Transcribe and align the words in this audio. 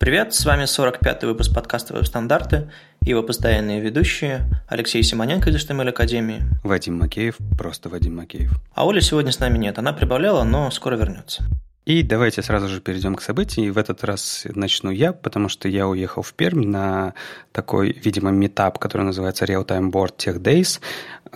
Привет, 0.00 0.32
с 0.32 0.46
вами 0.46 0.62
45-й 0.62 1.26
выпуск 1.26 1.52
подкаста 1.52 1.92
«Веб-стандарты» 1.92 2.70
и 3.02 3.10
его 3.10 3.24
постоянные 3.24 3.80
ведущие 3.80 4.48
Алексей 4.68 5.02
Симоненко 5.02 5.50
из 5.50 5.56
HTML 5.56 5.88
Академии. 5.88 6.44
Вадим 6.62 6.98
Макеев, 6.98 7.36
просто 7.58 7.88
Вадим 7.88 8.14
Макеев. 8.14 8.52
А 8.74 8.86
Оля 8.86 9.00
сегодня 9.00 9.32
с 9.32 9.40
нами 9.40 9.58
нет, 9.58 9.76
она 9.76 9.92
прибавляла, 9.92 10.44
но 10.44 10.70
скоро 10.70 10.94
вернется. 10.94 11.42
И 11.84 12.04
давайте 12.04 12.42
сразу 12.42 12.68
же 12.68 12.80
перейдем 12.80 13.16
к 13.16 13.22
событию. 13.22 13.66
И 13.66 13.70
в 13.70 13.76
этот 13.76 14.04
раз 14.04 14.46
начну 14.54 14.92
я, 14.92 15.12
потому 15.12 15.48
что 15.48 15.68
я 15.68 15.88
уехал 15.88 16.22
в 16.22 16.32
Пермь 16.32 16.64
на 16.64 17.14
такой, 17.50 17.90
видимо, 17.90 18.30
метап, 18.30 18.78
который 18.78 19.02
называется 19.02 19.46
Real 19.46 19.66
Time 19.66 19.90
Board 19.90 20.16
Tech 20.16 20.38
Days, 20.40 20.80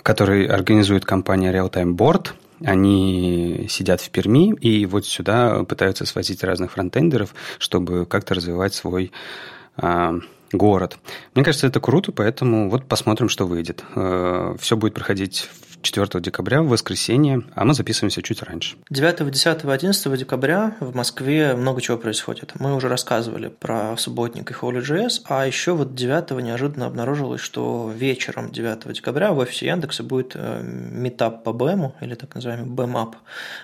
который 0.04 0.46
организует 0.46 1.04
компания 1.04 1.52
Real 1.52 1.68
Time 1.68 1.96
Board– 1.96 2.28
они 2.64 3.66
сидят 3.68 4.00
в 4.00 4.10
Перми 4.10 4.54
и 4.54 4.86
вот 4.86 5.06
сюда 5.06 5.64
пытаются 5.64 6.06
свозить 6.06 6.44
разных 6.44 6.72
фронтендеров, 6.72 7.34
чтобы 7.58 8.06
как-то 8.06 8.34
развивать 8.34 8.74
свой 8.74 9.12
а, 9.76 10.14
город. 10.52 10.98
Мне 11.34 11.44
кажется, 11.44 11.66
это 11.66 11.80
круто, 11.80 12.12
поэтому 12.12 12.70
вот 12.70 12.86
посмотрим, 12.86 13.28
что 13.28 13.46
выйдет. 13.46 13.84
Э, 13.94 14.54
Все 14.60 14.76
будет 14.76 14.94
проходить 14.94 15.48
4 15.82 16.20
декабря, 16.20 16.62
в 16.62 16.68
воскресенье, 16.68 17.42
а 17.54 17.64
мы 17.64 17.74
записываемся 17.74 18.22
чуть 18.22 18.42
раньше. 18.42 18.76
9, 18.90 19.30
10, 19.30 19.64
11 19.64 20.18
декабря 20.18 20.76
в 20.80 20.94
Москве 20.94 21.54
много 21.54 21.80
чего 21.80 21.98
происходит. 21.98 22.52
Мы 22.58 22.74
уже 22.74 22.88
рассказывали 22.88 23.48
про 23.48 23.96
субботник 23.96 24.50
и 24.50 24.54
Holy.js, 24.54 25.22
а 25.24 25.46
еще 25.46 25.72
вот 25.72 25.94
9 25.94 26.30
неожиданно 26.42 26.86
обнаружилось, 26.86 27.40
что 27.40 27.92
вечером 27.94 28.50
9 28.50 28.92
декабря 28.92 29.32
в 29.32 29.38
офисе 29.38 29.66
Яндекса 29.66 30.02
будет 30.02 30.32
э, 30.34 30.62
метап 30.62 31.42
по 31.42 31.52
БЭМу, 31.52 31.96
или 32.00 32.14
так 32.14 32.34
называемый 32.34 32.66
БЭМАП, 32.66 33.16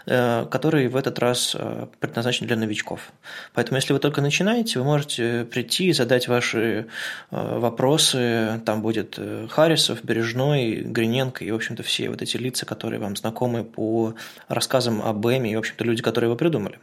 э, 0.07 0.47
который 0.51 0.89
в 0.89 0.97
этот 0.97 1.19
раз 1.19 1.57
э, 1.59 1.87
предназначен 2.01 2.47
для 2.47 2.57
новичков. 2.57 3.13
Поэтому, 3.55 3.77
если 3.77 3.93
вы 3.93 4.01
только 4.01 4.21
начинаете, 4.21 4.81
вы 4.81 4.85
можете 4.85 5.45
прийти 5.45 5.87
и 5.87 5.93
задать 5.93 6.29
ваши 6.29 6.87
вопросы. 7.31 8.61
Там 8.65 8.83
будет 8.83 9.19
Харисов, 9.51 10.05
Бережной, 10.05 10.81
Гриненко 10.81 11.45
и, 11.45 11.51
в 11.51 11.55
общем-то, 11.55 11.83
все 11.83 12.08
вот 12.11 12.23
эти 12.23 12.37
лица, 12.37 12.67
которые 12.67 13.01
вам 13.01 13.17
знакомы 13.17 13.65
по 13.65 14.15
рассказам 14.49 15.03
об 15.03 15.27
Эми 15.27 15.51
и, 15.51 15.57
в 15.57 15.61
общем-то, 15.61 15.85
люди, 15.85 16.03
которые 16.03 16.29
его 16.29 16.37
придумали. 16.37 16.79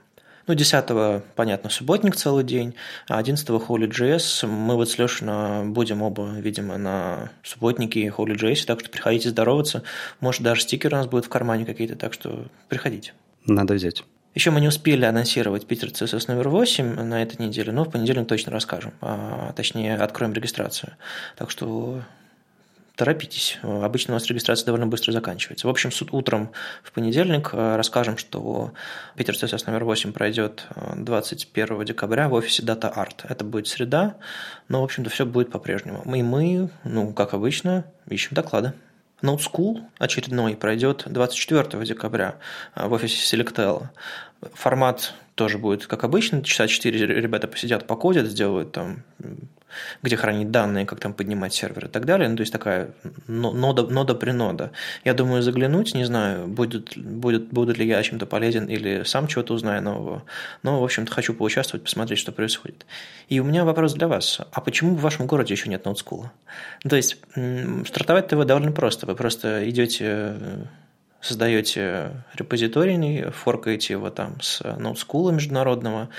Ну, 0.47 0.53
10 0.53 1.23
понятно, 1.35 1.71
субботник 1.71 2.15
целый 2.15 2.43
день, 2.43 2.75
а 3.09 3.17
11 3.17 3.47
Holy 3.49 3.89
JS. 3.89 4.45
Мы 4.45 4.75
вот 4.75 4.89
с 4.89 4.99
Лешей 4.99 5.27
будем 5.65 6.03
оба, 6.03 6.29
видимо, 6.37 6.77
на 6.77 7.31
субботнике 7.43 8.01
и 8.01 8.09
Holy 8.09 8.35
JS, 8.35 8.65
так 8.65 8.79
что 8.79 8.89
приходите 8.89 9.29
здороваться. 9.29 9.81
Может, 10.19 10.43
даже 10.43 10.61
стикеры 10.61 10.95
у 10.95 10.99
нас 10.99 11.07
будут 11.07 11.25
в 11.25 11.29
кармане 11.29 11.65
какие-то, 11.65 11.95
так 11.95 12.13
что 12.13 12.45
приходите. 12.69 13.13
Надо 13.47 13.73
взять. 13.73 14.03
Еще 14.35 14.51
мы 14.51 14.59
не 14.59 14.67
успели 14.67 15.05
анонсировать 15.05 15.65
Питер 15.65 15.87
CSS 15.87 16.25
номер 16.27 16.49
8 16.49 17.01
на 17.03 17.23
этой 17.23 17.43
неделе, 17.43 17.71
но 17.71 17.85
в 17.85 17.89
понедельник 17.89 18.27
точно 18.27 18.51
расскажем. 18.51 18.93
А, 19.01 19.53
точнее, 19.55 19.95
откроем 19.95 20.33
регистрацию. 20.33 20.93
Так 21.37 21.49
что 21.49 22.01
торопитесь. 22.95 23.59
Обычно 23.61 24.13
у 24.13 24.15
нас 24.15 24.25
регистрация 24.27 24.65
довольно 24.65 24.87
быстро 24.87 25.11
заканчивается. 25.11 25.67
В 25.67 25.69
общем, 25.69 25.91
суд 25.91 26.09
утром 26.11 26.51
в 26.83 26.91
понедельник 26.91 27.49
э, 27.53 27.75
расскажем, 27.75 28.17
что 28.17 28.73
Питер 29.15 29.35
CSS 29.35 29.63
номер 29.67 29.83
8 29.85 30.13
пройдет 30.13 30.67
21 30.95 31.81
э, 31.81 31.85
декабря 31.85 32.29
в 32.29 32.33
офисе 32.33 32.63
Data 32.63 32.93
Art. 32.93 33.25
Это 33.27 33.43
будет 33.43 33.67
среда, 33.67 34.15
но, 34.67 34.81
в 34.81 34.83
общем-то, 34.85 35.09
все 35.09 35.25
будет 35.25 35.51
по-прежнему. 35.51 36.03
И 36.15 36.23
мы, 36.23 36.69
ну, 36.83 37.13
как 37.13 37.33
обычно, 37.33 37.85
ищем 38.09 38.31
доклады. 38.33 38.73
Note 39.21 39.39
School 39.39 39.83
очередной 39.97 40.55
пройдет 40.55 41.03
24 41.05 41.85
декабря 41.85 42.35
э, 42.75 42.87
в 42.87 42.93
офисе 42.93 43.35
Selectel. 43.35 43.87
Формат 44.53 45.13
тоже 45.35 45.57
будет 45.57 45.85
как 45.87 46.03
обычно, 46.03 46.41
часа 46.43 46.67
4 46.67 47.07
ребята 47.07 47.47
посидят, 47.47 47.87
покодят, 47.87 48.27
сделают 48.27 48.71
там 48.71 49.03
где 50.01 50.15
хранить 50.15 50.51
данные, 50.51 50.85
как 50.85 50.99
там 50.99 51.13
поднимать 51.13 51.53
сервер 51.53 51.85
и 51.85 51.87
так 51.89 52.05
далее. 52.05 52.29
Ну, 52.29 52.35
то 52.35 52.41
есть 52.41 52.53
такая 52.53 52.91
нода, 53.27 53.83
нода 53.83 54.15
при 54.15 54.31
нода. 54.31 54.71
Я 55.03 55.13
думаю, 55.13 55.41
заглянуть, 55.41 55.93
не 55.93 56.05
знаю, 56.05 56.47
будет, 56.47 56.97
будет, 56.97 57.49
будет 57.49 57.77
ли 57.77 57.87
я 57.87 58.01
чем-то 58.03 58.25
полезен 58.25 58.65
или 58.65 59.03
сам 59.03 59.27
чего-то 59.27 59.53
узнаю 59.53 59.81
нового. 59.81 60.23
Но, 60.63 60.81
в 60.81 60.83
общем-то, 60.83 61.11
хочу 61.11 61.33
поучаствовать, 61.33 61.83
посмотреть, 61.83 62.19
что 62.19 62.31
происходит. 62.31 62.85
И 63.29 63.39
у 63.39 63.43
меня 63.43 63.65
вопрос 63.65 63.93
для 63.93 64.07
вас. 64.07 64.41
А 64.51 64.61
почему 64.61 64.95
в 64.95 65.01
вашем 65.01 65.27
городе 65.27 65.53
еще 65.53 65.69
нет 65.69 65.85
ноутскула? 65.85 66.31
Ну, 66.83 66.89
то 66.89 66.95
есть 66.95 67.17
стартовать-то 67.35 68.37
вы 68.37 68.45
довольно 68.45 68.71
просто. 68.71 69.05
Вы 69.05 69.15
просто 69.15 69.69
идете 69.69 70.35
создаете 71.25 72.11
репозиторий, 72.35 73.31
форкаете 73.31 73.93
его 73.93 74.09
там 74.11 74.39
с 74.41 74.61
ноутскула 74.77 75.31
международного, 75.31 76.09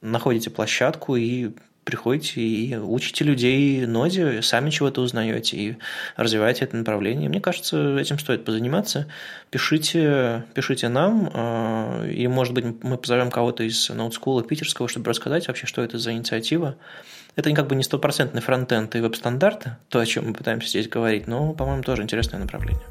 находите 0.00 0.50
площадку 0.50 1.16
и 1.16 1.50
приходите 1.84 2.40
и 2.40 2.76
учите 2.76 3.24
людей 3.24 3.86
ноде, 3.86 4.42
сами 4.42 4.70
чего-то 4.70 5.00
узнаете 5.00 5.56
и 5.56 5.76
развиваете 6.16 6.64
это 6.64 6.76
направление. 6.76 7.28
Мне 7.28 7.40
кажется, 7.40 7.98
этим 7.98 8.18
стоит 8.18 8.44
позаниматься. 8.44 9.08
Пишите, 9.50 10.44
пишите 10.54 10.88
нам, 10.88 11.30
а, 11.34 12.06
и, 12.06 12.26
может 12.28 12.54
быть, 12.54 12.64
мы 12.82 12.96
позовем 12.96 13.30
кого-то 13.30 13.64
из 13.64 13.88
ноутскула 13.88 14.42
питерского, 14.42 14.88
чтобы 14.88 15.10
рассказать 15.10 15.48
вообще, 15.48 15.66
что 15.66 15.82
это 15.82 15.98
за 15.98 16.12
инициатива. 16.12 16.76
Это 17.34 17.52
как 17.54 17.66
бы 17.66 17.74
не 17.74 17.82
стопроцентный 17.82 18.42
фронтенд 18.42 18.94
и 18.94 19.00
веб-стандарты, 19.00 19.76
то, 19.88 19.98
о 19.98 20.06
чем 20.06 20.28
мы 20.28 20.34
пытаемся 20.34 20.68
здесь 20.68 20.88
говорить, 20.88 21.26
но, 21.26 21.52
по-моему, 21.54 21.82
тоже 21.82 22.02
интересное 22.02 22.38
направление. 22.38 22.82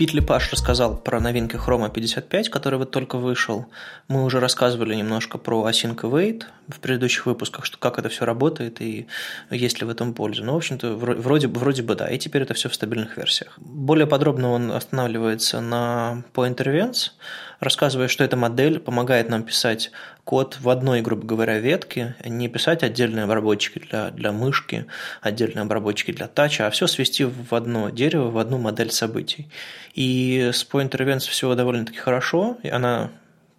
Питли 0.00 0.20
Паш 0.20 0.50
рассказал 0.50 0.96
про 0.96 1.20
новинки 1.20 1.56
Chrome 1.56 1.92
55, 1.92 2.48
который 2.48 2.78
вот 2.78 2.90
только 2.90 3.18
вышел. 3.18 3.66
Мы 4.08 4.24
уже 4.24 4.40
рассказывали 4.40 4.94
немножко 4.94 5.36
про 5.36 5.68
Async 5.68 5.96
Await 5.96 6.44
в 6.68 6.80
предыдущих 6.80 7.26
выпусках, 7.26 7.66
что 7.66 7.76
как 7.76 7.98
это 7.98 8.08
все 8.08 8.24
работает 8.24 8.80
и 8.80 9.08
есть 9.50 9.78
ли 9.78 9.86
в 9.86 9.90
этом 9.90 10.14
польза. 10.14 10.42
Ну, 10.42 10.54
в 10.54 10.56
общем-то, 10.56 10.94
вроде, 10.94 11.48
вроде 11.48 11.82
бы 11.82 11.96
да, 11.96 12.08
и 12.08 12.16
теперь 12.16 12.40
это 12.40 12.54
все 12.54 12.70
в 12.70 12.74
стабильных 12.74 13.18
версиях. 13.18 13.52
Более 13.58 14.06
подробно 14.06 14.52
он 14.52 14.72
останавливается 14.72 15.60
на 15.60 16.24
Point 16.32 16.56
Events, 16.56 17.10
рассказывая, 17.60 18.08
что 18.08 18.24
эта 18.24 18.36
модель 18.36 18.80
помогает 18.80 19.28
нам 19.28 19.42
писать 19.42 19.92
код 20.24 20.58
в 20.60 20.68
одной, 20.68 21.02
грубо 21.02 21.26
говоря, 21.26 21.58
ветке, 21.58 22.16
не 22.24 22.48
писать 22.48 22.82
отдельные 22.82 23.24
обработчики 23.24 23.78
для, 23.78 24.10
для 24.10 24.32
мышки, 24.32 24.86
отдельные 25.20 25.62
обработчики 25.62 26.12
для 26.12 26.26
тача, 26.26 26.66
а 26.66 26.70
все 26.70 26.86
свести 26.86 27.24
в 27.24 27.54
одно 27.54 27.90
дерево, 27.90 28.30
в 28.30 28.38
одну 28.38 28.58
модель 28.58 28.90
событий. 28.90 29.48
И 29.94 30.50
с 30.52 30.66
Point 30.66 30.90
Events 30.90 31.28
все 31.28 31.54
довольно-таки 31.54 31.98
хорошо, 31.98 32.58
и 32.62 32.68
она 32.68 33.10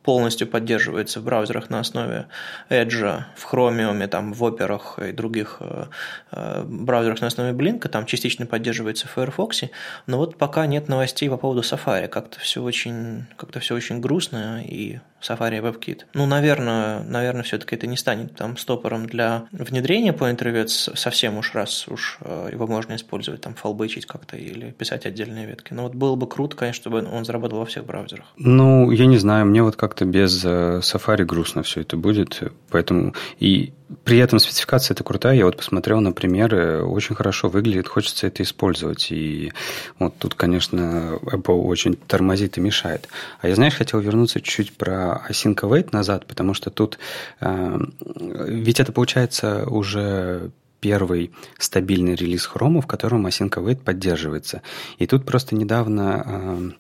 полностью 0.04 0.48
поддерживается 0.48 1.20
в 1.20 1.24
браузерах 1.24 1.70
на 1.70 1.80
основе 1.80 2.28
Edge, 2.70 3.24
в 3.36 3.54
Chromium, 3.54 4.08
там, 4.08 4.34
в 4.34 4.44
операх 4.44 5.00
и 5.00 5.12
других 5.12 5.58
э, 5.60 5.86
э, 6.32 6.64
браузерах 6.64 7.22
на 7.22 7.28
основе 7.28 7.52
Blink, 7.52 7.88
там 7.88 8.06
частично 8.06 8.46
поддерживается 8.46 9.08
в 9.08 9.12
Firefox, 9.12 9.64
но 10.08 10.18
вот 10.18 10.38
пока 10.38 10.66
нет 10.66 10.88
новостей 10.88 11.30
по 11.30 11.38
поводу 11.38 11.62
Safari, 11.62 12.08
как-то 12.08 12.40
все 12.40 12.62
очень, 12.62 13.26
как-то 13.38 13.60
все 13.60 13.76
очень 13.76 14.00
грустно 14.00 14.64
и 14.64 15.00
Safari 15.22 15.62
WebKit. 15.62 16.02
Ну, 16.14 16.26
наверное, 16.26 17.04
наверное, 17.04 17.44
все-таки 17.44 17.76
это 17.76 17.88
не 17.88 17.98
станет 17.98 18.36
там 18.36 18.58
стопором 18.58 19.06
для 19.06 19.46
внедрения 19.52 20.14
по 20.14 20.30
интервью 20.30 20.68
совсем 20.68 21.38
уж 21.38 21.54
раз 21.54 21.88
уж 21.88 22.18
э, 22.22 22.50
его 22.52 22.68
можно 22.68 22.96
использовать, 22.96 23.42
там 23.42 23.54
фалбычить 23.54 24.06
как-то 24.06 24.38
или 24.38 24.72
писать 24.72 25.06
отдельные 25.06 25.46
ветки. 25.46 25.74
Но 25.74 25.84
вот 25.84 25.96
было 25.96 26.16
бы 26.16 26.28
круто, 26.28 26.56
конечно, 26.56 26.82
чтобы 26.82 27.08
он 27.10 27.26
заработал 27.26 27.60
во 27.60 27.66
всех 27.66 27.86
браузерах. 27.86 28.26
Ну, 28.38 28.92
я 28.92 29.06
не 29.06 29.18
знаю, 29.18 29.46
мне 29.46 29.64
вот 29.64 29.76
как-то 29.76 30.06
без 30.06 30.44
э, 30.44 30.80
Safari 30.82 31.24
грустно 31.24 31.64
все 31.64 31.82
это 31.82 31.98
будет, 31.98 32.42
поэтому 32.70 33.14
и 33.40 33.74
при 34.04 34.18
этом 34.20 34.40
спецификация 34.40 34.94
это 34.96 35.04
крутая. 35.04 35.36
Я 35.36 35.46
вот 35.46 35.58
посмотрел 35.58 36.00
на 36.00 36.12
примеры, 36.12 36.84
очень 36.84 37.16
хорошо 37.16 37.50
выглядит, 37.50 37.88
хочется 37.88 38.28
это 38.28 38.44
использовать. 38.44 39.12
И 39.12 39.52
вот 40.00 40.16
тут, 40.18 40.36
конечно, 40.36 41.20
Apple 41.22 41.62
очень 41.62 41.96
тормозит 41.96 42.58
и 42.58 42.62
мешает. 42.62 43.08
А 43.42 43.48
я, 43.48 43.56
знаешь, 43.56 43.76
хотел 43.76 44.00
вернуться 44.00 44.42
чуть 44.42 44.74
про 44.74 45.11
Async 45.30 45.56
Await 45.56 45.90
назад, 45.92 46.26
потому 46.28 46.54
что 46.54 46.70
тут... 46.70 47.00
Э, 47.40 47.78
ведь 48.06 48.80
это 48.80 48.92
получается 48.92 49.66
уже 49.68 50.52
первый 50.82 51.32
стабильный 51.58 52.16
релиз 52.16 52.50
Chrome, 52.54 52.82
в 52.82 52.88
котором 52.88 53.28
Async 53.28 53.52
Await 53.52 53.84
поддерживается. 53.84 54.62
И 54.98 55.08
тут 55.08 55.26
просто 55.26 55.56
недавно 55.56 56.24
э, 56.26 56.72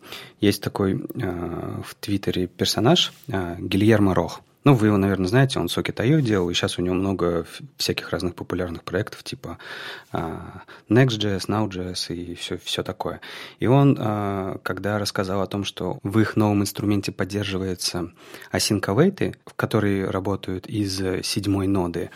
есть 0.41 0.61
такой 0.61 0.93
э, 0.93 1.81
в 1.85 1.95
Твиттере 1.95 2.47
персонаж 2.47 3.13
э, 3.27 3.55
Гильермо 3.59 4.13
Рох. 4.13 4.41
Ну, 4.63 4.75
вы 4.75 4.87
его, 4.87 4.97
наверное, 4.97 5.27
знаете, 5.27 5.59
он 5.59 5.65
Socket.io 5.65 6.21
делал, 6.21 6.49
и 6.49 6.53
сейчас 6.53 6.77
у 6.77 6.83
него 6.83 6.93
много 6.93 7.45
всяких 7.77 8.09
разных 8.11 8.35
популярных 8.35 8.83
проектов, 8.83 9.23
типа 9.23 9.57
uh, 10.13 10.61
Next.js, 10.87 11.47
Now.js 11.47 12.13
и 12.13 12.35
все, 12.35 12.57
все 12.57 12.83
такое. 12.83 13.21
И 13.59 13.65
он, 13.65 13.97
uh, 13.97 14.59
когда 14.61 14.99
рассказал 14.99 15.41
о 15.41 15.47
том, 15.47 15.63
что 15.63 15.99
в 16.03 16.19
их 16.19 16.35
новом 16.35 16.61
инструменте 16.61 17.11
поддерживается 17.11 18.11
async 18.51 18.81
await, 18.81 19.35
которые 19.55 20.07
работают 20.07 20.67
из 20.67 21.25
седьмой 21.25 21.65
ноды, 21.65 22.11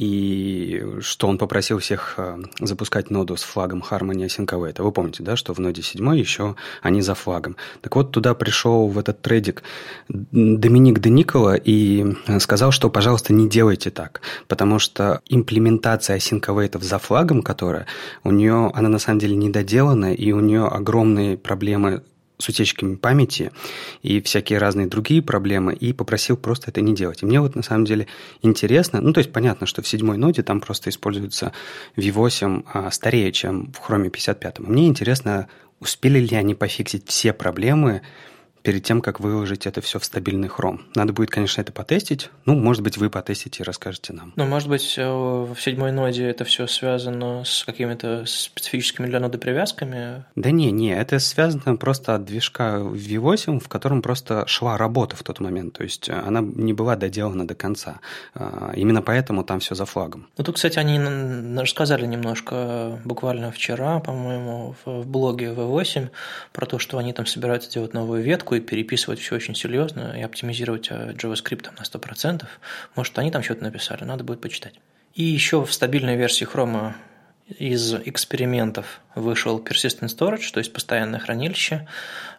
и 0.00 0.82
что 1.00 1.28
он 1.28 1.36
попросил 1.36 1.78
всех 1.78 2.14
э, 2.16 2.38
запускать 2.58 3.10
ноду 3.10 3.36
с 3.36 3.42
флагом 3.42 3.84
Harmony 3.88 4.24
Async 4.24 4.46
Await. 4.46 4.82
Вы 4.82 4.92
помните, 4.92 5.22
да, 5.22 5.36
что 5.36 5.52
в 5.52 5.58
ноде 5.58 5.82
7 5.82 6.16
еще 6.16 6.56
они 6.80 7.02
за 7.02 7.14
флагом. 7.14 7.56
Так 7.82 7.96
вот, 7.96 8.10
туда 8.10 8.32
пришел 8.32 8.88
в 8.88 8.98
этот 8.98 9.20
трейдик 9.20 9.62
Доминик 10.08 11.00
Деникола 11.00 11.54
и 11.54 12.16
сказал, 12.38 12.72
что, 12.72 12.88
пожалуйста, 12.88 13.34
не 13.34 13.46
делайте 13.46 13.90
так, 13.90 14.22
потому 14.48 14.78
что 14.78 15.20
имплементация 15.28 16.16
Async 16.16 16.80
за 16.82 16.98
флагом, 16.98 17.42
которая 17.42 17.84
у 18.24 18.30
нее, 18.30 18.70
она 18.72 18.88
на 18.88 18.98
самом 18.98 19.18
деле 19.18 19.36
недоделана, 19.36 20.14
и 20.14 20.32
у 20.32 20.40
нее 20.40 20.66
огромные 20.66 21.36
проблемы 21.36 22.02
с 22.40 22.48
утечками 22.48 22.96
памяти 22.96 23.52
и 24.02 24.20
всякие 24.20 24.58
разные 24.58 24.86
другие 24.86 25.22
проблемы, 25.22 25.74
и 25.74 25.92
попросил 25.92 26.36
просто 26.36 26.70
это 26.70 26.80
не 26.80 26.94
делать. 26.94 27.22
И 27.22 27.26
мне 27.26 27.40
вот 27.40 27.54
на 27.54 27.62
самом 27.62 27.84
деле 27.84 28.06
интересно, 28.42 29.00
ну 29.00 29.12
то 29.12 29.18
есть 29.18 29.32
понятно, 29.32 29.66
что 29.66 29.82
в 29.82 29.88
седьмой 29.88 30.16
ноде 30.16 30.42
там 30.42 30.60
просто 30.60 30.90
используется 30.90 31.52
V8 31.96 32.64
а, 32.72 32.90
старее, 32.90 33.32
чем 33.32 33.72
в 33.72 33.88
Chrome 33.88 34.10
55. 34.10 34.60
Мне 34.60 34.88
интересно, 34.88 35.48
успели 35.80 36.18
ли 36.18 36.36
они 36.36 36.54
пофиксить 36.54 37.08
все 37.08 37.32
проблемы, 37.32 38.02
перед 38.62 38.82
тем, 38.82 39.00
как 39.00 39.20
выложить 39.20 39.66
это 39.66 39.80
все 39.80 39.98
в 39.98 40.04
стабильный 40.04 40.48
хром. 40.48 40.82
Надо 40.94 41.12
будет, 41.12 41.30
конечно, 41.30 41.60
это 41.60 41.72
потестить. 41.72 42.30
Ну, 42.46 42.54
может 42.54 42.82
быть, 42.82 42.96
вы 42.96 43.10
потестите 43.10 43.62
и 43.62 43.66
расскажете 43.66 44.12
нам. 44.12 44.32
Ну, 44.36 44.46
может 44.46 44.68
быть, 44.68 44.94
э, 44.96 45.06
в 45.06 45.56
седьмой 45.58 45.92
ноде 45.92 46.26
это 46.26 46.44
все 46.44 46.66
связано 46.66 47.44
с 47.44 47.64
какими-то 47.64 48.24
специфическими 48.26 49.06
для 49.06 49.20
ноды 49.20 49.38
привязками? 49.38 50.24
Да 50.36 50.50
не, 50.50 50.70
не, 50.70 50.94
это 50.94 51.18
связано 51.18 51.76
просто 51.76 52.14
от 52.14 52.24
движка 52.24 52.78
V8, 52.78 53.60
в 53.60 53.68
котором 53.68 54.02
просто 54.02 54.46
шла 54.46 54.76
работа 54.76 55.16
в 55.16 55.22
тот 55.22 55.40
момент. 55.40 55.74
То 55.74 55.84
есть 55.84 56.08
э, 56.08 56.12
она 56.12 56.40
не 56.40 56.72
была 56.72 56.96
доделана 56.96 57.46
до 57.46 57.54
конца. 57.54 58.00
А, 58.34 58.72
именно 58.74 59.02
поэтому 59.02 59.44
там 59.44 59.60
все 59.60 59.74
за 59.74 59.84
флагом. 59.84 60.26
Ну, 60.36 60.44
тут, 60.44 60.56
кстати, 60.56 60.78
они 60.78 60.98
рассказали 61.58 62.06
немножко 62.06 63.00
буквально 63.04 63.50
вчера, 63.50 64.00
по-моему, 64.00 64.74
в 64.84 65.06
блоге 65.06 65.52
V8 65.52 66.08
про 66.52 66.66
то, 66.66 66.78
что 66.78 66.98
они 66.98 67.12
там 67.12 67.26
собираются 67.26 67.70
делать 67.70 67.94
новую 67.94 68.22
ветку, 68.22 68.49
и 68.54 68.60
переписывать 68.60 69.18
все 69.20 69.36
очень 69.36 69.54
серьезно 69.54 70.14
и 70.16 70.22
оптимизировать 70.22 70.88
э, 70.90 71.12
JavaScript 71.12 71.68
на 71.78 71.82
100%. 71.82 72.44
Может, 72.96 73.18
они 73.18 73.30
там 73.30 73.42
что-то 73.42 73.62
написали, 73.62 74.04
надо 74.04 74.24
будет 74.24 74.40
почитать. 74.40 74.74
И 75.14 75.24
еще 75.24 75.64
в 75.64 75.72
стабильной 75.72 76.16
версии 76.16 76.46
Chrome 76.46 76.94
из 77.58 77.94
экспериментов 77.94 79.00
вышел 79.14 79.58
Persistent 79.58 80.08
Storage, 80.08 80.52
то 80.52 80.58
есть 80.58 80.72
постоянное 80.72 81.18
хранилище. 81.18 81.88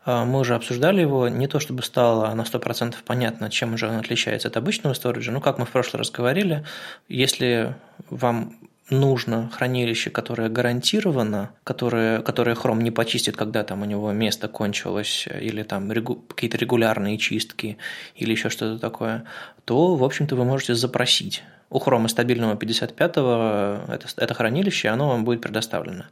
Э, 0.06 0.24
мы 0.24 0.40
уже 0.40 0.56
обсуждали 0.56 1.02
его, 1.02 1.28
не 1.28 1.48
то 1.48 1.60
чтобы 1.60 1.84
стало 1.84 2.34
на 2.34 2.42
100% 2.42 2.96
понятно, 3.06 3.50
чем 3.50 3.78
же 3.78 3.88
он 3.88 3.96
отличается 3.96 4.48
от 4.48 4.58
обычного 4.58 4.94
сториджа, 4.94 5.32
но 5.32 5.42
как 5.42 5.58
мы 5.58 5.66
в 5.66 5.72
прошлый 5.72 6.00
раз 6.00 6.12
говорили, 6.12 6.66
если 7.08 7.76
вам 8.10 8.56
нужно 8.92 9.50
хранилище, 9.50 10.10
которое 10.10 10.50
гарантировано, 10.50 11.52
которое, 11.64 12.22
которое 12.22 12.56
Chrome 12.56 12.84
не 12.84 12.92
почистит, 12.92 13.36
когда 13.36 13.64
там 13.64 13.82
у 13.82 13.86
него 13.86 14.12
место 14.12 14.48
кончилось, 14.48 15.28
или 15.42 15.64
там 15.64 15.92
регу, 15.92 16.16
какие-то 16.16 16.58
регулярные 16.58 17.18
чистки, 17.18 17.78
или 18.16 18.32
еще 18.32 18.50
что-то 18.50 18.80
такое, 18.80 19.24
то, 19.66 19.96
в 19.96 20.04
общем-то, 20.04 20.36
вы 20.36 20.46
можете 20.46 20.76
запросить 20.76 21.44
у 21.72 21.80
Chrome 21.80 22.10
стабильного 22.10 22.56
55-го 22.56 23.94
это, 23.94 24.08
это 24.18 24.34
хранилище, 24.34 24.90
оно 24.90 25.08
вам 25.08 25.24
будет 25.24 25.42
предоставлено. 25.42 26.04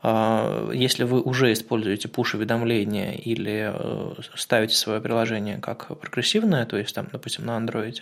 А, 0.00 0.70
если 0.72 1.02
вы 1.02 1.20
уже 1.20 1.52
используете 1.52 2.06
push-уведомления 2.06 3.16
или 3.16 3.72
э, 3.74 4.14
ставите 4.36 4.76
свое 4.76 5.00
приложение 5.00 5.58
как 5.58 5.98
прогрессивное, 5.98 6.64
то 6.66 6.76
есть, 6.76 6.94
там, 6.94 7.08
допустим, 7.10 7.46
на 7.46 7.58
Android, 7.58 7.96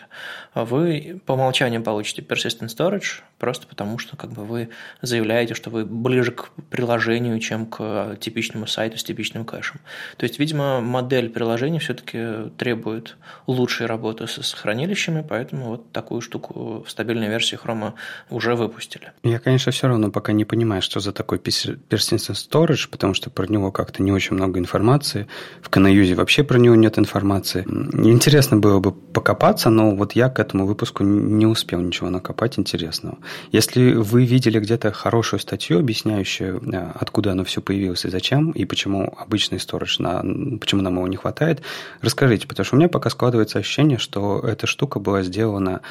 вы 0.54 1.18
по 1.24 1.32
умолчанию 1.32 1.82
получите 1.82 2.20
persistent 2.20 2.68
storage, 2.68 3.22
просто 3.38 3.66
потому 3.66 3.96
что 3.96 4.18
как 4.18 4.32
бы, 4.32 4.44
вы 4.44 4.68
заявляете, 5.00 5.54
что 5.54 5.70
вы 5.70 5.86
ближе 5.86 6.32
к 6.32 6.50
приложению, 6.68 7.38
чем 7.40 7.64
к 7.64 8.18
типичному 8.20 8.66
сайту 8.66 8.98
с 8.98 9.04
типичным 9.04 9.46
кэшем. 9.46 9.80
То 10.18 10.24
есть, 10.24 10.38
видимо, 10.38 10.82
модель 10.82 11.30
приложения 11.30 11.78
все-таки 11.78 12.50
требует 12.58 13.16
лучшей 13.46 13.86
работы 13.86 14.26
с 14.26 14.52
хранилищами, 14.52 15.24
поэтому 15.26 15.68
вот 15.68 15.92
такую 15.92 16.20
штуку 16.20 16.84
в 16.86 16.90
стабильной 17.06 17.28
версии 17.28 17.56
Chrome 17.56 17.92
уже 18.30 18.56
выпустили. 18.56 19.12
Я, 19.22 19.38
конечно, 19.38 19.70
все 19.70 19.86
равно 19.86 20.10
пока 20.10 20.32
не 20.32 20.44
понимаю, 20.44 20.82
что 20.82 20.98
за 20.98 21.12
такой 21.12 21.38
Persistent 21.38 22.34
Storage, 22.34 22.88
потому 22.90 23.14
что 23.14 23.30
про 23.30 23.46
него 23.46 23.70
как-то 23.70 24.02
не 24.02 24.10
очень 24.12 24.34
много 24.34 24.58
информации. 24.58 25.28
В 25.62 25.68
Canаюзе 25.68 26.14
вообще 26.14 26.42
про 26.42 26.58
него 26.58 26.74
нет 26.74 26.98
информации. 26.98 27.62
Интересно 27.62 28.56
было 28.56 28.80
бы 28.80 28.92
покопаться, 28.92 29.70
но 29.70 29.94
вот 29.94 30.12
я 30.16 30.28
к 30.28 30.40
этому 30.40 30.66
выпуску 30.66 31.04
не 31.04 31.46
успел 31.46 31.80
ничего 31.80 32.10
накопать 32.10 32.58
интересного. 32.58 33.18
Если 33.52 33.92
вы 33.94 34.24
видели 34.24 34.58
где-то 34.58 34.90
хорошую 34.90 35.38
статью, 35.38 35.78
объясняющую, 35.78 36.60
э, 36.72 36.92
откуда 37.00 37.32
оно 37.32 37.44
все 37.44 37.60
появилось 37.60 38.04
и 38.04 38.10
зачем, 38.10 38.50
и 38.50 38.64
почему 38.64 39.14
обычный 39.16 39.58
storage, 39.58 40.02
на, 40.02 40.58
почему 40.58 40.82
нам 40.82 40.96
его 40.96 41.06
не 41.06 41.16
хватает, 41.16 41.62
расскажите, 42.02 42.48
потому 42.48 42.64
что 42.64 42.74
у 42.74 42.78
меня 42.78 42.88
пока 42.88 43.10
складывается 43.10 43.60
ощущение, 43.60 43.98
что 43.98 44.40
эта 44.40 44.66
штука 44.66 44.98
была 44.98 45.22
сделана 45.22 45.82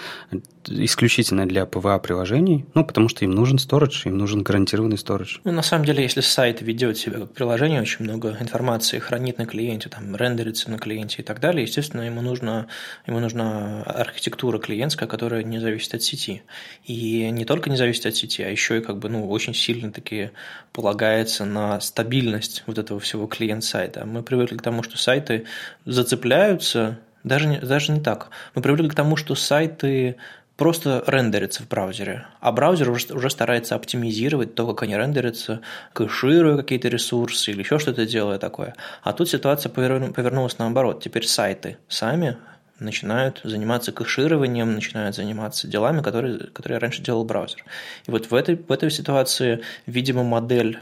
исключительно 0.68 1.05
для 1.46 1.64
PWA-приложений, 1.64 2.66
ну, 2.74 2.86
потому 2.86 3.10
что 3.10 3.26
им 3.26 3.32
нужен 3.32 3.58
storage, 3.58 4.02
им 4.06 4.18
нужен 4.18 4.44
гарантированный 4.44 4.98
storage. 4.98 5.40
Ну, 5.44 5.52
на 5.52 5.62
самом 5.62 5.86
деле, 5.86 6.04
если 6.04 6.22
сайт 6.22 6.62
ведет 6.62 6.98
себя 6.98 7.20
как 7.20 7.34
приложение, 7.34 7.82
очень 7.82 8.06
много 8.06 8.38
информации 8.40 9.00
хранит 9.00 9.38
на 9.38 9.46
клиенте, 9.46 9.90
там, 9.90 10.16
рендерится 10.16 10.70
на 10.70 10.78
клиенте 10.78 11.22
и 11.22 11.26
так 11.26 11.40
далее, 11.40 11.64
естественно, 11.64 12.02
ему, 12.02 12.22
нужно, 12.22 12.68
ему 13.08 13.20
нужна 13.20 13.84
архитектура 13.84 14.60
клиентская, 14.60 15.08
которая 15.08 15.44
не 15.44 15.60
зависит 15.60 15.94
от 15.94 16.04
сети. 16.04 16.44
И 16.86 17.30
не 17.32 17.46
только 17.46 17.70
не 17.70 17.78
зависит 17.78 18.06
от 18.06 18.16
сети, 18.16 18.44
а 18.44 18.50
еще 18.50 18.78
и 18.78 18.82
как 18.82 19.00
бы, 19.00 19.10
ну, 19.10 19.30
очень 19.30 19.54
сильно 19.54 19.92
таки 19.92 20.32
полагается 20.72 21.46
на 21.46 21.80
стабильность 21.80 22.64
вот 22.68 22.78
этого 22.78 23.00
всего 23.00 23.28
клиент-сайта. 23.28 24.06
Мы 24.06 24.24
привыкли 24.24 24.58
к 24.58 24.62
тому, 24.62 24.84
что 24.84 24.98
сайты 24.98 25.46
зацепляются 25.86 27.00
даже 27.26 27.60
даже 27.60 27.92
не 27.92 28.00
так. 28.00 28.30
Мы 28.54 28.62
привыкли 28.62 28.88
к 28.88 28.96
тому, 28.96 29.18
что 29.18 29.36
сайты 29.36 30.16
просто 30.58 31.04
рендерится 31.08 31.64
в 31.64 31.68
браузере, 31.68 32.28
а 32.40 32.52
браузер 32.52 32.90
уже, 32.90 33.14
уже 33.14 33.30
старается 33.30 33.76
оптимизировать 33.76 34.56
то, 34.56 34.68
как 34.68 34.84
они 34.84 34.96
рендерятся, 34.96 35.62
кэшируя 35.94 36.58
какие-то 36.58 36.88
ресурсы 36.88 37.52
или 37.52 37.60
еще 37.60 37.80
что-то 37.80 38.06
делая 38.06 38.40
такое. 38.40 38.76
А 39.04 39.14
тут 39.14 39.30
ситуация 39.30 39.70
повернулась 39.70 40.58
наоборот. 40.58 41.04
Теперь 41.04 41.26
сайты 41.28 41.78
сами 41.88 42.38
начинают 42.80 43.42
заниматься 43.44 43.92
кэшированием, 43.92 44.74
начинают 44.74 45.16
заниматься 45.16 45.68
делами, 45.68 46.02
которые, 46.02 46.40
которые 46.48 46.80
раньше 46.80 47.02
делал 47.02 47.24
браузер. 47.24 47.64
И 48.06 48.12
вот 48.12 48.32
в 48.32 48.34
этой, 48.34 48.56
в 48.56 48.72
этой 48.72 48.92
ситуации, 48.92 49.62
видимо, 49.86 50.24
модель 50.24 50.80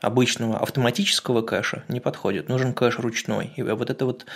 обычного 0.00 0.58
автоматического 0.58 1.42
кэша 1.42 1.84
не 1.88 2.00
подходит. 2.00 2.48
Нужен 2.48 2.74
кэш 2.74 2.98
ручной. 2.98 3.52
И 3.56 3.62
вот 3.62 3.90
это 3.90 4.04
вот 4.04 4.26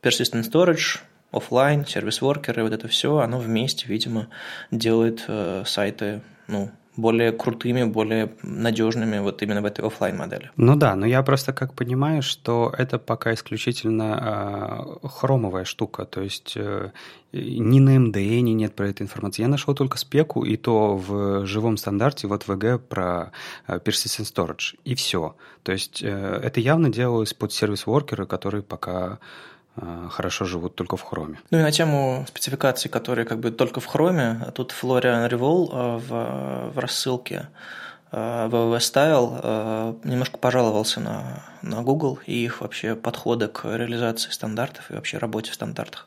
persistent 0.00 0.44
storage, 0.44 1.00
офлайн, 1.30 1.86
сервис-воркеры, 1.86 2.62
вот 2.62 2.72
это 2.72 2.88
все, 2.88 3.18
оно 3.18 3.38
вместе, 3.38 3.86
видимо, 3.86 4.28
делает 4.70 5.24
э, 5.28 5.64
сайты, 5.66 6.22
ну, 6.46 6.70
более 6.98 7.30
крутыми, 7.30 7.84
более 7.84 8.32
надежными 8.42 9.20
вот 9.20 9.40
именно 9.42 9.62
в 9.62 9.64
этой 9.64 9.84
офлайн 9.86 10.16
модели. 10.16 10.50
Ну 10.56 10.74
да, 10.74 10.96
но 10.96 11.06
я 11.06 11.22
просто 11.22 11.52
как 11.52 11.74
понимаю, 11.74 12.22
что 12.22 12.74
это 12.76 12.98
пока 12.98 13.32
исключительно 13.34 14.98
э, 15.02 15.08
хромовая 15.08 15.64
штука, 15.64 16.04
то 16.06 16.22
есть 16.22 16.54
э, 16.56 16.90
ни 17.32 17.78
на 17.78 17.96
MDN 17.96 18.40
нет 18.40 18.74
про 18.74 18.88
эту 18.88 19.04
информацию. 19.04 19.44
Я 19.44 19.48
нашел 19.48 19.74
только 19.74 19.96
спеку, 19.96 20.44
и 20.44 20.56
то 20.56 20.96
в 20.96 21.46
живом 21.46 21.76
стандарте, 21.76 22.26
вот 22.26 22.46
VG 22.48 22.78
про 22.78 23.30
э, 23.68 23.78
Persistent 23.78 24.26
Storage, 24.26 24.76
и 24.84 24.96
все. 24.96 25.36
То 25.62 25.70
есть 25.70 26.02
э, 26.02 26.40
это 26.42 26.58
явно 26.58 26.90
делалось 26.90 27.32
под 27.32 27.52
сервис-воркеры, 27.52 28.26
которые 28.26 28.64
пока 28.64 29.20
хорошо 30.10 30.44
живут 30.44 30.74
только 30.74 30.96
в 30.96 31.02
хроме. 31.02 31.40
Ну 31.50 31.58
и 31.58 31.62
на 31.62 31.72
тему 31.72 32.24
спецификаций, 32.28 32.90
которые 32.90 33.24
как 33.24 33.38
бы 33.38 33.50
только 33.50 33.80
в 33.80 33.86
хроме, 33.86 34.40
а 34.46 34.50
тут 34.50 34.72
Florian 34.72 35.28
Revol 35.28 35.68
э, 35.72 35.98
в, 35.98 36.72
в 36.74 36.78
рассылке 36.78 37.48
www 38.12 38.74
э, 38.74 38.78
Style 38.78 39.98
немножко 40.04 40.38
пожаловался 40.38 41.00
на, 41.00 41.42
на 41.62 41.82
Google 41.82 42.18
и 42.26 42.44
их 42.44 42.60
вообще 42.60 42.94
подходы 42.94 43.48
к 43.48 43.64
реализации 43.64 44.30
стандартов 44.30 44.90
и 44.90 44.94
вообще 44.94 45.18
работе 45.18 45.50
в 45.50 45.54
стандартах. 45.54 46.06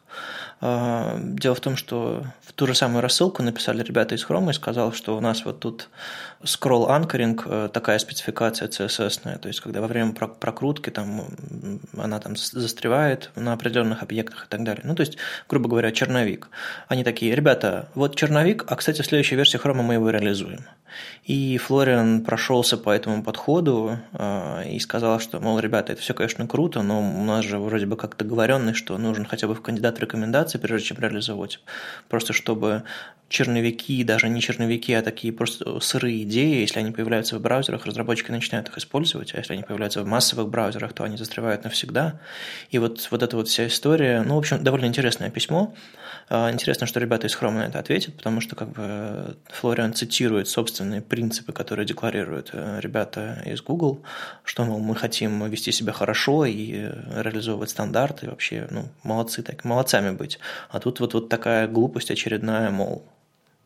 Дело 0.62 1.56
в 1.56 1.60
том, 1.60 1.76
что 1.76 2.24
в 2.46 2.54
ту 2.54 2.68
же 2.68 2.76
самую 2.76 3.02
рассылку 3.02 3.42
написали 3.42 3.82
ребята 3.82 4.14
из 4.14 4.24
Chrome 4.24 4.52
и 4.52 4.54
сказал, 4.54 4.94
что 4.94 5.18
у 5.18 5.22
нас 5.22 5.44
вот 5.46 5.60
тут 5.60 5.90
scroll 6.44 6.86
э, 7.46 7.70
такая 7.70 8.00
спецификация 8.00 8.68
CSS, 8.68 9.40
то 9.40 9.48
есть 9.48 9.62
когда 9.62 9.82
во 9.82 9.88
время 9.88 10.14
прокрутки 10.14 10.90
там, 10.90 11.28
она 11.98 12.20
там 12.20 12.36
застревает 12.36 13.32
на 13.36 13.54
определенных 13.54 14.04
объектах 14.04 14.46
и 14.46 14.50
так 14.50 14.64
далее. 14.64 14.84
Ну, 14.86 14.96
то 14.96 15.02
есть, 15.02 15.18
грубо 15.50 15.70
говоря, 15.70 15.92
черновик. 15.92 16.50
Они 16.88 17.04
такие, 17.04 17.36
ребята, 17.36 17.90
вот 17.96 18.16
черновик, 18.16 18.66
а, 18.68 18.76
кстати, 18.76 19.02
в 19.02 19.06
следующей 19.06 19.36
версии 19.36 19.60
Chrome 19.60 19.82
мы 19.82 19.96
его 19.96 20.10
реализуем. 20.10 20.66
И 21.24 21.58
Флориан 21.92 22.24
прошелся 22.24 22.78
по 22.78 22.90
этому 22.90 23.22
подходу 23.22 23.98
э, 24.14 24.70
и 24.70 24.80
сказал, 24.80 25.20
что, 25.20 25.42
мол, 25.42 25.60
ребята, 25.60 25.92
это 25.92 26.02
все, 26.02 26.14
конечно, 26.14 26.48
круто, 26.48 26.82
но 26.82 27.02
у 27.02 27.24
нас 27.26 27.44
же 27.44 27.60
вроде 27.60 27.86
бы 27.86 27.98
как 27.98 28.16
договоренность, 28.16 28.78
что 28.78 28.98
нужен 28.98 29.26
хотя 29.26 29.48
бы 29.48 29.56
в 29.56 29.62
кандидат 29.62 30.00
рекомендации, 30.00 30.58
прежде 30.58 30.88
чем 30.88 31.00
реализовать. 31.00 31.60
Просто 32.08 32.32
чтобы 32.32 32.84
черновики, 33.32 34.04
даже 34.04 34.28
не 34.28 34.42
черновики, 34.42 34.94
а 34.94 35.02
такие 35.02 35.32
просто 35.34 35.80
сырые 35.80 36.24
идеи, 36.24 36.60
если 36.60 36.80
они 36.80 36.92
появляются 36.92 37.38
в 37.38 37.42
браузерах, 37.42 37.86
разработчики 37.86 38.30
начинают 38.30 38.68
их 38.68 38.78
использовать, 38.78 39.34
а 39.34 39.38
если 39.38 39.54
они 39.54 39.64
появляются 39.64 40.04
в 40.04 40.06
массовых 40.06 40.50
браузерах, 40.50 40.92
то 40.92 41.06
они 41.06 41.16
застревают 41.16 41.64
навсегда. 41.64 42.20
И 42.72 42.78
вот, 42.78 43.08
вот 43.10 43.24
эта 43.24 43.38
вот 43.38 43.48
вся 43.48 43.68
история, 43.68 44.22
ну, 44.22 44.36
в 44.36 44.40
общем, 44.40 44.62
довольно 44.62 44.86
интересное 44.86 45.30
письмо. 45.30 45.74
А, 46.28 46.52
интересно, 46.52 46.86
что 46.88 47.00
ребята 47.00 47.28
из 47.28 47.36
Chrome 47.36 47.58
на 47.58 47.64
это 47.64 47.80
ответят, 47.80 48.18
потому 48.18 48.42
что 48.42 48.58
как 48.58 48.70
бы 48.74 49.38
Флориан 49.50 49.94
цитирует 49.94 50.50
собственные 50.50 51.02
принципы, 51.02 51.54
которые 51.54 51.86
декларируют 51.86 52.50
э, 52.52 52.80
ребята 52.82 53.42
из 53.46 53.62
Google, 53.62 54.04
что, 54.44 54.66
мол, 54.66 54.80
мы 54.80 54.96
хотим 54.96 55.50
вести 55.50 55.72
себя 55.72 55.94
хорошо 55.94 56.46
и 56.46 56.90
реализовывать 57.16 57.70
стандарты, 57.70 58.30
вообще, 58.30 58.68
ну, 58.70 58.90
молодцы, 59.04 59.42
так, 59.42 59.64
молодцами 59.64 60.12
быть. 60.12 60.38
А 60.70 60.80
тут 60.80 61.00
вот, 61.00 61.14
вот 61.14 61.30
такая 61.30 61.68
глупость 61.68 62.12
очередная, 62.12 62.70
мол, 62.72 63.06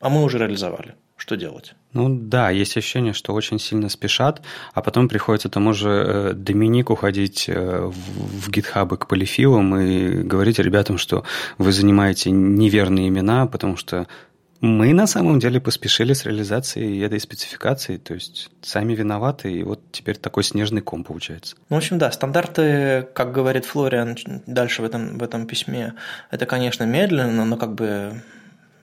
а 0.06 0.10
мы 0.10 0.24
уже 0.24 0.38
реализовали. 0.38 0.94
Что 1.18 1.36
делать? 1.36 1.74
Ну 1.94 2.10
да, 2.10 2.52
есть 2.52 2.78
ощущение, 2.78 3.14
что 3.14 3.34
очень 3.34 3.58
сильно 3.58 3.90
спешат, 3.90 4.42
а 4.76 4.84
потом 4.84 5.08
приходится 5.08 5.50
тому 5.50 5.74
же 5.74 5.90
э, 5.90 6.34
Доминику 6.34 6.94
ходить 6.94 7.46
э, 7.48 7.90
в 7.90 8.52
гитхабы 8.52 8.98
к 8.98 9.08
полифилам 9.08 9.76
и 9.78 10.22
говорить 10.22 10.60
ребятам, 10.60 11.00
что 11.00 11.24
вы 11.58 11.72
занимаете 11.72 12.30
неверные 12.30 13.08
имена, 13.08 13.48
потому 13.48 13.78
что 13.78 14.06
мы 14.62 14.94
на 14.94 15.08
самом 15.08 15.40
деле 15.40 15.60
поспешили 15.60 16.14
с 16.14 16.24
реализацией 16.24 17.00
этой 17.00 17.20
спецификации, 17.20 17.98
то 17.98 18.14
есть 18.14 18.52
сами 18.62 18.94
виноваты, 18.94 19.52
и 19.52 19.64
вот 19.64 19.82
теперь 19.92 20.18
такой 20.18 20.44
снежный 20.44 20.82
ком 20.82 21.04
получается. 21.04 21.56
Ну, 21.70 21.78
в 21.78 21.80
общем, 21.80 21.98
да, 21.98 22.12
стандарты, 22.12 23.08
как 23.16 23.32
говорит 23.32 23.66
Флориан 23.66 24.18
дальше 24.46 24.84
в 24.84 24.86
этом, 24.86 25.18
в 25.18 25.24
этом 25.24 25.48
письме, 25.48 25.96
это, 26.30 26.46
конечно, 26.46 26.84
медленно, 26.84 27.44
но 27.44 27.58
как 27.58 27.74
бы 27.74 28.22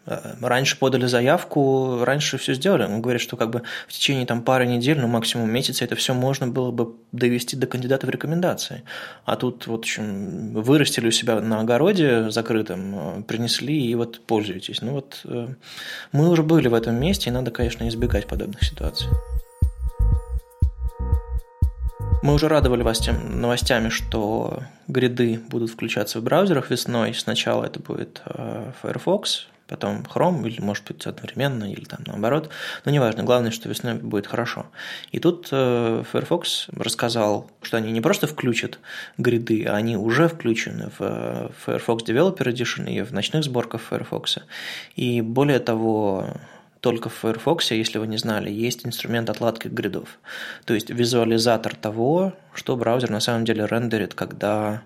раньше 0.07 0.79
подали 0.79 1.07
заявку, 1.07 2.05
раньше 2.05 2.39
все 2.39 2.55
сделали. 2.55 2.85
Он 2.85 3.01
говорит, 3.01 3.23
что 3.23 3.37
как 3.37 3.51
бы 3.51 3.63
в 3.87 3.93
течение 3.93 4.27
там, 4.27 4.43
пары 4.43 4.67
недель, 4.67 4.99
ну 5.01 5.07
максимум 5.07 5.51
месяца, 5.51 5.85
это 5.85 5.95
все 5.95 6.15
можно 6.15 6.49
было 6.49 6.71
бы 6.71 6.95
довести 7.13 7.57
до 7.57 7.67
кандидата 7.67 8.07
в 8.07 8.11
рекомендации. 8.11 8.83
А 9.25 9.37
тут 9.37 9.67
вот 9.67 9.73
в 9.73 9.75
общем, 9.75 10.53
вырастили 10.55 11.09
у 11.09 11.11
себя 11.11 11.41
на 11.41 11.61
огороде 11.61 12.31
закрытым, 12.31 13.19
э, 13.19 13.23
принесли 13.23 13.87
и 13.87 13.95
вот 13.95 14.21
пользуетесь. 14.27 14.83
Ну 14.83 14.93
вот 14.93 15.21
э, 15.25 15.49
мы 16.13 16.29
уже 16.29 16.43
были 16.43 16.69
в 16.69 16.75
этом 16.75 16.97
месте, 17.01 17.31
и 17.31 17.33
надо, 17.33 17.51
конечно, 17.51 17.87
избегать 17.89 18.27
подобных 18.27 18.63
ситуаций. 18.63 19.09
Мы 22.23 22.35
уже 22.35 22.47
радовали 22.47 22.83
вас 22.83 23.01
тем 23.01 23.41
новостями, 23.41 23.89
что 23.89 24.63
гриды 24.87 25.41
будут 25.49 25.71
включаться 25.71 26.21
в 26.21 26.23
браузерах 26.23 26.71
весной. 26.71 27.15
Сначала 27.15 27.65
это 27.65 27.81
будет 27.81 28.23
Firefox, 28.81 29.49
потом 29.73 30.03
Chrome, 30.03 30.47
или 30.47 30.61
может 30.61 30.87
быть 30.87 31.07
одновременно, 31.07 31.65
или 31.73 31.85
там 31.85 32.01
наоборот. 32.07 32.51
Но 32.85 32.93
неважно, 32.93 33.25
главное, 33.25 33.51
что 33.51 33.69
весной 33.69 33.95
будет 33.95 34.27
хорошо. 34.27 34.67
И 35.13 35.19
тут 35.19 35.49
э, 35.51 36.05
Firefox 36.13 36.67
рассказал, 36.77 37.51
что 37.63 37.79
они 37.79 37.91
не 37.91 38.01
просто 38.01 38.27
включат 38.27 38.79
гриды, 39.17 39.65
а 39.65 39.77
они 39.77 39.97
уже 39.97 40.29
включены 40.29 40.91
в 40.99 41.01
э, 41.01 41.49
Firefox 41.65 42.05
Developer 42.05 42.45
Edition 42.45 42.91
и 42.91 43.01
в 43.01 43.13
ночных 43.13 43.45
сборках 43.45 43.81
Firefox. 43.81 44.39
И 44.95 45.23
более 45.23 45.59
того, 45.59 46.27
только 46.81 47.09
в 47.09 47.15
Firefox, 47.15 47.71
если 47.71 47.99
вы 47.99 48.07
не 48.09 48.19
знали, 48.19 48.51
есть 48.51 48.85
инструмент 48.85 49.31
отладки 49.31 49.69
гридов. 49.69 50.19
То 50.67 50.75
есть 50.75 50.91
визуализатор 50.91 51.75
того, 51.75 52.35
что 52.53 52.77
браузер 52.77 53.11
на 53.11 53.21
самом 53.21 53.45
деле 53.45 53.65
рендерит, 53.65 54.15
когда 54.15 54.83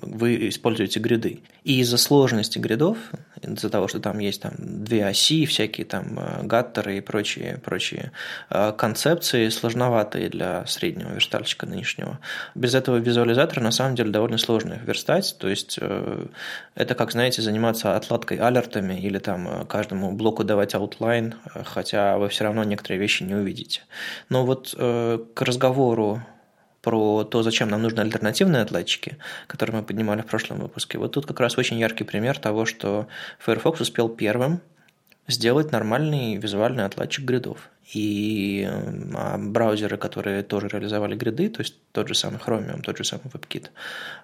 вы 0.00 0.48
используете 0.48 1.00
grid 1.00 1.27
ы. 1.27 1.40
И 1.64 1.80
из-за 1.80 1.98
сложности 1.98 2.58
grid 2.58 2.81
ов, 2.81 2.98
из-за 3.42 3.70
того, 3.70 3.88
что 3.88 4.00
там 4.00 4.18
есть 4.18 4.42
там 4.42 4.52
две 4.58 5.06
оси, 5.06 5.46
всякие 5.46 5.86
там 5.86 6.18
э, 6.18 6.42
gutter 6.44 6.90
ы 6.90 6.98
и 6.98 7.00
прочие, 7.00 7.58
прочие 7.58 8.12
э, 8.50 8.72
концепции, 8.76 9.48
сложноватые 9.48 10.28
для 10.28 10.66
среднего 10.66 11.12
верстальщика 11.12 11.66
нынешнего, 11.66 12.18
без 12.54 12.74
этого 12.74 12.96
визуализатора 12.96 13.62
на 13.62 13.72
самом 13.72 13.94
деле 13.94 14.10
довольно 14.10 14.38
сложно 14.38 14.78
верстать. 14.84 15.36
То 15.38 15.48
есть 15.48 15.78
э, 15.80 16.26
это 16.74 16.94
как, 16.94 17.12
знаете, 17.12 17.42
заниматься 17.42 17.96
отладкой 17.96 18.38
alert 18.38 18.77
ами 18.77 19.00
или 19.00 19.18
там 19.18 19.66
каждому 19.66 20.12
блоку 20.12 20.44
давать 20.44 20.74
outline, 20.74 21.34
хотя 21.64 22.18
вы 22.18 22.28
все 22.28 22.44
равно 22.44 22.64
некоторые 22.64 23.00
вещи 23.00 23.22
не 23.22 23.34
увидите. 23.34 23.82
Но 24.28 24.44
вот 24.44 24.74
к 24.76 25.42
разговору 25.42 26.22
про 26.86 27.24
то, 27.24 27.42
зачем 27.42 27.68
нам 27.68 27.82
нужны 27.82 27.98
альтернативные 27.98 28.62
отладчики, 28.62 29.16
которые 29.48 29.78
мы 29.78 29.82
поднимали 29.82 30.22
в 30.22 30.26
прошлом 30.26 30.60
выпуске. 30.60 30.98
Вот 30.98 31.10
тут 31.10 31.26
как 31.26 31.40
раз 31.40 31.58
очень 31.58 31.80
яркий 31.80 32.04
пример 32.04 32.38
того, 32.38 32.64
что 32.64 33.08
Firefox 33.40 33.80
успел 33.80 34.08
первым 34.08 34.60
сделать 35.26 35.72
нормальный 35.72 36.36
визуальный 36.36 36.84
отладчик 36.84 37.24
гридов. 37.24 37.70
И 37.94 38.68
а 39.14 39.38
браузеры, 39.38 39.96
которые 39.96 40.42
тоже 40.42 40.68
реализовали 40.68 41.14
гриды, 41.14 41.48
то 41.48 41.60
есть 41.60 41.76
тот 41.92 42.08
же 42.08 42.14
самый 42.14 42.38
Chromium, 42.38 42.82
тот 42.82 42.98
же 42.98 43.04
самый 43.04 43.26
WebKit, 43.32 43.68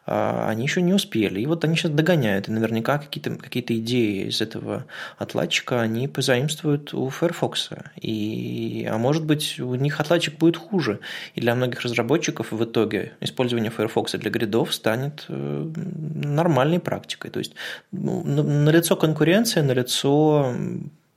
а, 0.04 0.48
они 0.48 0.64
еще 0.64 0.82
не 0.82 0.92
успели. 0.92 1.40
И 1.40 1.46
вот 1.46 1.64
они 1.64 1.76
сейчас 1.76 1.92
догоняют. 1.92 2.48
И 2.48 2.52
наверняка 2.52 2.98
какие-то 2.98 3.36
какие 3.36 3.62
идеи 3.62 4.28
из 4.28 4.40
этого 4.40 4.86
отладчика 5.16 5.80
они 5.80 6.08
позаимствуют 6.08 6.92
у 6.92 7.08
Firefox. 7.08 7.70
И, 8.00 8.88
а 8.90 8.98
может 8.98 9.24
быть, 9.24 9.60
у 9.60 9.74
них 9.76 10.00
отладчик 10.00 10.38
будет 10.38 10.56
хуже. 10.56 10.98
И 11.36 11.40
для 11.40 11.54
многих 11.54 11.82
разработчиков 11.82 12.50
в 12.50 12.64
итоге 12.64 13.12
использование 13.20 13.70
Firefox 13.70 14.12
для 14.12 14.30
гридов 14.30 14.74
станет 14.74 15.24
э, 15.28 15.70
нормальной 15.74 16.80
практикой. 16.80 17.30
То 17.30 17.38
есть 17.38 17.54
ну, 17.92 18.22
налицо 18.24 18.96
конкуренция, 18.96 19.62
налицо 19.62 20.52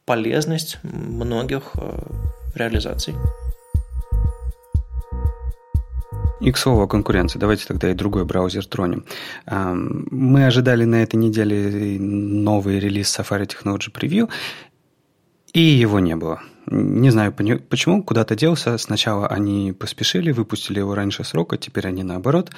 полезность 0.05 0.77
многих 0.83 1.71
э, 1.75 1.99
реализаций. 2.53 3.15
И 6.41 6.51
к 6.51 6.57
слову 6.57 6.81
о 6.81 6.87
конкуренции, 6.87 7.39
давайте 7.39 7.65
тогда 7.65 7.89
и 7.89 7.93
другой 7.93 8.25
браузер 8.25 8.65
тронем. 8.65 9.05
Мы 9.47 10.45
ожидали 10.45 10.83
на 10.83 11.01
этой 11.01 11.15
неделе 11.15 11.97
новый 11.99 12.79
релиз 12.79 13.17
Safari 13.17 13.47
Technology 13.47 13.91
Preview, 13.91 14.29
и 15.53 15.61
его 15.61 15.99
не 15.99 16.15
было. 16.15 16.41
Не 16.67 17.09
знаю 17.09 17.33
почему, 17.33 18.03
куда-то 18.03 18.35
делся. 18.35 18.77
Сначала 18.77 19.27
они 19.27 19.71
поспешили, 19.71 20.33
выпустили 20.33 20.79
его 20.79 20.93
раньше 20.93 21.23
срока, 21.23 21.57
теперь 21.57 21.87
они 21.87 22.03
наоборот 22.03 22.51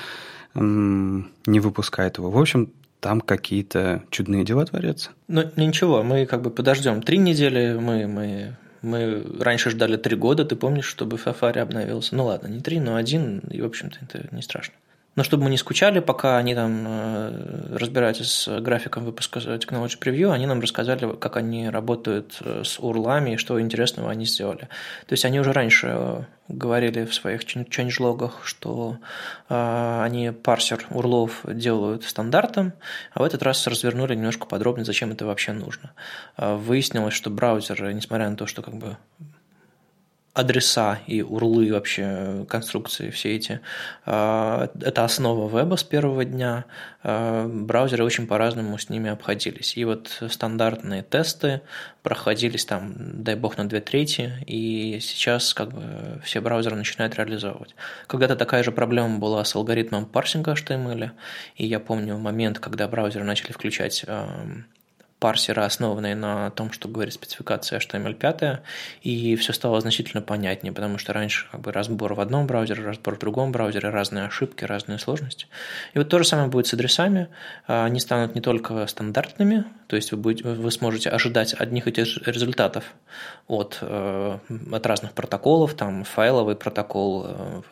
не 0.55 1.59
выпускают 1.59 2.17
его. 2.17 2.31
В 2.31 2.37
общем, 2.39 2.71
там 2.99 3.21
какие-то 3.21 4.03
чудные 4.09 4.43
дела 4.43 4.65
творятся. 4.65 5.11
Ну, 5.27 5.43
ничего, 5.55 6.03
мы 6.03 6.25
как 6.25 6.41
бы 6.41 6.49
подождем 6.49 7.01
три 7.01 7.17
недели, 7.17 7.77
мы, 7.79 8.07
мы, 8.07 8.55
мы 8.81 9.23
раньше 9.39 9.69
ждали 9.69 9.97
три 9.97 10.15
года, 10.15 10.45
ты 10.45 10.55
помнишь, 10.55 10.85
чтобы 10.85 11.17
Safari 11.17 11.59
обновился? 11.59 12.15
Ну 12.15 12.25
ладно, 12.25 12.47
не 12.47 12.59
три, 12.59 12.79
но 12.79 12.95
один, 12.95 13.39
и, 13.39 13.61
в 13.61 13.65
общем-то, 13.65 13.97
это 14.01 14.27
не 14.35 14.41
страшно. 14.41 14.73
Но 15.17 15.23
чтобы 15.23 15.45
мы 15.45 15.49
не 15.49 15.57
скучали, 15.57 15.99
пока 15.99 16.37
они 16.37 16.53
там 16.53 16.85
э, 16.87 17.75
разбираются 17.75 18.23
с 18.23 18.61
графиком 18.61 19.03
выпуска 19.03 19.39
Technology 19.39 19.97
Preview, 19.99 20.31
они 20.31 20.45
нам 20.45 20.61
рассказали, 20.61 21.15
как 21.15 21.37
они 21.37 21.69
работают 21.69 22.37
э, 22.41 22.61
с 22.63 22.79
урлами 22.79 23.31
и 23.31 23.37
что 23.37 23.59
интересного 23.59 24.11
они 24.11 24.25
сделали. 24.25 24.69
То 25.07 25.13
есть 25.13 25.25
они 25.25 25.39
уже 25.39 25.53
раньше 25.53 25.87
э, 25.89 26.21
говорили 26.47 27.05
в 27.05 27.13
своих 27.13 27.43
change-логах, 27.43 28.41
что 28.45 28.97
они 29.49 30.31
парсер 30.31 30.85
урлов 30.89 31.41
делают 31.45 32.03
стандартом, 32.03 32.73
а 33.13 33.19
в 33.19 33.23
этот 33.23 33.43
раз 33.43 33.67
развернули 33.67 34.15
немножко 34.15 34.45
подробнее, 34.45 34.85
зачем 34.85 35.11
это 35.11 35.25
вообще 35.25 35.53
нужно. 35.53 35.91
Выяснилось, 36.37 37.13
что 37.13 37.29
браузеры, 37.29 37.93
несмотря 37.93 38.29
на 38.29 38.35
то, 38.35 38.45
что 38.45 38.61
как 38.61 38.75
бы 38.75 38.97
адреса 40.37 40.99
и 41.07 41.23
урлы 41.23 41.73
вообще 41.73 42.45
конструкции 42.47 43.09
все 43.09 43.35
эти. 43.35 43.59
А, 44.05 44.69
это 44.79 45.03
основа 45.03 45.49
веба 45.49 45.77
с 45.77 45.83
первого 45.83 46.25
дня. 46.25 46.65
А, 47.01 47.47
браузеры 47.47 48.03
очень 48.03 48.27
по-разному 48.27 48.77
с 48.77 48.89
ними 48.89 49.09
обходились. 49.09 49.75
И 49.75 49.83
вот 49.83 50.21
стандартные 50.29 51.01
тесты 51.01 51.61
проходились 52.03 52.65
там, 52.65 52.93
дай 52.97 53.33
бог, 53.33 53.57
на 53.57 53.67
две 53.67 53.81
трети, 53.81 54.31
и 54.45 54.99
сейчас 55.01 55.55
как 55.55 55.73
бы 55.73 56.21
все 56.23 56.39
браузеры 56.39 56.75
начинают 56.75 57.15
реализовывать. 57.15 57.75
Когда-то 58.05 58.35
такая 58.35 58.61
же 58.61 58.71
проблема 58.71 59.17
была 59.17 59.43
с 59.43 59.55
алгоритмом 59.55 60.05
парсинга 60.05 60.53
HTML, 60.53 61.11
и 61.55 61.65
я 61.65 61.79
помню 61.79 62.15
момент, 62.19 62.59
когда 62.59 62.87
браузеры 62.87 63.25
начали 63.25 63.53
включать 63.53 64.05
парсеры, 65.19 65.63
основанные 65.63 66.15
на 66.15 66.51
том, 66.51 66.71
что 66.71 66.87
говорит 66.87 67.13
спецификация 67.13 67.79
HTML5, 67.79 68.59
и 69.01 69.35
все 69.35 69.53
стало 69.53 69.81
значительно 69.81 70.21
понятнее, 70.21 70.71
потому 70.71 70.97
что 70.97 71.13
раньше 71.13 71.47
как 71.51 71.61
бы 71.61 71.71
разбор 71.71 72.13
в 72.13 72.19
одном 72.19 72.45
браузере, 72.45 72.83
разбор 72.83 73.15
в 73.15 73.19
другом 73.19 73.51
браузере, 73.51 73.89
разные 73.89 74.25
ошибки, 74.25 74.63
разные 74.63 74.99
сложности. 74.99 75.47
И 75.93 75.97
вот 75.97 76.09
то 76.09 76.19
же 76.19 76.25
самое 76.25 76.49
будет 76.49 76.67
с 76.67 76.73
адресами. 76.73 77.29
Они 77.65 77.99
станут 77.99 78.35
не 78.35 78.41
только 78.41 78.85
стандартными, 78.87 79.65
то 79.87 79.95
есть 79.95 80.11
вы, 80.11 80.17
будете, 80.17 80.47
вы 80.47 80.69
сможете 80.71 81.09
ожидать 81.09 81.53
одних 81.53 81.87
и 81.87 81.91
тех 81.91 82.05
же 82.05 82.21
результатов 82.25 82.83
от, 83.47 83.79
э, 83.81 84.37
от 84.71 84.85
разных 84.85 85.13
протоколов, 85.13 85.73
там 85.73 86.03
файловый 86.03 86.55
протокол, 86.55 87.25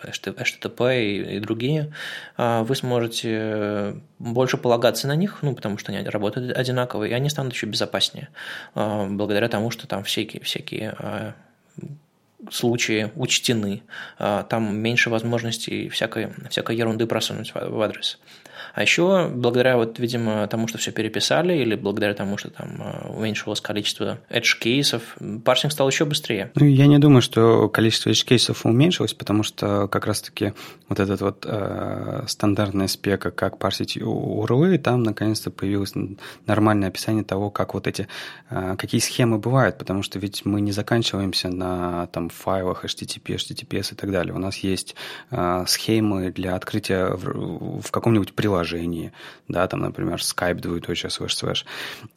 HTTP 0.03 0.85
э, 0.87 1.03
и, 1.03 1.35
и 1.37 1.39
другие. 1.39 1.93
А, 2.37 2.63
вы 2.63 2.75
сможете 2.75 4.01
больше 4.19 4.57
полагаться 4.57 5.07
на 5.07 5.15
них, 5.15 5.39
ну, 5.41 5.53
потому 5.55 5.77
что 5.77 5.91
они 5.91 6.07
работают 6.07 6.55
одинаково, 6.57 7.05
и 7.05 7.12
они 7.12 7.29
станут 7.29 7.53
еще 7.53 7.65
безопаснее, 7.65 8.29
благодаря 8.74 9.50
тому, 9.50 9.72
что 9.72 9.88
там 9.88 10.03
всякие, 10.03 10.41
всякие 10.41 11.34
случаи 12.51 13.12
учтены, 13.15 13.81
там 14.17 14.77
меньше 14.77 15.10
возможностей 15.10 15.89
всякой, 15.89 16.29
всякой 16.50 16.77
ерунды 16.77 17.07
просунуть 17.07 17.53
в 17.53 17.81
адрес. 17.81 18.19
А 18.75 18.82
еще 18.82 19.29
благодаря, 19.34 19.77
вот, 19.77 20.00
видимо, 20.00 20.46
тому, 20.48 20.67
что 20.67 20.77
все 20.77 20.91
переписали, 20.91 21.53
или 21.53 21.75
благодаря 21.75 22.13
тому, 22.13 22.38
что 22.38 22.50
там 22.50 22.82
э, 22.82 23.08
уменьшилось 23.08 23.62
количество 23.62 24.20
edge-кейсов, 24.29 25.01
парсинг 25.46 25.72
стал 25.72 25.88
еще 25.88 26.03
быстрее. 26.03 26.51
Ну, 26.55 26.65
я 26.65 26.86
не 26.88 27.00
думаю, 27.00 27.22
что 27.22 27.70
количество 27.70 28.10
edge-кейсов 28.10 28.65
уменьшилось, 28.65 29.13
потому 29.13 29.44
что 29.44 29.88
как 29.88 30.05
раз-таки 30.05 30.53
вот 30.89 31.00
этот 31.00 31.22
вот 31.22 31.46
э, 31.48 32.25
стандартная 32.27 32.88
спека, 32.88 33.32
как 33.32 33.58
парсить 33.58 33.96
URL, 33.96 34.77
там 34.77 35.03
наконец-то 35.03 35.51
появилось 35.51 35.94
нормальное 36.46 36.89
описание 36.89 37.24
того, 37.24 37.50
как 37.50 37.75
вот 37.75 37.88
эти, 37.88 38.10
э, 38.50 38.75
какие 38.77 39.00
схемы 39.00 39.38
бывают, 39.38 39.77
потому 39.77 40.03
что 40.03 40.20
ведь 40.20 40.46
мы 40.46 40.60
не 40.60 40.74
заканчиваемся 40.74 41.48
на 41.48 42.08
там 42.08 42.27
файлах 42.27 42.84
HTTP, 42.84 43.36
HTTPS 43.36 43.94
и 43.94 43.96
так 43.96 44.12
далее. 44.12 44.34
У 44.34 44.39
нас 44.39 44.58
есть 44.58 44.96
э, 45.32 45.63
схемы 45.65 46.32
для 46.32 46.55
открытия 46.55 47.12
в, 47.15 47.82
в 47.82 47.91
каком-нибудь 47.91 48.34
приложении, 48.34 48.64
приложении, 48.65 49.12
да, 49.48 49.67
там, 49.67 49.81
например, 49.81 50.15
Skype 50.15 50.55
двоеточие 50.55 51.10
слэш 51.10 51.36
слэш 51.36 51.65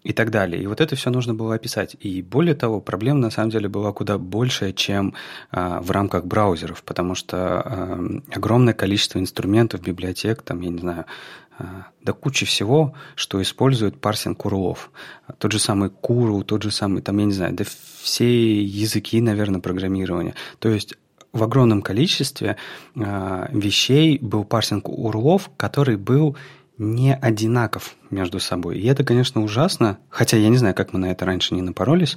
и 0.04 0.12
так 0.12 0.30
далее. 0.30 0.62
И 0.62 0.66
вот 0.66 0.80
это 0.80 0.96
все 0.96 1.10
нужно 1.10 1.34
было 1.34 1.54
описать. 1.54 1.96
И 2.00 2.22
более 2.22 2.54
того, 2.54 2.80
проблема 2.80 3.20
на 3.20 3.30
самом 3.30 3.50
деле 3.50 3.68
была 3.68 3.92
куда 3.92 4.18
больше, 4.18 4.72
чем 4.72 5.14
а, 5.50 5.80
в 5.80 5.90
рамках 5.90 6.24
браузеров, 6.24 6.82
потому 6.82 7.14
что 7.14 7.36
а, 7.36 8.00
огромное 8.34 8.74
количество 8.74 9.18
инструментов, 9.18 9.82
библиотек, 9.82 10.42
там, 10.42 10.60
я 10.60 10.70
не 10.70 10.78
знаю, 10.78 11.04
а, 11.58 11.86
да 12.02 12.12
куча 12.12 12.46
всего, 12.46 12.94
что 13.14 13.40
использует 13.40 14.00
парсинг 14.00 14.44
урлов. 14.46 14.90
Тот 15.38 15.52
же 15.52 15.58
самый 15.58 15.90
Куру, 15.90 16.42
тот 16.42 16.62
же 16.62 16.70
самый, 16.70 17.02
там, 17.02 17.18
я 17.18 17.24
не 17.26 17.32
знаю, 17.32 17.52
да 17.54 17.64
все 18.02 18.62
языки, 18.62 19.20
наверное, 19.20 19.60
программирования. 19.60 20.34
То 20.60 20.70
есть 20.70 20.94
в 21.32 21.42
огромном 21.42 21.82
количестве 21.82 22.56
э, 22.94 23.46
вещей 23.50 24.18
был 24.18 24.44
парсинг 24.44 24.88
урлов, 24.88 25.50
который 25.56 25.96
был 25.96 26.36
не 26.78 27.14
одинаков 27.14 27.96
между 28.10 28.38
собой. 28.38 28.78
И 28.78 28.86
это, 28.86 29.04
конечно, 29.04 29.42
ужасно, 29.42 29.98
хотя 30.08 30.36
я 30.36 30.48
не 30.48 30.56
знаю, 30.56 30.74
как 30.74 30.92
мы 30.92 31.00
на 31.00 31.10
это 31.10 31.26
раньше 31.26 31.54
не 31.54 31.62
напоролись. 31.62 32.16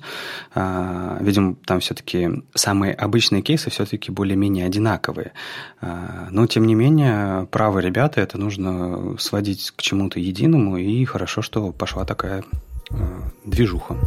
А, 0.54 1.18
видимо, 1.20 1.56
там 1.66 1.80
все-таки 1.80 2.44
самые 2.54 2.94
обычные 2.94 3.42
кейсы 3.42 3.72
все-таки 3.72 4.12
более-менее 4.12 4.68
одинаковые. 4.68 5.34
А, 5.82 6.28
но, 6.30 6.46
тем 6.46 6.66
не 6.66 6.76
менее, 6.76 7.48
правы 7.48 7.82
ребята, 7.82 8.22
это 8.22 8.38
нужно 8.38 9.18
сводить 9.18 9.72
к 9.72 9.82
чему-то 9.82 10.20
единому, 10.20 10.78
и 10.78 11.04
хорошо, 11.06 11.42
что 11.42 11.72
пошла 11.72 12.06
такая 12.06 12.44
а, 12.92 13.32
движуха. 13.44 13.98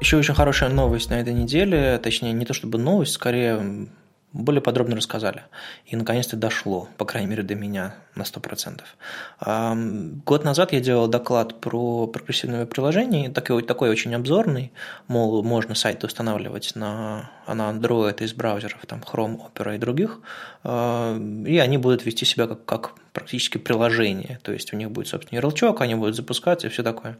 Еще 0.00 0.18
очень 0.18 0.34
хорошая 0.34 0.68
новость 0.68 1.10
на 1.10 1.14
этой 1.20 1.32
неделе, 1.32 1.98
точнее, 1.98 2.32
не 2.32 2.44
то 2.44 2.52
чтобы 2.52 2.78
новость, 2.78 3.12
скорее 3.12 3.88
более 4.32 4.60
подробно 4.60 4.96
рассказали. 4.96 5.44
И 5.86 5.96
наконец-то 5.96 6.36
дошло, 6.36 6.88
по 6.98 7.06
крайней 7.06 7.28
мере, 7.28 7.42
до 7.42 7.54
меня 7.54 7.94
на 8.16 8.22
100%. 8.22 8.82
Год 10.24 10.44
назад 10.44 10.72
я 10.72 10.80
делал 10.80 11.06
доклад 11.06 11.60
про 11.60 12.06
прогрессивное 12.06 12.66
приложение, 12.66 13.30
такой, 13.30 13.62
такой 13.62 13.90
очень 13.90 14.14
обзорный, 14.14 14.72
мол, 15.06 15.42
можно 15.42 15.74
сайты 15.74 16.06
устанавливать 16.06 16.72
на, 16.74 17.30
на 17.46 17.70
Android 17.70 18.22
из 18.24 18.32
браузеров, 18.32 18.80
там 18.86 19.00
Chrome, 19.00 19.38
Opera 19.38 19.76
и 19.76 19.78
других, 19.78 20.20
и 20.64 21.58
они 21.58 21.78
будут 21.78 22.06
вести 22.06 22.24
себя 22.24 22.46
как, 22.46 22.64
как 22.64 22.94
практически 23.12 23.58
приложение, 23.58 24.40
то 24.42 24.52
есть 24.52 24.72
у 24.72 24.76
них 24.76 24.90
будет 24.90 25.08
собственный 25.08 25.38
ярлычок, 25.38 25.80
они 25.80 25.94
будут 25.94 26.16
запускаться 26.16 26.66
и 26.66 26.70
все 26.70 26.82
такое. 26.82 27.18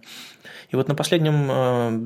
И 0.71 0.76
вот 0.76 0.88
на 0.88 0.95
последнем 0.95 1.50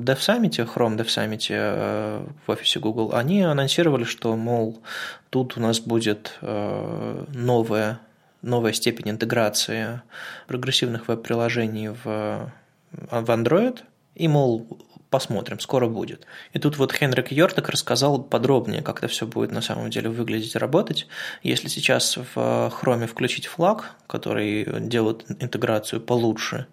Dev 0.03 0.17
Summit, 0.17 0.51
Chrome 0.73 0.97
Dev 0.97 1.07
Summit 1.07 2.27
в 2.45 2.51
офисе 2.51 2.79
Google, 2.79 3.11
они 3.13 3.41
анонсировали, 3.41 4.03
что, 4.03 4.35
мол, 4.35 4.81
тут 5.29 5.57
у 5.57 5.61
нас 5.61 5.79
будет 5.79 6.37
новая, 6.41 7.99
новая 8.41 8.73
степень 8.73 9.11
интеграции 9.11 10.01
прогрессивных 10.47 11.07
веб-приложений 11.07 11.89
в, 12.03 12.51
в 12.91 13.29
Android, 13.29 13.79
и, 14.15 14.27
мол, 14.27 14.67
посмотрим, 15.11 15.59
скоро 15.59 15.87
будет. 15.87 16.25
И 16.53 16.59
тут 16.59 16.77
вот 16.77 16.93
Хенрик 16.93 17.31
Йортак 17.31 17.69
рассказал 17.69 18.23
подробнее, 18.23 18.81
как 18.81 18.99
это 18.99 19.07
все 19.09 19.27
будет 19.27 19.51
на 19.51 19.61
самом 19.61 19.89
деле 19.89 20.09
выглядеть 20.09 20.55
и 20.55 20.57
работать. 20.57 21.07
Если 21.43 21.67
сейчас 21.67 22.17
в 22.17 22.35
Chrome 22.35 23.07
включить 23.07 23.45
флаг, 23.45 23.95
который 24.07 24.65
делает 24.79 25.25
интеграцию 25.41 26.01
получше, 26.01 26.65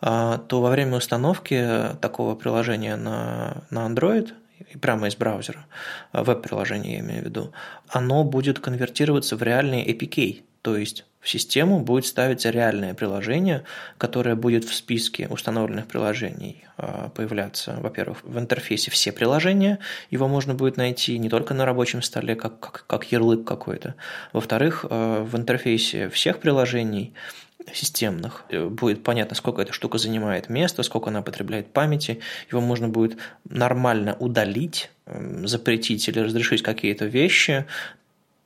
а, 0.00 0.38
то 0.38 0.62
во 0.62 0.70
время 0.70 0.96
установки 0.96 1.68
такого 2.00 2.34
приложения 2.34 2.96
на, 2.96 3.62
на 3.70 3.86
Android 3.86 4.32
прямо 4.80 5.08
из 5.08 5.16
браузера, 5.16 5.66
веб-приложение 6.12 6.94
я 6.94 7.00
имею 7.00 7.22
в 7.22 7.24
виду, 7.26 7.52
оно 7.88 8.24
будет 8.24 8.58
конвертироваться 8.58 9.36
в 9.36 9.42
реальный 9.42 9.84
APK, 9.84 10.42
то 10.62 10.76
есть 10.76 11.04
в 11.20 11.28
систему 11.28 11.78
будет 11.78 12.06
ставиться 12.06 12.50
реальное 12.50 12.94
приложение, 12.94 13.62
которое 13.96 14.34
будет 14.34 14.64
в 14.64 14.74
списке 14.74 15.28
установленных 15.28 15.86
приложений 15.86 16.64
а, 16.76 17.10
появляться, 17.10 17.76
во-первых, 17.80 18.24
в 18.24 18.38
интерфейсе 18.38 18.90
все 18.90 19.12
приложения, 19.12 19.78
его 20.10 20.26
можно 20.26 20.54
будет 20.54 20.76
найти 20.76 21.18
не 21.18 21.28
только 21.28 21.54
на 21.54 21.64
рабочем 21.64 22.02
столе, 22.02 22.34
как, 22.34 22.58
как, 22.58 22.84
как 22.88 23.12
ярлык 23.12 23.44
какой-то. 23.44 23.94
Во-вторых, 24.32 24.84
а, 24.88 25.24
в 25.24 25.36
интерфейсе 25.36 26.08
всех 26.08 26.40
приложений 26.40 27.12
системных. 27.72 28.44
Э, 28.48 28.66
будет 28.66 29.04
понятно, 29.04 29.36
сколько 29.36 29.62
эта 29.62 29.72
штука 29.72 29.98
занимает 29.98 30.48
места, 30.48 30.82
сколько 30.82 31.10
она 31.10 31.22
потребляет 31.22 31.72
памяти. 31.72 32.18
Его 32.50 32.60
можно 32.60 32.88
будет 32.88 33.16
нормально 33.48 34.16
удалить, 34.18 34.90
запретить 35.44 36.08
или 36.08 36.18
разрешить 36.18 36.62
какие-то 36.62 37.04
вещи, 37.04 37.66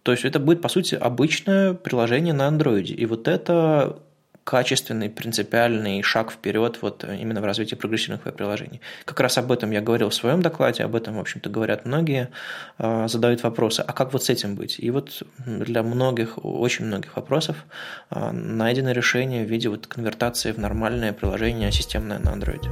то 0.06 0.12
есть 0.12 0.24
это 0.24 0.38
будет, 0.38 0.62
по 0.62 0.68
сути, 0.68 0.94
обычное 0.94 1.74
приложение 1.74 2.32
на 2.32 2.46
андроиде. 2.46 2.94
И 2.94 3.06
вот 3.06 3.26
это 3.26 3.98
качественный, 4.44 5.10
принципиальный 5.10 6.00
шаг 6.02 6.30
вперед 6.30 6.78
вот 6.80 7.02
именно 7.02 7.40
в 7.40 7.44
развитии 7.44 7.74
прогрессивных 7.74 8.24
веб-приложений. 8.24 8.80
Как 9.04 9.18
раз 9.18 9.36
об 9.36 9.50
этом 9.50 9.72
я 9.72 9.80
говорил 9.80 10.10
в 10.10 10.14
своем 10.14 10.42
докладе, 10.42 10.84
об 10.84 10.94
этом, 10.94 11.16
в 11.16 11.18
общем-то, 11.18 11.50
говорят 11.50 11.86
многие, 11.86 12.28
а, 12.78 13.08
задают 13.08 13.42
вопросы, 13.42 13.80
а 13.80 13.92
как 13.92 14.12
вот 14.12 14.22
с 14.22 14.30
этим 14.30 14.54
быть? 14.54 14.76
И 14.78 14.92
вот 14.92 15.24
для 15.44 15.82
многих, 15.82 16.38
очень 16.44 16.84
многих 16.84 17.16
вопросов 17.16 17.56
а, 18.08 18.30
найдено 18.30 18.92
решение 18.92 19.44
в 19.44 19.50
виде 19.50 19.68
вот 19.68 19.88
конвертации 19.88 20.52
в 20.52 20.58
нормальное 20.58 21.12
приложение 21.12 21.72
системное 21.72 22.20
на 22.20 22.30
андроиде. 22.30 22.70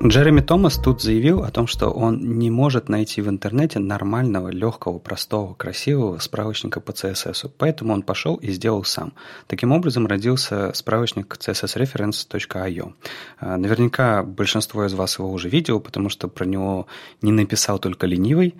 Джереми 0.00 0.40
Томас 0.40 0.78
тут 0.78 1.02
заявил 1.02 1.42
о 1.42 1.50
том, 1.50 1.66
что 1.66 1.90
он 1.90 2.38
не 2.38 2.52
может 2.52 2.88
найти 2.88 3.20
в 3.20 3.28
интернете 3.28 3.80
нормального, 3.80 4.48
легкого, 4.48 5.00
простого, 5.00 5.54
красивого 5.54 6.18
справочника 6.18 6.80
по 6.80 6.92
CSS, 6.92 7.50
поэтому 7.58 7.94
он 7.94 8.02
пошел 8.02 8.36
и 8.36 8.52
сделал 8.52 8.84
сам. 8.84 9.12
Таким 9.48 9.72
образом 9.72 10.06
родился 10.06 10.72
справочник 10.72 11.36
cssreference.io. 11.36 12.92
А, 13.40 13.56
наверняка 13.56 14.22
большинство 14.22 14.86
из 14.86 14.94
вас 14.94 15.18
его 15.18 15.32
уже 15.32 15.48
видел, 15.48 15.80
потому 15.80 16.10
что 16.10 16.28
про 16.28 16.44
него 16.44 16.86
не 17.20 17.32
написал 17.32 17.80
только 17.80 18.06
ленивый, 18.06 18.54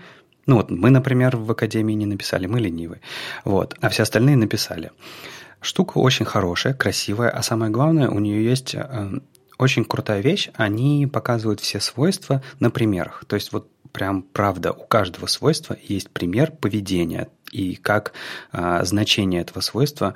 ну 0.47 0.57
вот 0.57 0.71
мы, 0.71 0.91
например, 0.91 1.37
в 1.37 1.49
Академии 1.53 1.95
не 1.95 2.07
написали, 2.07 2.47
мы 2.47 2.59
ленивые. 2.59 3.01
Вот, 3.45 3.77
а 3.81 3.91
все 3.91 4.03
остальные 4.03 4.37
написали. 4.37 4.91
Штука 5.61 5.99
очень 5.99 6.25
хорошая, 6.25 6.75
красивая, 6.75 7.31
а 7.31 7.43
самое 7.43 7.71
главное, 7.71 8.09
у 8.09 8.19
нее 8.19 8.45
есть 8.45 8.75
э, 8.75 9.21
очень 9.59 9.85
крутая 9.85 10.21
вещь, 10.21 10.51
они 10.55 11.07
показывают 11.07 11.61
все 11.61 11.81
свойства 11.81 12.43
на 12.61 12.71
примерах. 12.71 13.25
То 13.27 13.37
есть 13.37 13.53
вот 13.53 13.71
прям 13.93 14.23
правда, 14.23 14.73
у 14.73 14.85
каждого 14.85 15.27
свойства 15.27 15.77
есть 15.83 16.11
пример 16.11 16.53
поведения 16.53 17.29
и 17.51 17.75
как 17.77 18.13
а, 18.53 18.85
значение 18.85 19.41
этого 19.41 19.61
свойства 19.61 20.15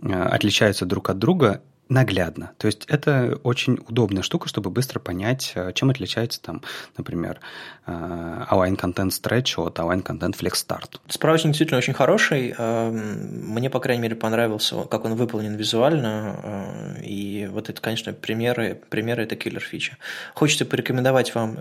а, 0.00 0.28
отличаются 0.28 0.86
друг 0.86 1.10
от 1.10 1.18
друга 1.18 1.62
наглядно. 1.88 2.52
То 2.58 2.66
есть 2.66 2.86
это 2.88 3.38
очень 3.42 3.78
удобная 3.88 4.22
штука, 4.22 4.48
чтобы 4.48 4.70
быстро 4.70 5.00
понять, 5.00 5.52
э, 5.54 5.72
чем 5.74 5.90
отличается 5.90 6.40
там, 6.40 6.62
например, 6.96 7.40
э, 7.86 7.92
Align 8.50 8.76
Content 8.76 9.10
Stretch 9.10 9.62
от 9.62 9.78
Align 9.78 10.02
Content 10.02 10.34
Flex 10.38 10.52
Start. 10.66 10.98
Справочник 11.08 11.52
действительно 11.52 11.78
очень 11.78 11.92
хороший. 11.92 12.54
Эм, 12.56 13.52
мне, 13.52 13.68
по 13.68 13.80
крайней 13.80 14.02
мере, 14.02 14.16
понравился, 14.16 14.84
как 14.84 15.04
он 15.04 15.14
выполнен 15.14 15.54
визуально. 15.56 16.96
Э, 16.98 17.02
и 17.02 17.48
вот 17.52 17.68
это, 17.68 17.80
конечно, 17.80 18.12
примеры, 18.12 18.80
примеры 18.88 19.24
это 19.24 19.36
киллер 19.36 19.60
фича. 19.60 19.98
Хочется 20.34 20.64
порекомендовать 20.64 21.34
вам 21.34 21.58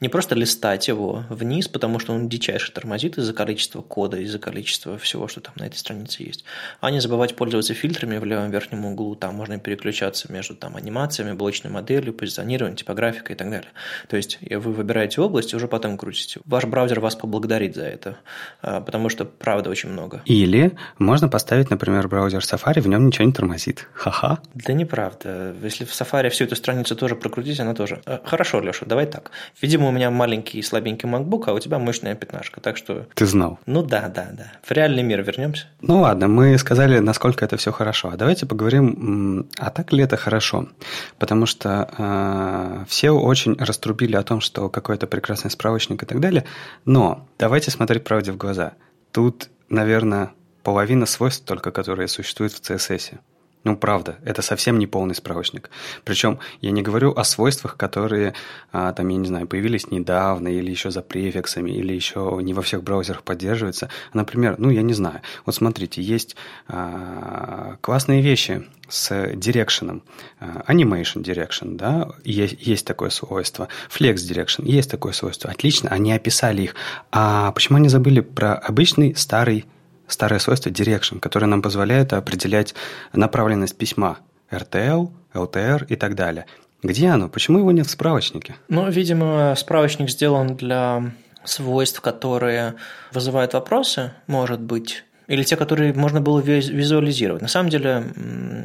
не 0.00 0.08
просто 0.08 0.34
листать 0.34 0.88
его 0.88 1.24
вниз, 1.28 1.68
потому 1.68 1.98
что 1.98 2.12
он 2.12 2.28
дичайше 2.28 2.72
тормозит 2.72 3.18
из-за 3.18 3.32
количества 3.32 3.82
кода, 3.82 4.18
из-за 4.18 4.38
количества 4.38 4.98
всего, 4.98 5.28
что 5.28 5.40
там 5.40 5.54
на 5.56 5.64
этой 5.64 5.76
странице 5.76 6.22
есть, 6.22 6.44
а 6.80 6.90
не 6.90 7.00
забывать 7.00 7.36
пользоваться 7.36 7.74
фильтрами 7.74 8.18
в 8.18 8.24
левом 8.24 8.50
верхнем 8.50 8.84
углу 8.84 9.03
что 9.04 9.14
там 9.14 9.34
можно 9.34 9.58
переключаться 9.58 10.32
между 10.32 10.54
там, 10.54 10.76
анимациями, 10.76 11.32
блочной 11.32 11.70
моделью, 11.70 12.12
позиционированием, 12.14 12.76
типографикой 12.76 13.34
и 13.34 13.38
так 13.38 13.50
далее. 13.50 13.68
То 14.08 14.16
есть 14.16 14.38
вы 14.50 14.72
выбираете 14.72 15.20
область 15.20 15.52
и 15.52 15.56
уже 15.56 15.68
потом 15.68 15.98
крутите. 15.98 16.40
Ваш 16.44 16.64
браузер 16.64 17.00
вас 17.00 17.16
поблагодарит 17.16 17.74
за 17.74 17.84
это, 17.84 18.16
а, 18.62 18.80
потому 18.80 19.08
что 19.08 19.24
правда 19.24 19.70
очень 19.70 19.90
много. 19.90 20.22
Или 20.24 20.72
можно 20.98 21.28
поставить, 21.28 21.70
например, 21.70 22.08
браузер 22.08 22.40
Safari, 22.40 22.80
в 22.80 22.88
нем 22.88 23.06
ничего 23.06 23.26
не 23.26 23.32
тормозит. 23.32 23.88
Ха-ха. 23.92 24.38
Да 24.54 24.72
неправда. 24.72 25.54
Если 25.62 25.84
в 25.84 25.90
Safari 25.90 26.30
всю 26.30 26.44
эту 26.44 26.56
страницу 26.56 26.96
тоже 26.96 27.16
прокрутить, 27.16 27.60
она 27.60 27.74
тоже. 27.74 28.00
А, 28.06 28.20
хорошо, 28.24 28.60
Леша, 28.60 28.86
давай 28.86 29.06
так. 29.06 29.30
Видимо, 29.60 29.88
у 29.88 29.92
меня 29.92 30.10
маленький 30.10 30.58
и 30.58 30.62
слабенький 30.62 31.08
MacBook, 31.08 31.44
а 31.46 31.52
у 31.52 31.58
тебя 31.58 31.78
мощная 31.78 32.14
пятнашка, 32.14 32.60
так 32.60 32.76
что... 32.76 33.06
Ты 33.14 33.26
знал. 33.26 33.58
Ну 33.66 33.82
да, 33.82 34.08
да, 34.08 34.28
да. 34.32 34.52
В 34.62 34.70
реальный 34.70 35.02
мир 35.02 35.22
вернемся. 35.22 35.66
Ну 35.80 36.00
ладно, 36.00 36.28
мы 36.28 36.56
сказали, 36.58 36.98
насколько 36.98 37.44
это 37.44 37.56
все 37.56 37.72
хорошо. 37.72 38.10
А 38.12 38.16
давайте 38.16 38.46
поговорим, 38.46 38.93
а 39.58 39.70
так 39.70 39.92
ли 39.92 40.02
это 40.02 40.16
хорошо? 40.16 40.68
Потому 41.18 41.46
что 41.46 41.88
э, 41.96 42.84
все 42.88 43.10
очень 43.10 43.56
раструбили 43.58 44.16
о 44.16 44.22
том, 44.22 44.40
что 44.40 44.68
какой-то 44.68 45.06
прекрасный 45.06 45.50
справочник 45.50 46.02
и 46.02 46.06
так 46.06 46.20
далее. 46.20 46.44
Но 46.84 47.28
давайте 47.38 47.70
смотреть 47.70 48.04
правде 48.04 48.32
в 48.32 48.36
глаза. 48.36 48.74
Тут, 49.12 49.48
наверное, 49.68 50.32
половина 50.62 51.06
свойств 51.06 51.44
только, 51.44 51.70
которые 51.70 52.08
существуют 52.08 52.52
в 52.52 52.60
CSS. 52.60 53.18
Ну, 53.64 53.76
правда, 53.76 54.18
это 54.24 54.42
совсем 54.42 54.78
не 54.78 54.86
полный 54.86 55.14
справочник. 55.14 55.70
Причем 56.04 56.38
я 56.60 56.70
не 56.70 56.82
говорю 56.82 57.12
о 57.16 57.24
свойствах, 57.24 57.78
которые, 57.78 58.34
а, 58.72 58.92
там, 58.92 59.08
я 59.08 59.16
не 59.16 59.26
знаю, 59.26 59.46
появились 59.46 59.90
недавно, 59.90 60.48
или 60.48 60.70
еще 60.70 60.90
за 60.90 61.00
префиксами, 61.00 61.70
или 61.70 61.94
еще 61.94 62.38
не 62.42 62.52
во 62.52 62.60
всех 62.60 62.82
браузерах 62.82 63.22
поддерживаются. 63.22 63.88
Например, 64.12 64.56
ну, 64.58 64.68
я 64.68 64.82
не 64.82 64.92
знаю. 64.92 65.22
Вот 65.46 65.54
смотрите, 65.54 66.02
есть 66.02 66.36
а, 66.68 67.76
классные 67.80 68.20
вещи 68.20 68.66
с 68.88 69.10
direction, 69.32 70.02
а, 70.40 70.64
animation 70.70 71.22
direction, 71.22 71.76
да, 71.76 72.10
есть, 72.22 72.56
есть 72.60 72.86
такое 72.86 73.08
свойство, 73.08 73.68
flex 73.88 74.16
direction, 74.16 74.66
есть 74.66 74.90
такое 74.90 75.12
свойство. 75.12 75.50
Отлично, 75.50 75.88
они 75.88 76.12
описали 76.12 76.62
их. 76.62 76.74
А 77.10 77.50
почему 77.52 77.78
они 77.78 77.88
забыли 77.88 78.20
про 78.20 78.54
обычный 78.54 79.14
старый 79.16 79.64
старое 80.06 80.38
свойство 80.38 80.70
direction, 80.70 81.20
которое 81.20 81.46
нам 81.46 81.62
позволяет 81.62 82.12
определять 82.12 82.74
направленность 83.12 83.76
письма 83.76 84.18
RTL, 84.50 85.10
LTR 85.32 85.86
и 85.88 85.96
так 85.96 86.14
далее. 86.14 86.46
Где 86.82 87.08
оно? 87.08 87.28
Почему 87.28 87.58
его 87.58 87.72
нет 87.72 87.86
в 87.86 87.90
справочнике? 87.90 88.56
Ну, 88.68 88.88
видимо, 88.90 89.54
справочник 89.56 90.10
сделан 90.10 90.56
для 90.56 91.12
свойств, 91.44 92.00
которые 92.00 92.74
вызывают 93.12 93.54
вопросы, 93.54 94.12
может 94.26 94.60
быть, 94.60 95.04
или 95.26 95.42
те, 95.42 95.56
которые 95.56 95.94
можно 95.94 96.20
было 96.20 96.40
визуализировать. 96.40 97.42
На 97.42 97.48
самом 97.48 97.70
деле, 97.70 98.63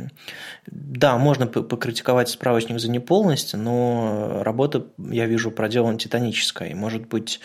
да, 0.67 1.17
можно 1.17 1.47
покритиковать 1.47 2.29
справочник 2.29 2.79
за 2.79 2.89
неполность, 2.89 3.53
но 3.55 4.41
работа, 4.43 4.87
я 4.97 5.25
вижу, 5.25 5.51
проделана 5.51 5.97
титаническая. 5.97 6.69
И, 6.69 6.73
может 6.73 7.07
быть, 7.07 7.39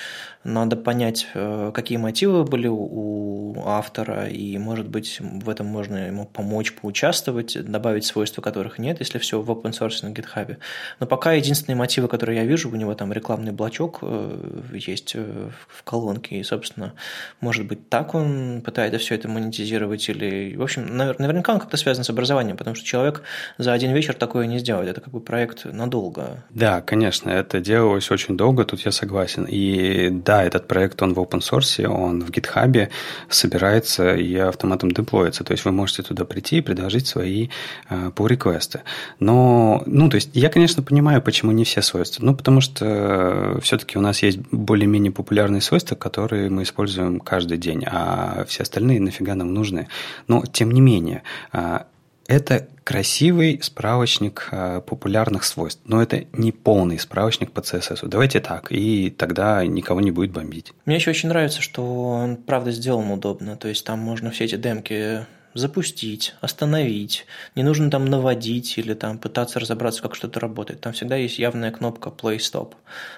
надо 0.45 0.77
понять, 0.77 1.27
э, 1.35 1.71
какие 1.73 1.97
мотивы 1.97 2.45
были 2.45 2.69
у 2.69 3.63
автора, 3.65 4.27
и, 4.29 4.59
может 4.59 4.89
быть, 4.89 5.19
в 5.21 5.49
этом 5.49 5.67
можно 5.67 6.07
ему 6.07 6.27
помочь, 6.27 6.75
поучаствовать, 6.75 7.57
добавить 7.65 8.05
свойства, 8.05 8.43
которых 8.43 8.79
нет, 8.79 8.99
если 9.01 9.19
все 9.19 9.41
в 9.41 9.51
open 9.51 9.73
source 9.73 10.07
на 10.07 10.13
GitHub. 10.13 10.57
Но 11.01 11.07
пока 11.07 11.33
единственные 11.33 11.77
мотивы, 11.77 12.09
которые 12.09 12.41
я 12.41 12.45
вижу, 12.45 12.71
у 12.71 12.77
него 12.77 12.95
там 12.95 13.13
рекламный 13.13 13.53
блочок 13.53 14.01
э, 14.03 14.71
есть 14.73 15.13
э, 15.15 15.51
в 15.67 15.83
колонке, 15.83 16.37
и, 16.37 16.43
собственно, 16.43 16.93
может 17.41 17.67
быть, 17.67 17.89
так 17.89 18.15
он 18.15 18.63
пытается 18.63 18.99
все 18.99 19.15
это 19.15 19.29
монетизировать, 19.29 20.09
или, 20.09 20.55
в 20.57 20.63
общем, 20.63 20.95
наверняка 20.97 21.55
он 21.55 21.61
как-то 21.61 21.77
связан 21.77 22.05
с 22.05 22.11
образованием, 22.11 22.54
потому 22.57 22.77
что 22.77 22.85
человек 22.85 23.23
за 23.59 23.73
один 23.73 23.93
вечер 23.93 24.15
такое 24.15 24.47
не 24.47 24.59
сделает, 24.59 24.89
это 24.89 25.01
как 25.01 25.13
бы 25.13 25.21
проект 25.21 25.65
надолго. 25.65 26.45
Да, 26.51 26.81
конечно, 26.81 27.31
это 27.31 27.61
делалось 27.61 28.11
очень 28.11 28.37
долго, 28.37 28.65
тут 28.65 28.81
я 28.81 28.93
согласен. 28.93 29.45
И 29.45 30.11
да, 30.11 30.45
этот 30.45 30.67
проект, 30.69 31.03
он 31.03 31.15
в 31.15 31.19
open 31.19 31.41
source, 31.41 31.85
он 31.87 32.23
в 32.23 32.31
GitHub 32.31 32.89
собирается 33.29 34.15
и 34.15 34.37
автоматом 34.37 34.91
деплоится. 34.91 35.45
То 35.45 35.53
есть 35.53 35.65
вы 35.65 35.73
можете 35.73 36.03
туда 36.03 36.25
прийти 36.25 36.59
и 36.59 36.61
предложить 36.61 37.07
свои 37.07 37.49
uh, 37.91 38.13
pull 38.13 38.29
реквесты 38.29 38.83
Но, 39.19 39.83
ну, 39.87 40.09
то 40.09 40.17
есть 40.17 40.31
я, 40.35 40.49
конечно, 40.49 40.83
понимаю, 40.83 41.23
почему 41.23 41.53
не 41.53 41.65
все 41.65 41.83
свойства. 41.83 42.25
Ну, 42.25 42.35
потому 42.35 42.61
что 42.61 43.59
все-таки 43.63 43.99
у 43.99 44.01
нас 44.01 44.23
есть 44.23 44.39
более-менее 44.51 45.13
популярные 45.13 45.61
свойства, 45.61 45.95
которые 45.95 46.51
мы 46.51 46.63
используем 46.63 47.21
каждый 47.21 47.59
день, 47.59 47.85
а 47.87 48.45
все 48.47 48.63
остальные 48.63 49.01
нафига 49.01 49.35
нам 49.35 49.53
нужны. 49.53 49.89
Но, 50.29 50.45
тем 50.53 50.71
не 50.71 50.81
менее, 50.81 51.23
а, 51.53 51.87
это 52.27 52.69
красивый 52.85 53.61
справочник 53.63 54.49
э, 54.51 54.81
популярных 54.87 55.45
свойств, 55.45 55.81
но 55.85 56.03
это 56.03 56.25
не 56.33 56.53
полный 56.53 56.99
справочник 56.99 57.53
по 57.53 57.61
CSS. 57.61 58.07
Давайте 58.07 58.41
так, 58.41 58.71
и 58.71 59.11
тогда 59.11 59.65
никого 59.67 60.01
не 60.01 60.11
будет 60.11 60.33
бомбить. 60.33 60.73
Мне 60.85 60.97
еще 60.97 61.11
очень 61.11 61.29
нравится, 61.29 61.63
что 61.63 61.85
он 62.11 62.37
правда 62.37 62.73
сделан 62.73 63.11
удобно. 63.11 63.57
То 63.57 63.69
есть 63.69 63.85
там 63.85 63.99
можно 63.99 64.31
все 64.31 64.45
эти 64.45 64.57
демки 64.57 65.27
запустить, 65.55 66.35
остановить. 66.41 67.27
Не 67.55 67.63
нужно 67.63 67.91
там 67.91 68.07
наводить 68.07 68.77
или 68.77 68.95
там 68.95 69.19
пытаться 69.19 69.61
разобраться, 69.61 70.03
как 70.03 70.15
что-то 70.15 70.41
работает. 70.41 70.81
Там 70.81 70.93
всегда 70.93 71.17
есть 71.17 71.39
явная 71.39 71.71
кнопка 71.71 72.11
play 72.11 72.37
stop, 72.39 72.75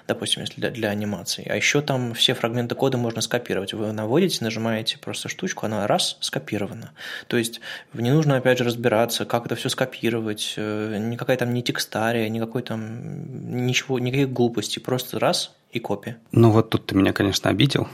допустим, 0.07 0.41
если 0.41 0.61
для, 0.61 0.69
для 0.69 0.89
анимации. 0.89 1.45
А 1.49 1.55
еще 1.55 1.81
там 1.81 2.13
все 2.13 2.33
фрагменты 2.33 2.75
кода 2.75 2.97
можно 2.97 3.21
скопировать. 3.21 3.73
Вы 3.73 3.91
наводите, 3.91 4.43
нажимаете 4.43 4.97
просто 4.99 5.29
штучку, 5.29 5.65
она 5.65 5.87
раз 5.87 6.17
скопирована. 6.21 6.91
То 7.27 7.37
есть 7.37 7.59
не 7.93 8.11
нужно 8.11 8.37
опять 8.37 8.59
же 8.59 8.63
разбираться, 8.63 9.25
как 9.25 9.47
это 9.47 9.55
все 9.55 9.69
скопировать, 9.69 10.53
э, 10.57 10.97
никакая 10.99 11.37
там 11.37 11.53
не 11.53 11.63
текстария, 11.63 12.29
никакой 12.29 12.61
там 12.61 13.65
ничего, 13.65 13.99
никаких 13.99 14.31
глупостей, 14.31 14.79
просто 14.79 15.19
раз 15.19 15.55
и 15.71 15.79
копия. 15.79 16.17
Ну 16.31 16.51
вот 16.51 16.69
тут 16.69 16.85
ты 16.85 16.95
меня, 16.95 17.13
конечно, 17.13 17.49
обидел, 17.49 17.87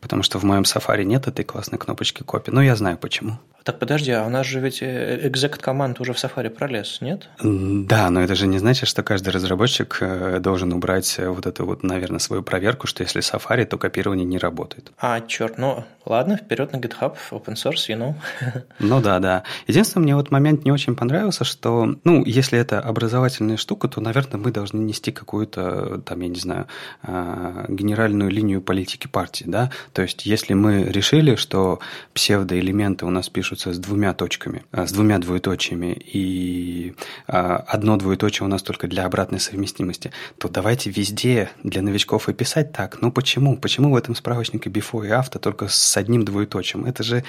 потому 0.00 0.22
что 0.22 0.38
в 0.38 0.44
моем 0.44 0.62
Safari 0.62 1.04
нет 1.04 1.26
этой 1.26 1.44
классной 1.44 1.78
кнопочки 1.78 2.22
копии, 2.22 2.50
но 2.50 2.62
я 2.62 2.76
знаю 2.76 2.98
почему. 2.98 3.38
Так 3.62 3.78
подожди, 3.78 4.10
а 4.10 4.24
у 4.24 4.30
нас 4.30 4.46
же 4.46 4.58
ведь 4.58 4.82
exec 4.82 5.56
э, 5.56 5.60
команд 5.60 6.00
уже 6.00 6.14
в 6.14 6.16
Safari 6.16 6.48
пролез, 6.48 7.00
нет? 7.00 7.28
Да, 7.42 8.08
но 8.10 8.22
это 8.22 8.34
же 8.34 8.46
не 8.46 8.58
значит, 8.58 8.88
что 8.88 9.02
каждый 9.02 9.28
разработчик 9.30 9.98
э, 10.00 10.38
должен 10.40 10.72
убрать 10.72 11.16
э, 11.18 11.28
вот 11.28 11.46
эту 11.46 11.66
вот, 11.66 11.82
наверное, 11.82 12.20
свою 12.20 12.42
проверку, 12.42 12.86
что 12.86 13.02
если 13.02 13.20
Safari, 13.20 13.66
то 13.66 13.76
копирование 13.76 14.24
не 14.24 14.38
работает. 14.38 14.92
А, 14.98 15.20
черт, 15.20 15.58
ну 15.58 15.84
ладно, 16.06 16.36
вперед 16.36 16.72
на 16.72 16.76
GitHub, 16.76 17.16
open 17.30 17.54
source, 17.54 17.88
you 17.88 17.98
know. 17.98 18.14
Ну 18.78 19.00
да, 19.00 19.18
да. 19.18 19.42
Единственное, 19.66 20.04
мне 20.04 20.16
вот 20.16 20.30
момент 20.30 20.64
не 20.64 20.72
очень 20.72 20.96
понравился, 20.96 21.44
что, 21.44 21.96
ну, 22.04 22.24
если 22.24 22.58
это 22.58 22.80
образовательная 22.80 23.56
штука, 23.56 23.88
то, 23.88 24.00
наверное, 24.00 24.40
мы 24.40 24.52
должны 24.52 24.78
нести 24.78 25.12
какую-то, 25.12 26.00
там, 26.06 26.20
я 26.20 26.28
не 26.28 26.40
знаю, 26.40 26.66
а, 27.02 27.66
генеральную 27.68 28.30
линию 28.30 28.62
политики 28.62 29.06
партии, 29.06 29.44
да? 29.46 29.70
То 29.92 30.02
есть, 30.02 30.24
если 30.26 30.54
мы 30.54 30.84
решили, 30.84 31.34
что 31.34 31.80
псевдоэлементы 32.14 33.04
у 33.04 33.10
нас 33.10 33.28
пишут 33.28 33.50
пишутся 33.50 33.72
с 33.72 33.78
двумя 33.78 34.14
точками, 34.14 34.62
а, 34.70 34.86
с 34.86 34.92
двумя 34.92 35.18
двоеточиями, 35.18 35.92
и 35.92 36.94
а, 37.26 37.56
одно 37.56 37.96
двоеточие 37.96 38.46
у 38.46 38.48
нас 38.48 38.62
только 38.62 38.86
для 38.86 39.04
обратной 39.04 39.40
совместимости, 39.40 40.12
то 40.38 40.48
давайте 40.48 40.90
везде 40.90 41.50
для 41.64 41.82
новичков 41.82 42.28
и 42.28 42.32
писать 42.32 42.72
так. 42.72 43.00
Ну 43.00 43.10
почему? 43.10 43.56
Почему 43.56 43.92
в 43.92 43.96
этом 43.96 44.14
справочнике 44.14 44.70
before 44.70 45.06
и 45.06 45.10
after 45.10 45.38
только 45.38 45.68
с 45.68 45.74
одним 45.96 46.24
двоеточием? 46.24 46.84
Это 46.84 47.02
же, 47.02 47.24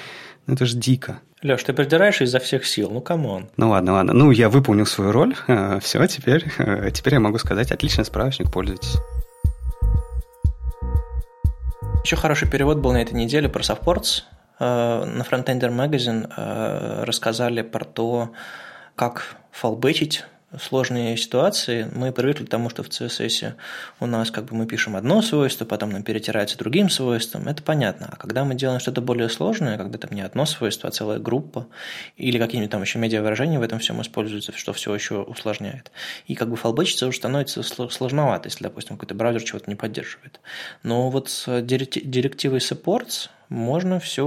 ну, 0.48 0.54
это 0.54 0.66
же 0.66 0.78
дико. 0.78 1.20
Леш, 1.44 1.64
ты 1.64 1.74
придираешь 1.74 2.22
изо 2.22 2.40
всех 2.40 2.66
сил, 2.66 2.90
ну 2.92 3.02
come 3.02 3.29
on. 3.29 3.50
Ну 3.58 3.70
ладно, 3.70 3.94
ладно. 3.94 4.14
Ну, 4.14 4.32
я 4.32 4.50
выполнил 4.50 4.86
свою 4.86 5.12
роль. 5.12 5.36
Все, 5.82 6.06
теперь, 6.08 6.46
теперь 6.94 7.14
я 7.14 7.20
могу 7.20 7.38
сказать, 7.40 7.72
отличный 7.72 8.06
справочник, 8.06 8.52
пользуйтесь. 8.52 8.98
Еще 12.04 12.16
хороший 12.16 12.50
перевод 12.50 12.80
был 12.80 12.94
на 12.94 13.02
этой 13.02 13.14
неделе 13.14 13.48
про 13.48 13.62
supports. 13.62 14.24
Э, 14.60 15.06
на 15.06 15.22
Frontender 15.22 15.70
Magazine 15.70 16.32
э, 16.36 17.04
рассказали 17.04 17.62
про 17.62 17.86
то, 17.86 18.32
как 18.96 19.36
фалбетить 19.52 20.26
сложные 20.60 21.18
ситуации. 21.18 21.90
Мы 21.94 22.12
привыкли 22.12 22.46
к 22.46 22.50
тому, 22.50 22.70
что 22.70 22.84
в 22.84 22.90
CSS 22.90 23.54
у 24.00 24.06
нас 24.06 24.32
как 24.32 24.46
бы 24.46 24.56
мы 24.56 24.66
пишем 24.66 24.96
одно 24.96 25.22
свойство, 25.22 25.66
потом 25.66 25.92
нам 25.92 26.04
перетирается 26.04 26.58
другим 26.58 26.90
свойством. 26.90 27.48
Это 27.48 27.64
понятно. 27.64 28.10
А 28.12 28.16
когда 28.16 28.44
мы 28.44 28.56
делаем 28.56 28.80
что-то 28.80 29.02
более 29.02 29.30
сложное, 29.30 29.78
когда 29.78 29.98
там 29.98 30.12
не 30.12 30.22
одно 30.22 30.46
свойство, 30.46 30.90
а 30.90 30.92
целая 30.92 31.20
группа, 31.20 31.68
или 32.18 32.38
какие-нибудь 32.38 32.72
там 32.72 32.82
еще 32.82 33.00
медиа-выражения 33.00 33.60
в 33.60 33.64
этом 33.64 33.80
всем 33.80 34.02
используются, 34.02 34.52
что 34.52 34.74
все 34.74 34.94
еще 34.94 35.22
усложняет. 35.22 35.92
И 36.28 36.36
как 36.36 36.50
бы 36.50 36.56
фалбечиться 36.56 37.08
уже 37.08 37.18
становится 37.18 37.64
сложновато, 37.64 38.50
если, 38.50 38.64
допустим, 38.64 38.98
какой-то 38.98 39.16
браузер 39.16 39.44
чего-то 39.44 39.70
не 39.70 39.76
поддерживает. 39.76 40.40
Но 40.84 41.10
вот 41.10 41.30
с 41.30 41.62
директивой 41.62 42.60
supports 42.60 43.30
можно 43.52 44.00
все 44.00 44.24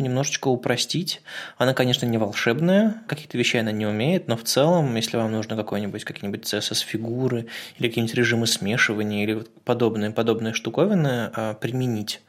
немножечко 0.00 0.48
упростить. 0.48 1.22
Она, 1.58 1.74
конечно, 1.74 2.06
не 2.06 2.18
волшебная, 2.18 3.02
каких-то 3.06 3.38
вещей 3.38 3.60
она 3.60 3.70
не 3.70 3.86
умеет, 3.86 4.26
но 4.26 4.36
в 4.36 4.42
целом, 4.42 4.96
если 4.96 5.16
вам 5.16 5.30
нужно 5.30 5.54
какой-нибудь, 5.54 6.02
какие-нибудь 6.04 6.42
CSS-фигуры 6.42 7.46
или 7.78 7.88
какие-нибудь 7.88 8.16
режимы 8.16 8.48
смешивания 8.48 9.22
или 9.22 9.44
подобные, 9.64 10.10
подобные 10.10 10.54
штуковины 10.54 11.30
а, 11.32 11.54
применить, 11.54 12.20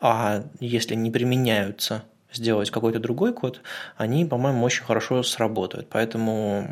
а 0.00 0.42
если 0.58 0.96
не 0.96 1.12
применяются 1.12 2.02
сделать 2.32 2.70
какой-то 2.70 2.98
другой 2.98 3.32
код, 3.32 3.60
они, 3.96 4.24
по-моему, 4.24 4.64
очень 4.64 4.84
хорошо 4.84 5.22
сработают. 5.22 5.88
Поэтому 5.88 6.68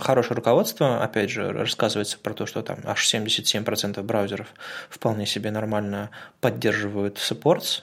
хорошее 0.00 0.36
руководство, 0.36 1.02
опять 1.02 1.30
же, 1.30 1.50
рассказывается 1.52 2.18
про 2.18 2.34
то, 2.34 2.46
что 2.46 2.62
там 2.62 2.78
аж 2.84 3.14
77% 3.14 4.02
браузеров 4.02 4.48
вполне 4.90 5.26
себе 5.26 5.50
нормально 5.50 6.10
поддерживают 6.40 7.18
supports, 7.18 7.82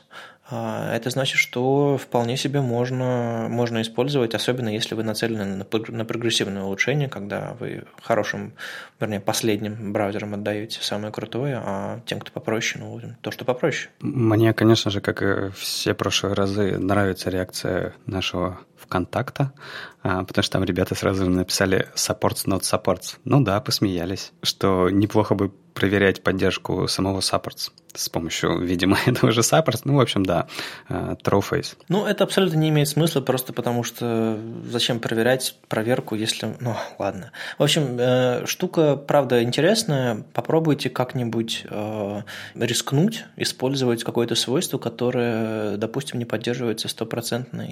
а, 0.52 0.96
это 0.96 1.10
значит, 1.12 1.38
что 1.38 1.98
вполне 1.98 2.36
себе 2.36 2.62
можно, 2.62 3.48
можно 3.50 3.82
использовать, 3.82 4.34
особенно 4.34 4.70
если 4.70 4.96
вы 4.96 5.04
нацелены 5.04 5.46
на, 5.46 5.66
на 5.90 6.06
прогрессивное 6.06 6.64
улучшение, 6.64 7.08
когда 7.08 7.56
вы 7.60 7.84
хорошим, 8.02 8.54
вернее, 9.00 9.20
последним 9.20 9.94
браузером 9.94 10.34
отдаете 10.34 10.80
самое 10.82 11.14
крутое, 11.14 11.62
а 11.64 12.02
тем, 12.06 12.20
кто 12.20 12.32
попроще, 12.32 12.84
ну, 12.84 13.00
то, 13.22 13.30
что 13.30 13.46
попроще. 13.46 13.92
Мне, 14.00 14.54
конечно 14.54 14.90
же, 14.90 15.02
как 15.02 15.22
и 15.22 15.52
все 15.52 15.94
прошлые 15.94 16.34
разы, 16.34 16.78
нравится 16.80 17.30
реакция 17.30 17.94
нашего 18.08 18.60
ВКонтакта, 18.78 19.52
а, 20.02 20.24
потому 20.24 20.44
что 20.44 20.54
там 20.54 20.64
ребята 20.64 20.96
сразу 20.96 21.30
написали 21.30 21.90
supports 21.96 22.46
not 22.46 22.62
supports. 22.62 23.18
Ну 23.26 23.42
да, 23.42 23.60
посмеялись, 23.60 24.32
что 24.42 24.90
неплохо 24.90 25.36
бы 25.36 25.52
проверять 25.74 26.24
поддержку 26.24 26.88
самого 26.88 27.20
supports 27.20 27.72
с 27.94 28.10
помощью, 28.10 28.60
видимо, 28.60 28.98
этого 29.06 29.32
же 29.32 29.42
supports. 29.42 29.82
Ну, 29.86 29.96
в 29.96 30.00
общем, 30.00 30.26
да, 30.26 30.48
э, 30.90 31.16
Trollface. 31.24 31.76
Ну, 31.88 32.06
это 32.06 32.24
абсолютно 32.24 32.58
не 32.58 32.70
имеет 32.70 32.88
смысла, 32.88 33.22
просто 33.22 33.54
потому 33.54 33.84
что 33.84 34.40
зачем 34.66 35.00
проверять 35.00 35.56
проверку, 35.68 36.16
если... 36.16 36.56
Ну, 36.60 36.76
ладно. 36.98 37.32
В 37.58 37.64
общем, 37.64 37.98
э, 38.00 38.46
штука, 38.46 38.96
правда, 38.96 39.44
интересная. 39.44 40.24
Попробуйте 40.34 40.90
как-нибудь 40.90 41.66
э, 41.70 42.22
рискнуть, 42.56 43.26
использовать 43.38 44.04
какое-то 44.04 44.36
свойство, 44.36 44.78
которое, 44.78 45.78
допустим, 45.78 46.20
не 46.20 46.26
поддерживается 46.26 46.88
стопроцентно 46.88 47.68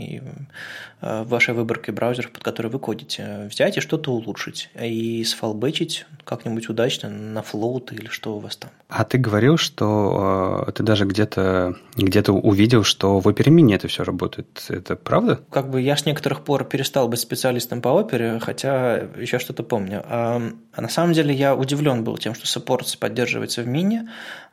в 1.02 1.26
вашей 1.26 1.54
выборке 1.54 1.92
браузеров, 2.18 2.32
под 2.32 2.44
которые 2.44 2.72
вы 2.72 2.80
кодите. 2.80 3.48
Взять 3.50 3.78
и 3.78 3.82
что-то 3.82 4.12
улучшить. 4.12 4.70
И 4.80 5.24
сфалбечить 5.24 6.06
как-нибудь 6.24 6.70
удачно 6.70 7.10
на 7.10 7.40
float 7.40 7.94
или 7.94 8.08
что 8.08 8.36
у 8.36 8.40
вас 8.40 8.58
там. 8.58 8.72
А 8.90 9.04
ты 9.04 9.18
говорил, 9.18 9.58
что 9.58 10.66
э, 10.68 10.72
ты 10.72 10.84
даже 10.84 11.06
где-то 11.06 11.76
где 11.96 12.22
увидел, 12.22 12.84
что 12.84 13.20
в 13.20 13.28
Opera 13.28 13.50
Mini 13.50 13.76
это 13.76 13.88
все 13.88 14.04
работает. 14.04 14.66
Это 14.70 14.96
правда? 14.96 15.40
Как 15.52 15.70
бы 15.70 15.82
я 15.82 15.96
с 15.96 16.06
некоторых 16.06 16.44
пор 16.44 16.66
перестал 16.66 17.08
быть 17.08 17.20
специалистом 17.20 17.82
по 17.82 17.90
опере, 17.90 18.40
хотя 18.40 19.08
еще 19.18 19.40
что-то 19.40 19.64
помню. 19.64 20.04
А, 20.06 20.42
а 20.74 20.82
на 20.82 20.90
самом 20.90 21.14
деле 21.14 21.34
я 21.34 21.56
удивлен 21.56 22.04
был 22.04 22.18
тем, 22.18 22.34
что 22.34 22.46
Supports 22.46 22.98
поддерживается 22.98 23.62
в 23.62 23.68
мини, 23.68 24.02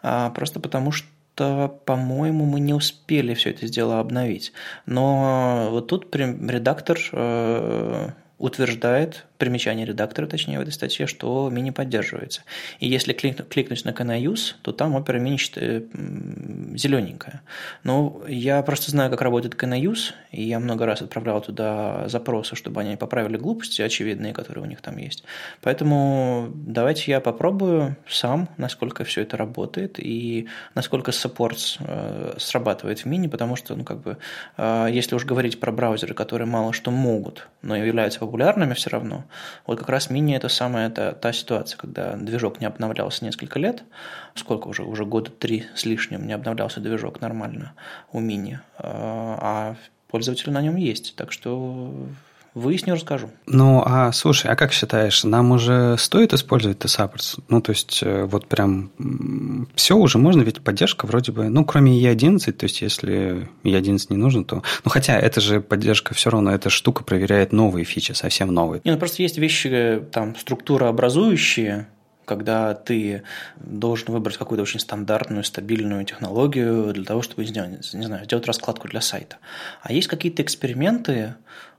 а, 0.02 0.30
просто 0.30 0.60
потому 0.60 0.92
что 0.92 1.08
по-моему, 1.36 2.44
мы 2.44 2.60
не 2.60 2.74
успели 2.74 3.34
все 3.34 3.50
это 3.50 3.68
дело 3.68 4.00
обновить. 4.00 4.52
Но 4.86 5.68
вот 5.70 5.88
тут 5.88 6.14
редактор 6.14 6.98
э, 7.12 8.10
утверждает, 8.38 9.26
примечание 9.44 9.84
редактора, 9.84 10.26
точнее, 10.26 10.58
в 10.58 10.62
этой 10.62 10.72
статье, 10.72 11.06
что 11.06 11.50
мини 11.50 11.68
поддерживается. 11.68 12.44
И 12.80 12.88
если 12.88 13.12
кликнуть 13.12 13.84
на 13.84 13.90
Can 13.90 14.18
Use, 14.18 14.54
то 14.62 14.72
там 14.72 14.94
опера 14.94 15.18
мини 15.18 15.36
зелененькая. 16.74 17.42
Но 17.82 18.22
я 18.26 18.62
просто 18.62 18.90
знаю, 18.90 19.10
как 19.10 19.20
работает 19.20 19.54
Can 19.54 19.78
Use, 19.78 20.14
и 20.32 20.42
я 20.44 20.58
много 20.60 20.86
раз 20.86 21.02
отправлял 21.02 21.42
туда 21.42 22.08
запросы, 22.08 22.56
чтобы 22.56 22.80
они 22.80 22.96
поправили 22.96 23.36
глупости 23.36 23.82
очевидные, 23.82 24.32
которые 24.32 24.64
у 24.64 24.66
них 24.66 24.80
там 24.80 24.96
есть. 24.96 25.24
Поэтому 25.60 26.50
давайте 26.54 27.10
я 27.10 27.20
попробую 27.20 27.96
сам, 28.08 28.48
насколько 28.56 29.04
все 29.04 29.20
это 29.20 29.36
работает, 29.36 29.98
и 29.98 30.48
насколько 30.74 31.10
supports 31.10 31.76
э, 31.80 32.36
срабатывает 32.38 33.00
в 33.00 33.04
мини, 33.04 33.26
потому 33.26 33.56
что, 33.56 33.76
ну, 33.76 33.84
как 33.84 34.00
бы, 34.00 34.16
э, 34.56 34.88
если 34.90 35.14
уж 35.14 35.26
говорить 35.26 35.60
про 35.60 35.70
браузеры, 35.70 36.14
которые 36.14 36.48
мало 36.48 36.72
что 36.72 36.90
могут, 36.90 37.48
но 37.60 37.76
являются 37.76 38.20
популярными 38.20 38.72
все 38.72 38.90
равно, 38.90 39.24
вот 39.66 39.78
как 39.78 39.88
раз 39.88 40.10
мини– 40.10 40.36
это 40.36 40.48
самая 40.48 40.90
та, 40.90 41.12
та 41.12 41.32
ситуация, 41.32 41.76
когда 41.78 42.16
движок 42.16 42.60
не 42.60 42.66
обновлялся 42.66 43.24
несколько 43.24 43.58
лет, 43.58 43.84
сколько 44.34 44.68
уже, 44.68 44.82
уже 44.82 45.04
года 45.04 45.30
три 45.30 45.66
с 45.74 45.84
лишним 45.84 46.26
не 46.26 46.32
обновлялся 46.32 46.80
движок 46.80 47.20
нормально 47.20 47.72
у 48.12 48.20
мини, 48.20 48.60
а, 48.78 49.38
а 49.40 49.76
пользователи 50.08 50.50
на 50.50 50.62
нем 50.62 50.76
есть, 50.76 51.16
так 51.16 51.32
что 51.32 52.06
Выясню, 52.54 52.94
расскажу. 52.94 53.30
Ну, 53.46 53.82
а 53.84 54.12
слушай, 54.12 54.48
а 54.48 54.54
как 54.54 54.72
считаешь, 54.72 55.24
нам 55.24 55.50
уже 55.50 55.96
стоит 55.98 56.32
использовать 56.32 56.78
T-Supports? 56.78 57.40
Ну, 57.48 57.60
то 57.60 57.70
есть, 57.70 58.00
э, 58.04 58.24
вот 58.26 58.46
прям 58.46 58.92
все 59.74 59.96
уже 59.96 60.18
можно, 60.18 60.42
ведь 60.42 60.62
поддержка 60.62 61.06
вроде 61.06 61.32
бы, 61.32 61.48
ну, 61.48 61.64
кроме 61.64 62.00
E11, 62.00 62.52
то 62.52 62.64
есть, 62.64 62.80
если 62.80 63.48
E11 63.64 64.06
не 64.10 64.16
нужно, 64.16 64.44
то... 64.44 64.62
Ну, 64.84 64.90
хотя 64.90 65.18
это 65.18 65.40
же 65.40 65.60
поддержка 65.60 66.14
все 66.14 66.30
равно, 66.30 66.52
эта 66.52 66.70
штука 66.70 67.02
проверяет 67.02 67.52
новые 67.52 67.84
фичи, 67.84 68.12
совсем 68.12 68.54
новые. 68.54 68.80
Не, 68.84 68.92
ну, 68.92 68.98
просто 68.98 69.22
есть 69.22 69.36
вещи, 69.36 70.00
там, 70.12 70.36
структурообразующие, 70.36 71.88
когда 72.24 72.74
ты 72.74 73.24
должен 73.56 74.12
выбрать 74.12 74.36
какую-то 74.36 74.62
очень 74.62 74.80
стандартную, 74.80 75.44
стабильную 75.44 76.04
технологию 76.04 76.92
для 76.92 77.04
того, 77.04 77.22
чтобы 77.22 77.44
сделать, 77.44 77.92
не 77.92 78.06
знаю, 78.06 78.24
сделать 78.24 78.46
раскладку 78.46 78.88
для 78.88 79.00
сайта. 79.00 79.38
А 79.82 79.92
есть 79.92 80.08
какие-то 80.08 80.42
эксперименты, 80.42 81.34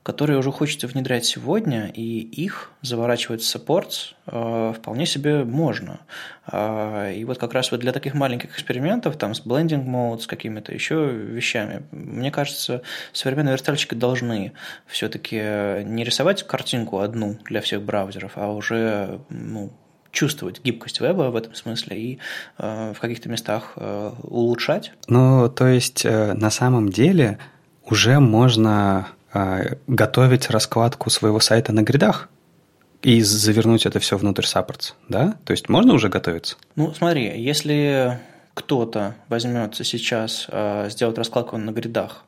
которые 0.06 0.38
уже 0.38 0.52
хочется 0.52 0.86
внедрять 0.86 1.24
сегодня, 1.24 1.90
и 1.92 2.20
их 2.20 2.70
заворачивать 2.80 3.42
в 3.42 3.56
supports 3.56 4.14
э, 4.28 4.72
вполне 4.76 5.04
себе 5.04 5.42
можно. 5.42 5.98
Э, 6.46 7.12
и 7.12 7.24
вот 7.24 7.38
как 7.38 7.52
раз 7.54 7.72
вот 7.72 7.80
для 7.80 7.90
таких 7.90 8.14
маленьких 8.14 8.50
экспериментов, 8.50 9.16
там 9.16 9.34
с 9.34 9.44
blending 9.44 9.84
mode, 9.84 10.20
с 10.20 10.28
какими-то 10.28 10.72
еще 10.72 11.10
вещами, 11.10 11.82
мне 11.90 12.30
кажется, 12.30 12.82
современные 13.12 13.54
верстальщики 13.54 13.94
должны 13.94 14.52
все-таки 14.86 15.82
не 15.82 16.04
рисовать 16.04 16.44
картинку 16.44 17.00
одну 17.00 17.36
для 17.44 17.60
всех 17.60 17.82
браузеров, 17.82 18.34
а 18.36 18.52
уже 18.52 19.18
ну, 19.28 19.72
чувствовать 20.12 20.62
гибкость 20.62 21.00
веба 21.00 21.32
в 21.32 21.36
этом 21.36 21.56
смысле 21.56 21.98
и 21.98 22.18
э, 22.58 22.92
в 22.96 23.00
каких-то 23.00 23.28
местах 23.28 23.72
э, 23.74 24.12
улучшать. 24.22 24.92
Ну, 25.08 25.48
то 25.48 25.66
есть 25.66 26.04
э, 26.04 26.32
на 26.34 26.50
самом 26.50 26.90
деле 26.90 27.38
уже 27.82 28.20
можно 28.20 29.08
готовить 29.86 30.50
раскладку 30.50 31.10
своего 31.10 31.40
сайта 31.40 31.72
на 31.72 31.82
гридах 31.82 32.28
и 33.02 33.22
завернуть 33.22 33.86
это 33.86 34.00
все 34.00 34.16
внутрь 34.16 34.44
Supports, 34.44 34.94
да? 35.08 35.36
То 35.44 35.52
есть 35.52 35.68
можно 35.68 35.94
уже 35.94 36.08
готовиться? 36.08 36.56
Ну, 36.74 36.92
смотри, 36.94 37.40
если 37.40 38.18
кто-то 38.56 39.14
возьмется 39.28 39.84
сейчас 39.84 40.46
э, 40.48 40.88
сделать 40.90 41.18
раскладку 41.18 41.58
на 41.58 41.72
гридах 41.72 42.24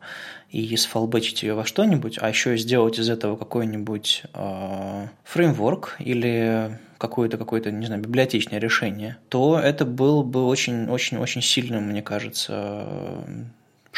и 0.51 0.77
сфалбечить 0.77 1.43
ее 1.43 1.55
во 1.55 1.65
что-нибудь, 1.65 2.19
а 2.21 2.29
еще 2.29 2.57
сделать 2.59 2.99
из 2.99 3.09
этого 3.09 3.37
какой-нибудь 3.37 4.25
э, 4.35 5.07
фреймворк 5.25 5.97
или 5.99 6.79
какое-то, 6.99 7.39
какое-то, 7.39 7.71
не 7.71 7.87
знаю, 7.87 8.03
библиотечное 8.03 8.59
решение, 8.59 9.17
то 9.31 9.59
это 9.59 9.87
было 9.87 10.23
бы 10.23 10.45
очень-очень-очень 10.45 11.41
сильным, 11.41 11.85
мне 11.85 12.03
кажется, 12.03 12.85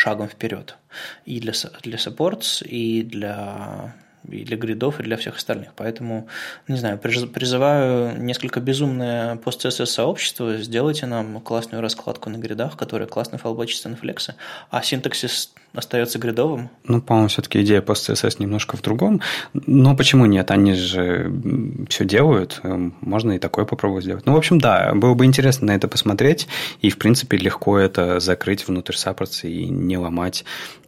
шагом 0.01 0.29
вперед. 0.29 0.77
И 1.27 1.41
для, 1.41 1.53
для 1.83 1.99
supports, 1.99 2.65
и 2.65 3.03
для 3.03 3.95
и 4.29 4.45
для 4.45 4.57
гридов, 4.57 5.01
и 5.01 5.03
для 5.03 5.17
всех 5.17 5.37
остальных. 5.37 5.71
Поэтому, 5.77 6.29
не 6.69 6.77
знаю, 6.77 6.99
призываю 6.99 8.21
несколько 8.23 8.61
безумное 8.61 9.37
пост 9.37 9.61
сообщество, 9.61 10.57
сделайте 10.57 11.07
нам 11.07 11.41
классную 11.41 11.83
раскладку 11.83 12.31
на 12.31 12.37
гридах, 12.37 12.77
которая 12.77 13.09
классно 13.09 13.39
фалбачится 13.39 13.89
на 13.89 13.97
флексы, 13.97 14.35
а 14.71 14.83
синтаксис 14.83 15.53
остается 15.73 16.19
гридовым. 16.19 16.71
Ну, 16.85 17.01
по-моему, 17.01 17.29
все-таки 17.29 17.63
идея 17.63 17.81
PostCSS 17.81 18.37
немножко 18.39 18.77
в 18.77 18.83
другом. 18.83 19.21
Но 19.53 19.95
почему 19.97 20.27
нет? 20.27 20.51
Они 20.51 20.75
же 20.75 21.33
все 21.89 22.05
делают. 22.05 22.61
Можно 22.63 23.33
и 23.33 23.39
такое 23.39 23.65
попробовать 23.65 24.05
сделать. 24.05 24.27
Ну, 24.27 24.35
в 24.35 24.37
общем, 24.37 24.59
да, 24.59 24.93
было 24.95 25.15
бы 25.15 25.25
интересно 25.25 25.69
на 25.69 25.77
это 25.77 25.87
посмотреть. 25.89 26.49
И, 26.81 26.91
в 26.91 26.99
принципе, 26.99 27.37
легко 27.37 27.79
это 27.79 28.21
закрыть 28.21 28.67
внутрь 28.67 28.95
Supports 28.95 29.49
и 29.49 29.67
не 29.67 29.97
ломать 29.97 30.45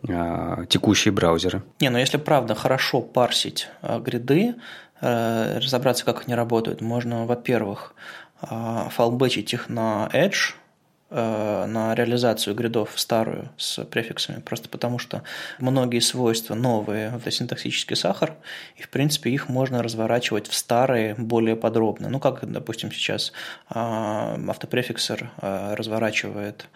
а, 0.08 0.64
текущие 0.66 1.12
браузеры. 1.12 1.62
Не, 1.80 1.90
ну 1.90 1.98
если 1.98 2.16
правда 2.16 2.54
хорошо 2.54 3.00
парсить 3.22 3.68
а, 3.82 4.00
гриды, 4.00 4.56
а, 5.00 5.60
разобраться, 5.60 6.04
как 6.04 6.24
они 6.26 6.34
работают, 6.34 6.80
можно, 6.80 7.24
во-первых, 7.24 7.94
а, 8.40 8.88
фалбечить 8.90 9.54
их 9.54 9.68
на 9.68 10.10
Edge, 10.12 10.54
Э, 11.14 11.66
на 11.66 11.94
реализацию 11.94 12.56
гридов 12.56 12.92
старую 12.96 13.50
с 13.58 13.84
префиксами, 13.84 14.40
просто 14.40 14.70
потому 14.70 14.98
что 14.98 15.22
многие 15.58 16.00
свойства 16.00 16.54
новые 16.54 17.20
в 17.22 17.30
синтаксический 17.30 17.96
сахар, 17.96 18.34
и 18.76 18.82
в 18.82 18.88
принципе 18.88 19.28
их 19.28 19.50
можно 19.50 19.82
разворачивать 19.82 20.48
в 20.48 20.54
старые 20.54 21.14
более 21.14 21.54
подробно. 21.54 22.08
Ну, 22.08 22.18
как, 22.18 22.50
допустим, 22.50 22.90
сейчас 22.90 23.34
э, 23.68 23.74
автопрефиксер 23.74 25.30
э, 25.42 25.74
разворачивает 25.74 26.66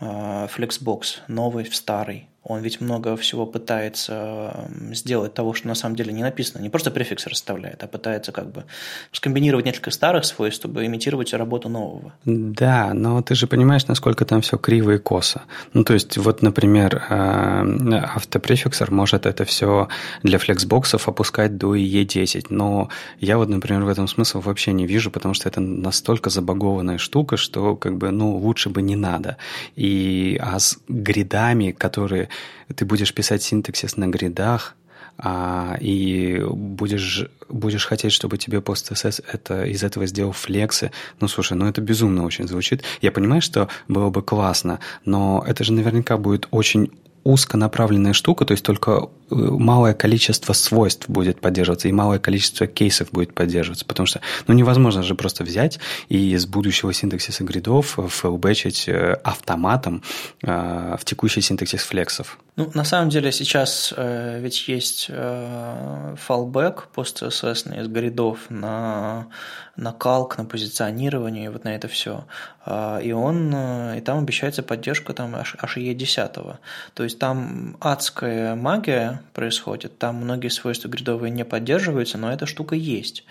Flexbox 0.00 1.20
новый 1.28 1.62
в 1.62 1.76
старый, 1.76 2.28
Он 2.44 2.60
ведь 2.60 2.80
много 2.80 3.16
всего 3.16 3.46
пытается 3.46 4.68
сделать 4.92 5.32
того, 5.32 5.54
что 5.54 5.66
на 5.66 5.74
самом 5.74 5.96
деле 5.96 6.12
не 6.12 6.22
написано. 6.22 6.60
Не 6.60 6.68
просто 6.68 6.90
префиксы 6.90 7.30
расставляет, 7.30 7.82
а 7.82 7.86
пытается 7.86 8.32
как 8.32 8.52
бы 8.52 8.64
скомбинировать 9.12 9.64
несколько 9.64 9.90
старых 9.90 10.26
свойств, 10.26 10.60
чтобы 10.60 10.84
имитировать 10.84 11.32
работу 11.32 11.70
нового. 11.70 12.12
Да, 12.26 12.92
но 12.92 13.22
ты 13.22 13.34
же 13.34 13.46
понимаешь, 13.46 13.86
насколько 13.86 14.26
там 14.26 14.42
все 14.42 14.58
криво 14.58 14.92
и 14.92 14.98
косо. 14.98 15.42
Ну, 15.72 15.84
то 15.84 15.94
есть, 15.94 16.18
вот, 16.18 16.42
например, 16.42 17.02
э, 17.08 18.00
автопрефиксер 18.14 18.90
может 18.90 19.24
это 19.24 19.46
все 19.46 19.88
для 20.22 20.38
флексбоксов 20.38 21.08
опускать 21.08 21.56
до 21.56 21.74
IE10, 21.74 22.46
но 22.50 22.90
я 23.20 23.38
вот, 23.38 23.48
например, 23.48 23.84
в 23.84 23.88
этом 23.88 24.06
смысл 24.06 24.40
вообще 24.40 24.74
не 24.74 24.86
вижу, 24.86 25.10
потому 25.10 25.32
что 25.32 25.48
это 25.48 25.60
настолько 25.60 26.28
забагованная 26.28 26.98
штука, 26.98 27.38
что 27.38 27.74
как 27.74 27.96
бы, 27.96 28.10
ну, 28.10 28.36
лучше 28.36 28.68
бы 28.68 28.82
не 28.82 28.96
надо. 28.96 29.38
И 29.76 30.38
а 30.42 30.58
с 30.58 30.78
гридами, 30.88 31.70
которые 31.70 32.28
ты 32.74 32.84
будешь 32.84 33.12
писать 33.12 33.42
синтаксис 33.42 33.96
на 33.96 34.06
гридах, 34.08 34.74
а, 35.16 35.76
и 35.80 36.42
будешь, 36.44 37.26
будешь 37.48 37.86
хотеть, 37.86 38.12
чтобы 38.12 38.36
тебе 38.36 38.58
PostSS 38.58 39.24
это, 39.32 39.64
из 39.64 39.84
этого 39.84 40.06
сделал 40.06 40.32
флексы. 40.32 40.90
Ну, 41.20 41.28
слушай, 41.28 41.56
ну 41.56 41.66
это 41.66 41.80
безумно 41.80 42.24
очень 42.24 42.48
звучит. 42.48 42.82
Я 43.00 43.12
понимаю, 43.12 43.40
что 43.40 43.68
было 43.86 44.10
бы 44.10 44.22
классно, 44.22 44.80
но 45.04 45.44
это 45.46 45.62
же 45.62 45.72
наверняка 45.72 46.16
будет 46.16 46.48
очень 46.50 46.90
узконаправленная 47.24 48.12
штука, 48.12 48.44
то 48.44 48.52
есть 48.52 48.64
только 48.64 49.08
э, 49.30 49.34
малое 49.34 49.94
количество 49.94 50.52
свойств 50.52 51.08
будет 51.08 51.40
поддерживаться 51.40 51.88
и 51.88 51.92
малое 51.92 52.18
количество 52.18 52.66
кейсов 52.66 53.10
будет 53.10 53.34
поддерживаться, 53.34 53.84
потому 53.86 54.06
что 54.06 54.20
ну, 54.46 54.54
невозможно 54.54 55.02
же 55.02 55.14
просто 55.14 55.42
взять 55.42 55.80
и 56.08 56.32
из 56.32 56.46
будущего 56.46 56.92
синтаксиса 56.92 57.42
гридов 57.42 57.98
флбэчить 58.08 58.84
э, 58.88 59.14
автоматом 59.24 60.02
э, 60.42 60.96
в 61.00 61.04
текущий 61.04 61.40
синтаксис 61.40 61.82
флексов. 61.82 62.38
Ну, 62.56 62.70
на 62.74 62.84
самом 62.84 63.08
деле 63.08 63.32
сейчас 63.32 63.92
э, 63.96 64.38
ведь 64.40 64.68
есть 64.68 65.06
э, 65.08 66.14
fallback 66.28 66.84
post-CSS 66.94 67.80
из 67.80 67.88
гридов 67.88 68.48
на, 68.48 69.26
на 69.74 69.92
калк, 69.92 70.38
на 70.38 70.44
позиционирование, 70.44 71.50
вот 71.50 71.64
на 71.64 71.74
это 71.74 71.88
все. 71.88 72.26
Э, 72.64 73.00
и 73.02 73.10
он, 73.10 73.52
э, 73.52 73.98
и 73.98 74.00
там 74.02 74.18
обещается 74.18 74.62
поддержка 74.62 75.12
там 75.14 75.34
аж, 75.34 75.56
аж 75.58 75.78
E10. 75.78 76.56
То 76.94 77.02
есть 77.02 77.18
там 77.18 77.76
адская 77.80 78.54
магия 78.54 79.20
происходит, 79.32 79.98
там 79.98 80.16
многие 80.16 80.48
свойства 80.48 80.86
гридовые 80.86 81.32
не 81.32 81.44
поддерживаются, 81.44 82.18
но 82.18 82.32
эта 82.32 82.46
штука 82.46 82.76
есть. 82.76 83.24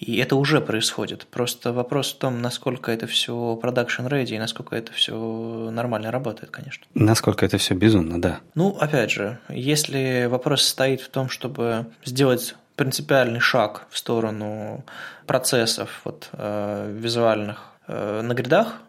И 0.00 0.16
это 0.16 0.36
уже 0.36 0.62
происходит. 0.62 1.26
Просто 1.26 1.74
вопрос 1.74 2.12
в 2.12 2.18
том, 2.18 2.40
насколько 2.40 2.90
это 2.90 3.06
все 3.06 3.56
продакшн 3.56 4.06
ready 4.06 4.30
и 4.30 4.38
насколько 4.38 4.74
это 4.74 4.92
все 4.92 5.70
нормально 5.70 6.10
работает, 6.10 6.50
конечно. 6.50 6.86
Насколько 6.94 7.44
это 7.44 7.58
все 7.58 7.74
безумно, 7.74 8.20
да. 8.20 8.40
Ну, 8.54 8.76
опять 8.80 9.10
же, 9.10 9.38
если 9.50 10.26
вопрос 10.30 10.62
стоит 10.62 11.02
в 11.02 11.10
том, 11.10 11.28
чтобы 11.28 11.86
сделать 12.02 12.54
принципиальный 12.76 13.40
шаг 13.40 13.86
в 13.90 13.98
сторону 13.98 14.84
процессов 15.26 16.00
вот, 16.04 16.30
э, 16.32 16.96
визуальных 16.98 17.66
э, 17.86 18.22
на 18.22 18.32
гридах, 18.32 18.80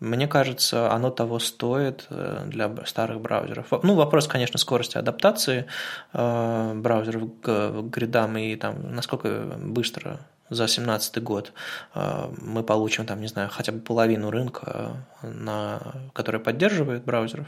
мне 0.00 0.28
кажется, 0.28 0.92
оно 0.92 1.10
того 1.10 1.38
стоит 1.38 2.06
э, 2.10 2.44
для 2.46 2.70
старых 2.84 3.20
браузеров. 3.20 3.68
Ну, 3.82 3.94
вопрос, 3.94 4.28
конечно, 4.28 4.58
скорости 4.58 4.98
адаптации 4.98 5.66
э, 6.12 6.72
браузеров 6.74 7.30
к 7.42 7.82
гридам 7.82 8.36
и 8.36 8.56
там, 8.56 8.94
насколько 8.94 9.56
быстро 9.58 10.20
за 10.50 10.64
2017 10.64 11.22
год 11.22 11.52
э, 11.94 12.30
мы 12.40 12.62
получим, 12.62 13.06
там, 13.06 13.20
не 13.20 13.28
знаю, 13.28 13.48
хотя 13.50 13.72
бы 13.72 13.80
половину 13.80 14.30
рынка, 14.30 15.06
на, 15.22 15.80
который 16.12 16.40
поддерживает 16.40 17.04
браузеров. 17.04 17.46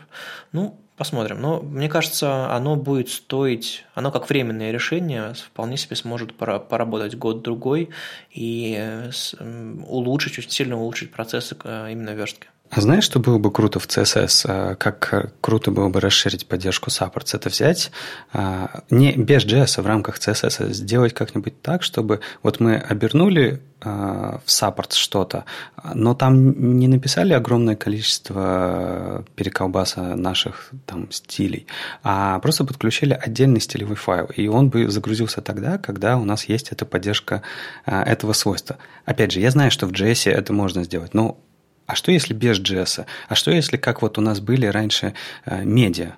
Ну, 0.53 0.79
посмотрим. 0.97 1.41
Но 1.41 1.61
мне 1.61 1.89
кажется, 1.89 2.51
оно 2.55 2.77
будет 2.77 3.09
стоить, 3.09 3.85
оно 3.95 4.11
как 4.11 4.29
временное 4.29 4.73
решение 4.73 5.35
вполне 5.35 5.77
себе 5.77 5.97
сможет 5.97 6.35
поработать 6.37 7.17
год-другой 7.17 7.91
и 8.31 9.11
улучшить, 9.87 10.39
очень 10.39 10.51
сильно 10.51 10.77
улучшить 10.77 11.13
процессы 11.13 11.57
именно 11.65 12.11
верстки. 12.11 12.49
А 12.71 12.81
знаешь, 12.83 13.05
что 13.05 13.19
было 13.19 13.39
бы 13.39 13.51
круто 13.51 13.79
в 13.79 13.87
CSS? 13.87 14.45
А, 14.47 14.75
как 14.75 15.33
круто 15.41 15.71
было 15.71 15.89
бы 15.89 16.01
расширить 16.01 16.47
поддержку 16.47 16.91
Supports? 16.91 17.35
Это 17.35 17.49
взять 17.49 17.91
а, 18.33 18.83
не 18.91 19.13
без 19.13 19.47
JS, 19.47 19.79
а 19.79 19.83
в 19.83 19.87
рамках 19.87 20.19
CSS 20.19 20.73
сделать 20.73 21.15
как-нибудь 21.15 21.63
так, 21.63 21.83
чтобы 21.83 22.21
вот 22.43 22.61
мы 22.61 22.77
обернули 22.77 23.63
в 23.81 24.43
Supports 24.45 24.95
что-то, 24.95 25.45
но 25.95 26.13
там 26.13 26.79
не 26.79 26.89
написали 26.89 27.33
огромное 27.33 27.77
количество 27.77 29.25
переколбаса 29.37 30.17
наших 30.17 30.73
там 30.85 31.13
стилей, 31.13 31.69
а 32.03 32.41
просто 32.41 32.65
подключили 32.65 33.13
отдельный 33.13 33.61
стилевой 33.61 33.95
файл, 33.95 34.27
и 34.35 34.49
он 34.49 34.69
бы 34.69 34.91
загрузился 34.91 35.43
тогда, 35.43 35.79
когда 35.79 36.17
у 36.17 36.25
нас 36.25 36.47
есть 36.47 36.73
эта 36.73 36.87
поддержка 36.87 37.43
этого 37.87 38.33
свойства. 38.33 38.79
Опять 39.05 39.31
же, 39.31 39.39
я 39.39 39.53
знаю, 39.53 39.71
что 39.71 39.87
в 39.87 39.93
JS 39.93 40.29
это 40.29 40.53
можно 40.53 40.83
сделать, 40.83 41.15
но 41.15 41.39
а 41.89 41.95
что 41.95 42.13
если 42.13 42.35
без 42.35 42.61
JS? 42.61 43.07
А 43.29 43.35
что 43.35 43.51
если, 43.51 43.79
как 43.79 44.03
вот 44.03 44.19
у 44.19 44.21
нас 44.21 44.41
были 44.41 44.67
раньше 44.67 45.15
э, 45.47 45.65
медиа, 45.65 46.17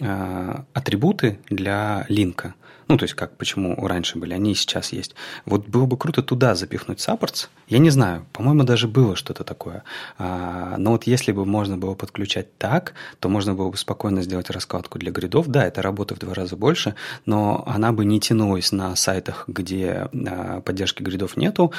э, 0.00 0.54
атрибуты 0.72 1.38
для 1.50 2.06
линка? 2.08 2.54
Ну, 2.88 2.98
то 2.98 3.04
есть, 3.04 3.14
как, 3.14 3.36
почему 3.36 3.74
раньше 3.86 4.18
были, 4.18 4.34
они 4.34 4.52
и 4.52 4.54
сейчас 4.54 4.92
есть. 4.92 5.14
Вот 5.46 5.66
было 5.66 5.86
бы 5.86 5.96
круто 5.96 6.22
туда 6.22 6.54
запихнуть 6.54 7.00
supports. 7.00 7.48
Я 7.68 7.78
не 7.78 7.90
знаю, 7.90 8.26
по-моему, 8.32 8.64
даже 8.64 8.88
было 8.88 9.16
что-то 9.16 9.44
такое. 9.44 9.82
А, 10.18 10.76
но 10.76 10.92
вот 10.92 11.04
если 11.04 11.32
бы 11.32 11.46
можно 11.46 11.78
было 11.78 11.94
подключать 11.94 12.56
так, 12.58 12.94
то 13.18 13.28
можно 13.28 13.54
было 13.54 13.70
бы 13.70 13.76
спокойно 13.76 14.22
сделать 14.22 14.50
раскладку 14.50 14.98
для 14.98 15.10
grid 15.10 15.31
ов. 15.31 15.46
Да, 15.48 15.64
это 15.64 15.80
работа 15.80 16.14
в 16.14 16.18
два 16.18 16.34
раза 16.34 16.56
больше, 16.56 16.94
но 17.24 17.64
она 17.66 17.92
бы 17.92 18.04
не 18.04 18.20
тянулась 18.20 18.72
на 18.72 18.94
сайтах, 18.96 19.44
где 19.46 20.08
а, 20.12 20.60
поддержки 20.60 21.02
grid 21.02 21.25
ов 21.25 21.36
нету, 21.36 21.72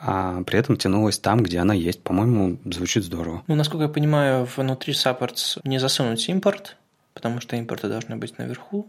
а 0.00 0.42
при 0.42 0.58
этом 0.58 0.76
тянулась 0.76 1.18
там, 1.18 1.42
где 1.42 1.58
она 1.58 1.74
есть. 1.74 2.02
По-моему, 2.02 2.58
звучит 2.64 3.04
здорово. 3.04 3.42
Ну, 3.46 3.54
насколько 3.54 3.84
я 3.84 3.88
понимаю, 3.88 4.48
внутри 4.56 4.94
supports 4.94 5.58
не 5.64 5.78
засунуть 5.78 6.28
импорт, 6.28 6.76
потому 7.14 7.40
что 7.40 7.56
импорты 7.56 7.88
должны 7.88 8.16
быть 8.16 8.38
наверху. 8.38 8.86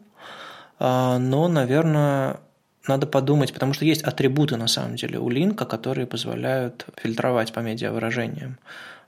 А, 0.80 1.18
но, 1.18 1.48
наверное, 1.48 2.40
надо 2.88 3.08
подумать, 3.08 3.54
потому 3.54 3.74
что 3.74 3.86
есть 3.86 4.04
атрибуты 4.04 4.58
на 4.58 4.68
самом 4.68 4.96
деле 4.96 5.20
у 5.20 5.30
линка, 5.30 5.66
которые 5.66 6.08
позволяют 6.08 6.86
фильтровать 6.96 7.54
по 7.54 7.60
медиавыражениям 7.60 8.58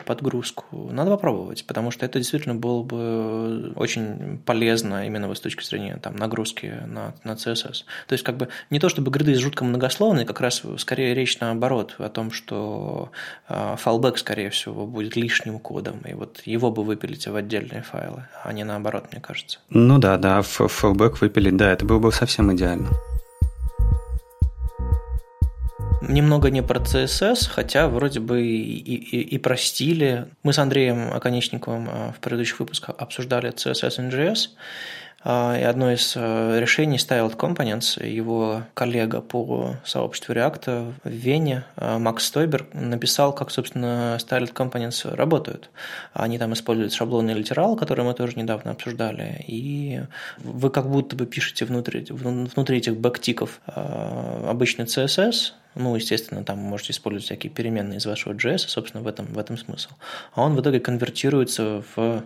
подгрузку. 0.06 0.90
Надо 0.92 1.12
попробовать, 1.12 1.66
потому 1.66 1.92
что 1.92 2.06
это 2.06 2.20
действительно 2.20 2.56
было 2.56 2.84
бы 2.84 3.74
очень 3.76 4.40
полезно 4.46 5.06
именно 5.06 5.34
с 5.34 5.40
точки 5.40 5.64
зрения 5.64 5.98
там, 6.02 6.16
нагрузки 6.16 6.74
на, 6.86 7.14
на 7.24 7.32
CSS. 7.32 7.84
То 8.08 8.14
есть, 8.14 8.24
как 8.24 8.38
бы 8.38 8.50
не 8.70 8.80
то 8.80 8.90
чтобы 8.90 9.12
гриды 9.12 9.36
жутко 9.36 9.64
многословные, 9.64 10.26
как 10.26 10.42
раз 10.42 10.64
скорее 10.78 11.14
речь 11.14 11.40
наоборот 11.40 11.96
о 11.98 12.10
том, 12.10 12.32
что 12.32 13.12
э, 13.48 13.76
fallback, 13.84 14.18
скорее 14.18 14.50
всего, 14.50 14.86
будет 14.86 15.16
лишним 15.16 15.60
кодом, 15.60 16.02
и 16.02 16.14
вот 16.14 16.42
его 16.46 16.72
бы 16.72 16.84
выпилить 16.84 17.28
в 17.28 17.36
отдельные 17.36 17.84
файлы, 17.84 18.28
а 18.44 18.54
не 18.54 18.64
наоборот, 18.64 19.08
мне 19.12 19.22
кажется. 19.22 19.60
Ну 19.70 20.00
да, 20.00 20.18
да, 20.18 20.40
fallback 20.40 21.18
выпилить, 21.22 21.58
да, 21.58 21.72
это 21.72 21.86
было 21.86 22.00
бы 22.00 22.12
совсем 22.12 22.54
идеально. 22.54 22.90
Немного 26.02 26.50
не 26.50 26.64
про 26.64 26.80
CSS, 26.80 27.50
хотя 27.50 27.88
вроде 27.88 28.20
бы 28.20 28.42
и, 28.42 28.78
и, 28.78 29.22
и 29.22 29.38
про 29.38 29.58
стили. 29.58 30.28
Мы 30.44 30.54
с 30.54 30.60
Андреем 30.60 31.12
Оконечниковым 31.14 31.90
э, 31.90 32.12
в 32.14 32.20
предыдущих 32.20 32.60
выпусках 32.60 32.96
обсуждали 32.98 33.52
CSS 33.52 34.00
и 34.00 34.02
а, 34.02 34.56
и 35.26 35.64
одно 35.64 35.92
из 35.92 36.14
э, 36.16 36.60
решений 36.60 36.98
Styled 36.98 37.36
Components, 37.36 38.06
его 38.06 38.64
коллега 38.74 39.20
по 39.20 39.76
сообществу 39.84 40.34
React 40.34 40.94
в 41.04 41.10
Вене, 41.10 41.66
э, 41.76 41.98
Макс 41.98 42.26
Стойбер, 42.26 42.68
написал, 42.74 43.34
как, 43.34 43.52
собственно, 43.52 44.18
Styled 44.20 44.54
Components 44.54 45.14
работают. 45.14 45.72
Они 46.14 46.38
там 46.38 46.54
используют 46.54 46.94
шаблонный 46.94 47.34
литерал, 47.34 47.76
который 47.76 48.06
мы 48.06 48.14
тоже 48.14 48.38
недавно 48.38 48.72
обсуждали, 48.72 49.44
и 49.46 50.02
вы 50.38 50.70
как 50.70 50.90
будто 50.90 51.18
бы 51.18 51.26
пишете 51.26 51.66
внутри, 51.66 52.06
внутри 52.10 52.78
этих 52.78 52.96
бэктиков 52.96 53.60
э, 53.68 54.46
обычный 54.50 54.86
CSS, 54.86 55.52
ну, 55.76 55.96
естественно, 55.96 56.44
там 56.44 56.58
можете 56.60 56.94
использовать 56.94 57.26
всякие 57.26 57.52
переменные 57.52 57.98
из 57.98 58.06
вашего 58.06 58.34
JS, 58.34 58.68
собственно, 58.68 59.04
в 59.04 59.08
этом, 59.08 59.28
в 59.28 59.38
этом 59.38 59.58
смысл. 59.58 59.90
А 60.34 60.42
он 60.42 60.56
в 60.56 60.62
итоге 60.62 60.80
конвертируется 60.80 61.84
в 61.96 62.24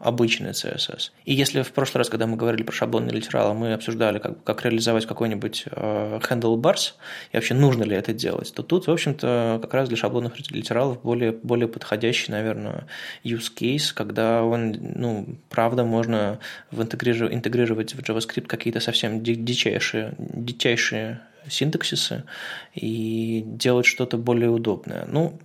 обычный 0.00 0.50
CSS. 0.50 1.10
И 1.24 1.34
если 1.34 1.62
в 1.62 1.72
прошлый 1.72 2.00
раз, 2.00 2.08
когда 2.08 2.26
мы 2.26 2.36
говорили 2.36 2.62
про 2.62 2.72
шаблонные 2.72 3.12
литералы, 3.12 3.54
мы 3.54 3.72
обсуждали, 3.72 4.18
как, 4.18 4.42
как 4.44 4.64
реализовать 4.64 5.06
какой-нибудь 5.06 5.64
э, 5.70 6.20
handlebars 6.22 6.94
и 7.32 7.36
вообще 7.36 7.54
нужно 7.54 7.84
ли 7.84 7.96
это 7.96 8.12
делать, 8.12 8.52
то 8.54 8.62
тут, 8.62 8.86
в 8.86 8.90
общем-то, 8.90 9.58
как 9.62 9.74
раз 9.74 9.88
для 9.88 9.96
шаблонных 9.96 10.38
литералов 10.50 11.02
более, 11.02 11.32
более 11.32 11.68
подходящий, 11.68 12.32
наверное, 12.32 12.86
use 13.24 13.52
case, 13.54 13.92
когда 13.94 14.42
он, 14.42 14.76
ну, 14.80 15.26
правда, 15.48 15.84
можно 15.84 16.38
в 16.70 16.82
интегрировать, 16.82 17.94
в 17.94 18.00
JavaScript 18.00 18.46
какие-то 18.46 18.80
совсем 18.80 19.22
дичайшие, 19.22 20.14
дичайшие 20.18 21.20
синтаксисы 21.48 22.24
и 22.74 23.42
делать 23.46 23.86
что-то 23.86 24.16
более 24.16 24.50
удобное. 24.50 25.06
Ну, 25.06 25.38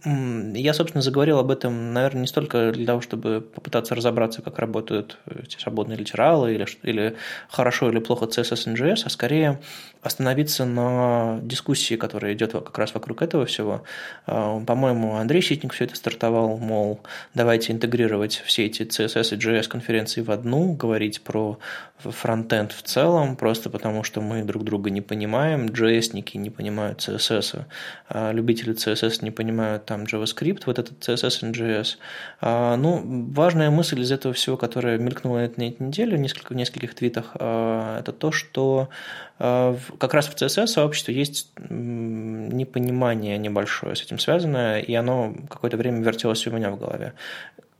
я, 0.53 0.73
собственно, 0.73 1.01
заговорил 1.01 1.39
об 1.39 1.51
этом, 1.51 1.93
наверное, 1.93 2.21
не 2.21 2.27
столько 2.27 2.71
для 2.71 2.85
того, 2.85 3.01
чтобы 3.01 3.41
попытаться 3.41 3.95
разобраться, 3.95 4.41
как 4.41 4.59
работают 4.59 5.17
эти 5.25 5.57
свободные 5.59 5.97
литералы 5.97 6.53
или, 6.53 6.65
или 6.83 7.15
хорошо 7.49 7.89
или 7.89 7.99
плохо 7.99 8.25
CSS 8.25 8.71
и 8.71 8.75
NGS, 8.75 9.03
а 9.05 9.09
скорее 9.09 9.59
остановиться 10.07 10.65
на 10.65 11.39
дискуссии, 11.43 11.95
которая 11.95 12.33
идет 12.33 12.53
как 12.53 12.77
раз 12.77 12.93
вокруг 12.93 13.21
этого 13.21 13.45
всего. 13.45 13.83
А, 14.25 14.59
по-моему, 14.61 15.15
Андрей 15.15 15.41
Щитник 15.41 15.73
все 15.73 15.83
это 15.83 15.95
стартовал, 15.95 16.57
мол, 16.57 17.01
давайте 17.33 17.73
интегрировать 17.73 18.41
все 18.45 18.65
эти 18.65 18.83
CSS 18.83 19.35
и 19.35 19.37
JS 19.37 19.67
конференции 19.67 20.21
в 20.21 20.31
одну, 20.31 20.73
говорить 20.73 21.21
про 21.21 21.59
фронтенд 21.97 22.71
в 22.71 22.81
целом, 22.83 23.35
просто 23.35 23.69
потому 23.69 24.03
что 24.03 24.21
мы 24.21 24.43
друг 24.43 24.63
друга 24.63 24.89
не 24.89 25.01
понимаем, 25.01 25.65
JS-ники 25.65 26.37
не 26.37 26.49
понимают 26.49 26.99
CSS, 26.99 27.65
а 28.09 28.31
любители 28.31 28.73
CSS 28.73 29.23
не 29.23 29.31
понимают 29.31 29.85
там 29.85 30.03
JavaScript, 30.03 30.63
вот 30.65 30.79
этот 30.79 31.07
CSS 31.07 31.49
и 31.49 31.51
JS. 31.51 31.97
А, 32.41 32.77
ну, 32.77 33.01
важная 33.33 33.69
мысль 33.69 34.01
из 34.01 34.11
этого 34.11 34.33
всего, 34.33 34.57
которая 34.57 34.97
мелькнула 34.97 35.37
на 35.37 35.45
этой 35.45 35.75
неделе 35.79 36.17
в, 36.17 36.19
несколько, 36.19 36.53
в 36.53 36.55
нескольких 36.55 36.95
твитах, 36.95 37.35
это 37.35 38.15
то, 38.17 38.31
что 38.31 38.89
как 39.37 40.13
раз 40.13 40.27
в 40.27 40.35
CSS-сообществе 40.35 41.13
есть 41.13 41.51
непонимание 41.69 43.37
небольшое 43.37 43.95
с 43.95 44.01
этим 44.01 44.17
связанное, 44.19 44.79
и 44.79 44.93
оно 44.95 45.35
какое-то 45.49 45.77
время 45.77 46.01
вертелось 46.01 46.47
у 46.47 46.51
меня 46.51 46.71
в 46.71 46.79
голове. 46.79 47.13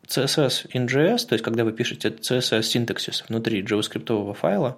CSS 0.07 0.71
in 0.73 0.87
JS, 0.87 1.27
то 1.27 1.33
есть 1.33 1.43
когда 1.43 1.63
вы 1.63 1.71
пишете 1.73 2.09
CSS 2.09 2.63
синтаксис 2.63 3.25
внутри 3.27 3.63
JavaScript 3.63 4.33
файла, 4.35 4.77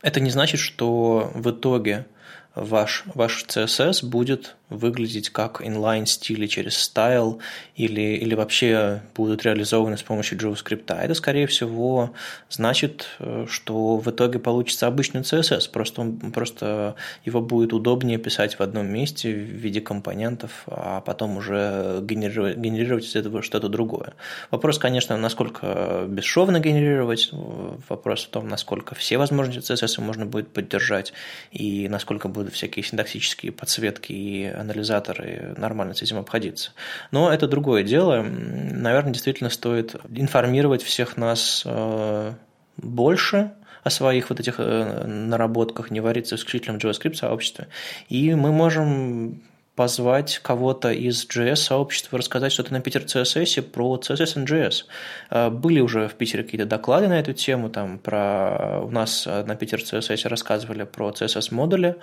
это 0.00 0.20
не 0.20 0.30
значит, 0.30 0.60
что 0.60 1.30
в 1.34 1.50
итоге 1.50 2.06
ваш, 2.54 3.04
ваш 3.14 3.44
CSS 3.44 4.06
будет 4.06 4.56
выглядеть 4.72 5.30
как 5.30 5.60
inline 5.60 6.06
стили 6.06 6.46
через 6.46 6.74
style 6.74 7.38
или, 7.76 8.00
или 8.00 8.34
вообще 8.34 9.02
будут 9.14 9.44
реализованы 9.44 9.96
с 9.96 10.02
помощью 10.02 10.38
JavaScript. 10.38 10.92
Это, 10.92 11.14
скорее 11.14 11.46
всего, 11.46 12.12
значит, 12.50 13.06
э, 13.18 13.46
что 13.48 13.96
в 13.96 14.08
итоге 14.10 14.38
получится 14.38 14.86
обычный 14.86 15.20
CSS, 15.20 15.70
просто, 15.70 16.00
он, 16.00 16.32
просто 16.32 16.96
его 17.24 17.40
будет 17.40 17.72
удобнее 17.72 18.18
писать 18.18 18.58
в 18.58 18.60
одном 18.60 18.86
месте 18.88 19.32
в 19.32 19.36
виде 19.36 19.80
компонентов, 19.80 20.64
а 20.66 21.00
потом 21.00 21.36
уже 21.36 22.00
генерировать, 22.02 22.56
генерировать 22.56 23.04
из 23.04 23.16
этого 23.16 23.42
что-то 23.42 23.68
другое. 23.68 24.14
Вопрос, 24.50 24.78
конечно, 24.78 25.16
насколько 25.16 26.04
бесшовно 26.08 26.60
генерировать, 26.60 27.30
вопрос 27.32 28.24
в 28.24 28.28
том, 28.28 28.48
насколько 28.48 28.94
все 28.94 29.18
возможности 29.18 29.72
CSS 29.72 30.00
можно 30.00 30.26
будет 30.26 30.48
поддержать 30.48 31.12
и 31.50 31.88
насколько 31.88 32.28
будут 32.28 32.54
всякие 32.54 32.84
синтаксические 32.84 33.52
подсветки 33.52 34.12
и 34.12 34.44
анализаторы 34.62 35.54
нормально 35.56 35.94
с 35.94 36.02
этим 36.02 36.18
обходиться. 36.18 36.72
Но 37.10 37.32
это 37.32 37.46
другое 37.46 37.82
дело. 37.82 38.22
Наверное, 38.22 39.12
действительно 39.12 39.50
стоит 39.50 39.96
информировать 40.10 40.82
всех 40.82 41.16
нас 41.16 41.62
э, 41.66 42.32
больше 42.76 43.52
о 43.84 43.90
своих 43.90 44.30
вот 44.30 44.40
этих 44.40 44.54
э, 44.58 45.04
наработках, 45.06 45.90
не 45.90 46.00
вариться 46.00 46.36
в 46.36 46.40
исключительном 46.40 46.78
JavaScript 46.78 47.14
сообществе. 47.14 47.68
И 48.08 48.34
мы 48.34 48.52
можем 48.52 49.42
позвать 49.74 50.38
кого-то 50.38 50.92
из 50.92 51.26
JS-сообщества 51.26 52.18
рассказать 52.18 52.52
что-то 52.52 52.72
на 52.72 52.80
Питер 52.80 53.02
CSS 53.02 53.62
про 53.62 53.96
CSS 53.96 54.42
и 54.42 54.44
JS. 54.44 54.84
А, 55.30 55.50
были 55.50 55.80
уже 55.80 56.08
в 56.08 56.14
Питере 56.14 56.44
какие-то 56.44 56.66
доклады 56.66 57.08
на 57.08 57.18
эту 57.18 57.32
тему, 57.32 57.70
там 57.70 57.98
про 57.98 58.80
у 58.82 58.90
нас 58.90 59.26
на 59.26 59.56
Питер 59.56 59.80
CSS 59.80 60.28
рассказывали 60.28 60.84
про 60.84 61.10
CSS-модули, 61.10 61.96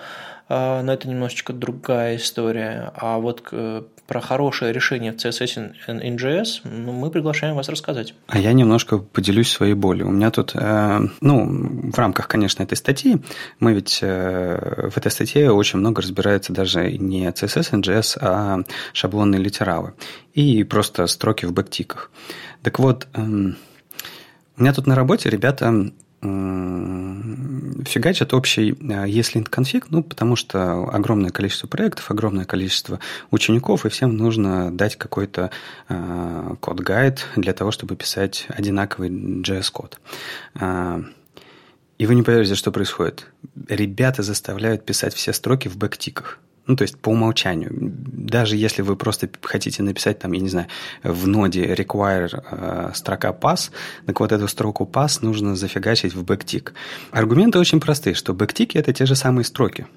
а, 0.47 0.81
но 0.81 0.93
это 0.93 1.07
немножечко 1.07 1.53
другая 1.53 2.15
история. 2.15 2.91
А 2.95 3.19
вот 3.19 3.41
про 4.09 4.21
хорошее 4.21 4.73
решение 4.73 5.13
в 5.13 5.15
CSS 5.17 5.73
и 6.01 6.09
JS 6.09 6.67
мы 6.67 7.11
приглашаем 7.11 7.55
вас 7.55 7.69
рассказать. 7.69 8.15
А 8.27 8.39
я 8.39 8.53
немножко 8.53 8.97
поделюсь 8.97 9.51
своей 9.51 9.75
болью. 9.75 10.07
У 10.07 10.11
меня 10.11 10.31
тут, 10.31 10.53
э, 10.55 10.99
ну, 11.21 11.91
в 11.91 11.97
рамках, 11.97 12.27
конечно, 12.27 12.63
этой 12.63 12.75
статьи, 12.75 13.17
мы 13.59 13.73
ведь 13.73 13.99
э, 14.01 14.89
в 14.91 14.97
этой 14.97 15.11
статье 15.11 15.51
очень 15.51 15.79
много 15.79 16.01
разбирается 16.01 16.51
даже 16.51 16.91
не 16.97 17.27
CSS 17.27 17.59
CSS, 17.59 17.81
NGS, 17.81 18.17
а 18.21 18.59
шаблонные 18.93 19.41
литералы. 19.41 19.93
И 20.33 20.63
просто 20.63 21.07
строки 21.07 21.45
в 21.45 21.53
бэктиках. 21.53 22.11
Так 22.63 22.79
вот, 22.79 23.07
эм, 23.13 23.57
у 24.57 24.61
меня 24.61 24.73
тут 24.73 24.87
на 24.87 24.95
работе 24.95 25.29
ребята 25.29 25.91
фигачат 26.21 28.33
общий 28.33 28.71
ESLint 28.71 29.47
э, 29.47 29.49
конфиг, 29.49 29.87
ну, 29.89 30.03
потому 30.03 30.35
что 30.35 30.89
огромное 30.89 31.29
количество 31.29 31.67
проектов, 31.67 32.11
огромное 32.11 32.45
количество 32.45 32.99
учеников, 33.31 33.85
и 33.85 33.89
всем 33.89 34.17
нужно 34.17 34.71
дать 34.71 34.97
какой-то 34.97 35.51
э, 35.87 36.55
код-гайд 36.59 37.25
для 37.37 37.53
того, 37.53 37.71
чтобы 37.71 37.95
писать 37.95 38.47
одинаковый 38.49 39.09
JS-код. 39.09 39.99
Э, 40.59 41.01
и 41.97 42.05
вы 42.05 42.15
не 42.15 42.23
поверите, 42.23 42.55
что 42.55 42.71
происходит. 42.71 43.27
Ребята 43.67 44.21
заставляют 44.21 44.85
писать 44.85 45.13
все 45.13 45.31
строки 45.31 45.69
в 45.69 45.77
бэктиках. 45.77 46.39
Ну, 46.69 46.75
то 46.75 46.83
есть 46.83 46.99
по 46.99 47.09
умолчанию. 47.09 47.71
Даже 47.73 48.55
если 48.55 48.83
вы 48.83 48.95
просто 48.95 49.27
хотите 49.41 49.81
написать, 49.81 50.19
там, 50.19 50.33
я 50.33 50.39
не 50.39 50.49
знаю, 50.49 50.67
в 51.01 51.27
ноде 51.27 51.65
require 51.73 52.29
э, 52.51 52.91
строка 52.93 53.31
pass, 53.31 53.71
так 54.05 54.19
вот 54.19 54.31
эту 54.31 54.47
строку 54.47 54.87
pass 54.91 55.17
нужно 55.23 55.55
зафигачить 55.55 56.13
в 56.13 56.23
бэктик. 56.23 56.75
Аргументы 57.09 57.57
очень 57.57 57.79
простые, 57.79 58.13
что 58.13 58.35
бэктики– 58.35 58.77
это 58.79 58.93
те 58.93 59.07
же 59.07 59.15
самые 59.15 59.45
строки. 59.45 59.87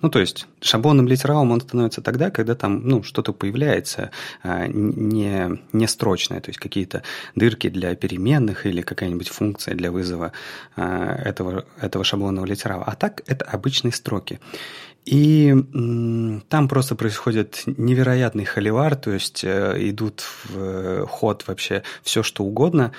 Ну, 0.00 0.10
то 0.10 0.20
есть 0.20 0.46
шаблонным 0.60 1.08
литералом 1.08 1.50
он 1.50 1.60
становится 1.60 2.00
тогда, 2.00 2.30
когда 2.30 2.54
там 2.54 2.86
ну, 2.86 3.02
что-то 3.02 3.32
появляется 3.32 4.10
а, 4.42 4.66
не, 4.66 5.60
не 5.72 5.88
строчное, 5.88 6.40
то 6.40 6.50
есть 6.50 6.58
какие-то 6.60 7.02
дырки 7.34 7.68
для 7.68 7.94
переменных 7.96 8.66
или 8.66 8.80
какая-нибудь 8.80 9.28
функция 9.28 9.74
для 9.74 9.90
вызова 9.90 10.32
а, 10.76 11.16
этого, 11.24 11.64
этого 11.80 12.04
шаблонного 12.04 12.46
литерала. 12.46 12.84
А 12.84 12.94
так 12.94 13.22
это 13.26 13.44
обычные 13.44 13.92
строки. 13.92 14.38
И 15.10 15.54
там 16.50 16.68
просто 16.68 16.94
происходит 16.94 17.62
невероятный 17.64 18.44
холивар, 18.44 18.94
то 18.94 19.10
есть 19.10 19.42
э, 19.42 19.76
идут 19.88 20.20
в 20.20 20.50
э, 20.54 21.06
ход 21.08 21.44
вообще 21.46 21.82
все, 22.02 22.22
что 22.22 22.44
угодно, 22.44 22.92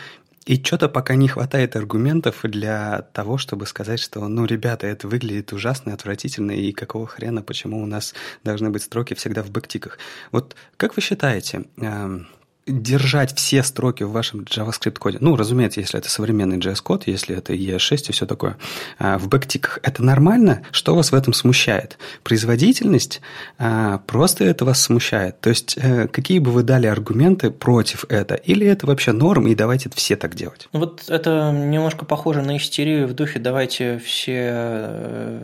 и 0.48 0.56
что-то 0.56 0.90
пока 0.90 1.14
не 1.14 1.28
хватает 1.28 1.76
аргументов 1.76 2.40
для 2.42 3.04
того, 3.14 3.38
чтобы 3.38 3.68
сказать, 3.68 4.00
что, 4.00 4.28
ну, 4.28 4.46
ребята, 4.46 4.88
это 4.88 5.08
выглядит 5.08 5.54
ужасно, 5.54 5.94
отвратительно, 5.94 6.50
и 6.50 6.72
какого 6.72 7.06
хрена, 7.06 7.44
почему 7.44 7.84
у 7.84 7.86
нас 7.86 8.16
должны 8.44 8.72
быть 8.72 8.82
строки 8.82 9.14
всегда 9.14 9.44
в 9.44 9.52
бэктиках. 9.52 10.00
Вот 10.32 10.56
как 10.78 10.96
вы 10.96 11.04
считаете, 11.04 11.66
эм, 11.78 12.28
держать 12.70 13.36
все 13.36 13.64
строки 13.64 14.04
в 14.04 14.12
вашем 14.12 14.42
JavaScript-коде, 14.42 15.18
ну, 15.20 15.36
разумеется, 15.36 15.80
если 15.80 16.00
это 16.00 16.10
современный 16.10 16.58
JS-код, 16.58 17.08
если 17.08 17.36
это 17.36 17.54
ES6 17.54 18.10
и 18.10 18.12
все 18.12 18.26
такое, 18.26 18.58
а, 18.98 19.18
в 19.18 19.28
бэктиках, 19.28 19.80
это 19.84 20.04
нормально? 20.04 20.64
Что 20.72 20.96
вас 20.96 21.12
в 21.12 21.16
этом 21.16 21.34
смущает? 21.34 21.98
Производительность? 22.24 23.22
А, 23.58 24.00
просто 24.00 24.46
это 24.46 24.66
вас 24.66 24.82
смущает? 24.82 25.40
То 25.42 25.50
есть, 25.50 25.78
э, 25.78 26.08
какие 26.08 26.40
бы 26.40 26.52
вы 26.52 26.64
дали 26.64 26.88
аргументы 26.88 27.52
против 27.52 28.06
это? 28.10 28.36
Или 28.36 28.68
это 28.68 28.86
вообще 28.88 29.12
норм, 29.12 29.48
и 29.48 29.56
давайте 29.56 29.90
все 29.96 30.16
так 30.16 30.36
делать? 30.36 30.68
Вот 30.72 31.10
это 31.10 31.52
немножко 31.52 32.06
похоже 32.06 32.42
на 32.42 32.58
истерию 32.58 33.08
в 33.08 33.14
духе 33.14 33.40
«давайте 33.40 34.00
все 34.00 34.50
э, 34.54 35.40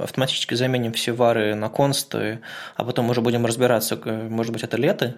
автоматически 0.00 0.54
заменим 0.54 0.92
все 0.92 1.12
вары 1.12 1.54
на 1.54 1.68
консты, 1.68 2.40
а 2.76 2.84
потом 2.84 3.10
уже 3.10 3.20
будем 3.20 3.46
разбираться, 3.46 3.98
может 4.06 4.52
быть, 4.52 4.62
это 4.62 4.76
лето, 4.76 5.16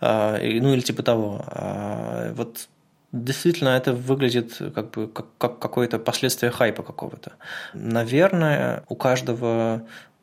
а, 0.00 0.38
ну, 0.38 0.72
или 0.72 0.80
типа 0.80 0.95
типа 0.96 1.02
того. 1.02 1.44
А, 1.46 2.32
вот 2.34 2.68
действительно 3.12 3.70
это 3.70 3.92
выглядит 3.92 4.56
как 4.74 4.90
бы 4.90 5.08
как, 5.08 5.26
как 5.38 5.58
какое-то 5.58 5.98
последствие 5.98 6.50
хайпа 6.50 6.82
какого-то. 6.82 7.32
Наверное, 7.74 8.84
у 8.88 8.96
каждого 8.96 9.82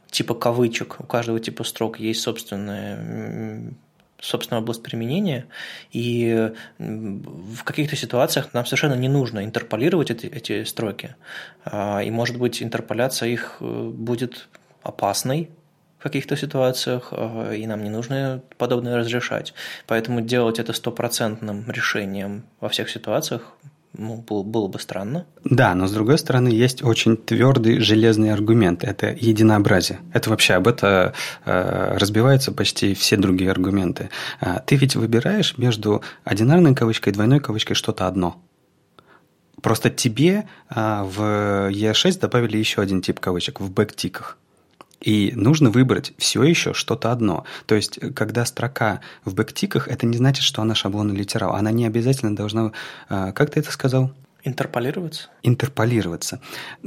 типа 0.10 0.36
кавычек, 0.36 1.00
у 1.00 1.04
каждого 1.04 1.40
типа 1.40 1.64
строк 1.64 2.00
есть 2.00 2.22
собственная 2.22 3.74
собственная 4.20 4.62
область 4.62 4.82
применения, 4.82 5.48
и 5.92 6.54
в 6.80 7.64
каких-то 7.66 7.98
ситуациях 7.98 8.54
нам 8.54 8.66
совершенно 8.66 8.94
не 8.94 9.10
нужно 9.10 9.44
интерполировать 9.44 10.12
эти, 10.12 10.28
эти 10.28 10.64
строки, 10.64 11.16
а, 11.66 12.00
и, 12.00 12.10
может 12.10 12.38
быть, 12.38 12.64
интерполяция 12.64 13.28
их 13.28 13.58
э, 13.60 13.90
будет 13.94 14.48
опасной, 14.82 15.50
каких-то 16.04 16.36
ситуациях, 16.36 17.10
э, 17.12 17.56
и 17.58 17.66
нам 17.66 17.84
не 17.84 17.90
нужно 17.90 18.42
подобное 18.58 18.98
разрешать. 18.98 19.54
Поэтому 19.88 20.22
делать 20.22 20.60
это 20.60 20.74
стопроцентным 20.74 21.66
решением 21.72 22.44
во 22.60 22.68
всех 22.70 22.90
ситуациях 22.90 23.42
ну, 23.96 24.18
было, 24.28 24.68
бы 24.68 24.80
странно. 24.80 25.26
Да, 25.44 25.76
но 25.76 25.88
с 25.88 25.92
другой 25.92 26.18
стороны, 26.18 26.48
есть 26.48 26.84
очень 26.84 27.16
твердый 27.16 27.80
железный 27.80 28.34
аргумент. 28.34 28.84
Это 28.84 29.16
единообразие. 29.20 30.00
Это 30.14 30.30
вообще 30.32 30.56
об 30.56 30.68
это 30.68 31.14
э, 31.46 31.98
разбиваются 31.98 32.52
почти 32.52 32.96
все 32.96 33.18
другие 33.18 33.52
аргументы. 33.52 34.10
Э, 34.42 34.60
ты 34.66 34.76
ведь 34.76 34.96
выбираешь 34.96 35.58
между 35.58 36.02
одинарной 36.24 36.74
кавычкой 36.76 37.12
и 37.12 37.14
двойной 37.14 37.40
кавычкой 37.40 37.76
что-то 37.76 38.08
одно. 38.08 38.42
Просто 39.62 39.92
тебе 39.92 40.46
э, 40.70 41.04
в 41.04 41.70
E6 41.72 42.20
добавили 42.20 42.58
еще 42.58 42.82
один 42.82 43.02
тип 43.02 43.20
кавычек 43.20 43.62
в 43.62 43.72
бэктиках. 43.72 44.38
И 45.04 45.34
нужно 45.36 45.70
выбрать 45.70 46.14
все 46.18 46.44
еще 46.44 46.74
что-то 46.74 47.12
одно. 47.12 47.44
То 47.66 47.76
есть, 47.76 48.00
когда 48.16 48.46
строка 48.46 49.02
в 49.26 49.36
бэктиках, 49.36 49.90
это 49.90 50.06
не 50.06 50.16
значит, 50.16 50.44
что 50.46 50.62
она 50.62 50.76
шаблонно 50.76 51.12
литерал. 51.12 51.56
Она 51.56 51.72
не 51.72 51.86
обязательно 51.86 52.34
должна... 52.34 52.72
А, 53.10 53.34
как 53.34 53.52
ты 53.52 53.60
это 53.60 53.72
сказал? 53.72 54.12
Интерполироваться? 54.46 55.30
Интерполироваться. 55.42 56.42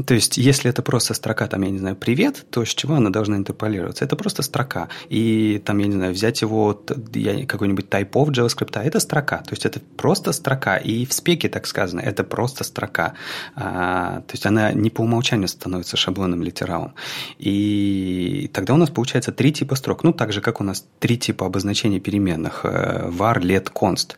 То 0.07 0.13
есть, 0.13 0.37
если 0.37 0.69
это 0.69 0.83
просто 0.83 1.15
строка, 1.15 1.47
там, 1.47 1.63
я 1.63 1.71
не 1.71 1.79
знаю, 1.79 1.97
привет, 1.97 2.45
то 2.51 2.65
с 2.65 2.69
чего 2.69 2.97
она 2.97 3.09
должна 3.09 3.37
интерполироваться? 3.37 4.05
Это 4.05 4.15
просто 4.15 4.43
строка. 4.43 4.89
И 5.09 5.63
там, 5.65 5.79
я 5.79 5.87
не 5.87 5.95
знаю, 5.95 6.13
взять 6.13 6.43
его, 6.43 6.75
какой-нибудь 6.75 7.87
of 7.87 8.13
JavaScript, 8.13 8.79
это 8.83 9.01
строка. 9.01 9.39
То 9.39 9.53
есть, 9.53 9.65
это 9.65 9.81
просто 9.97 10.33
строка. 10.33 10.77
И 10.77 11.07
в 11.07 11.15
спеке 11.15 11.49
так 11.49 11.67
сказано, 11.67 12.01
это 12.01 12.25
просто 12.25 12.63
строка. 12.63 13.15
А, 13.55 14.21
то 14.27 14.35
есть, 14.35 14.45
она 14.45 14.73
не 14.73 14.91
по 14.91 15.01
умолчанию 15.01 15.49
становится 15.49 15.97
шаблонным 15.97 16.43
литералом. 16.43 16.95
И 17.39 18.51
тогда 18.53 18.75
у 18.75 18.77
нас 18.77 18.91
получается 18.91 19.33
три 19.33 19.51
типа 19.53 19.77
строк. 19.77 20.05
Ну, 20.05 20.13
так 20.13 20.33
же, 20.33 20.43
как 20.43 20.61
у 20.61 20.65
нас 20.65 20.85
три 20.99 21.17
типа 21.17 21.47
обозначения 21.47 22.01
переменных. 22.01 22.61
Э, 22.65 23.09
var, 23.09 23.41
let, 23.41 23.73
const. 23.73 24.17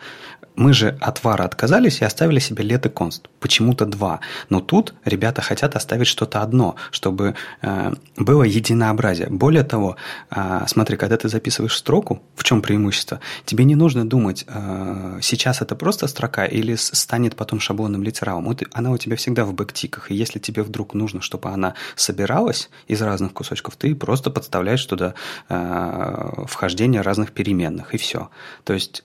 Мы 0.59 0.73
же 0.73 0.99
от 1.01 1.23
var 1.23 1.41
отказались 1.43 2.01
и 2.01 2.05
оставили 2.05 2.41
себе 2.41 2.65
и 2.65 2.89
const 2.89 3.29
почему-то 3.39 3.87
два. 3.87 4.19
Но 4.51 4.61
тут 4.61 4.93
ребята 5.05 5.41
хотят 5.41 5.77
оставить 5.77 6.09
что-то 6.09 6.43
одно, 6.43 6.75
чтобы 6.91 7.37
э, 7.63 7.93
было 8.17 8.43
единообразие. 8.43 9.29
Более 9.31 9.63
того, 9.63 9.97
э, 10.31 10.65
смотри, 10.67 10.97
когда 10.97 11.17
ты 11.17 11.29
записываешь 11.29 11.77
строку, 11.77 12.23
в 12.35 12.43
чем 12.43 12.61
преимущество? 12.61 13.21
Тебе 13.45 13.65
не 13.65 13.77
нужно 13.77 14.05
думать, 14.05 14.47
э, 14.49 15.21
сейчас 15.23 15.63
это 15.63 15.77
просто 15.77 16.09
строка 16.09 16.45
или 16.45 16.75
станет 16.75 17.37
потом 17.37 17.61
шаблонным 17.61 18.03
литералом. 18.03 18.47
Вот 18.47 18.65
она 18.73 18.91
у 18.91 18.99
тебя 18.99 19.15
всегда 19.15 19.45
в 19.45 19.55
бэктиках, 19.55 20.11
и 20.11 20.17
если 20.17 20.41
тебе 20.41 20.65
вдруг 20.65 20.95
нужно, 20.95 21.21
чтобы 21.21 21.51
она 21.51 21.75
собиралась 21.95 22.69
из 22.89 23.01
разных 23.01 23.33
кусочков, 23.33 23.77
ты 23.77 23.95
просто 23.95 24.31
подставляешь 24.31 24.85
туда 24.85 25.15
э, 25.49 26.45
вхождение 26.49 27.03
разных 27.03 27.31
переменных, 27.31 27.95
и 27.95 27.99
все. 27.99 28.31
То 28.65 28.73
есть 28.73 29.05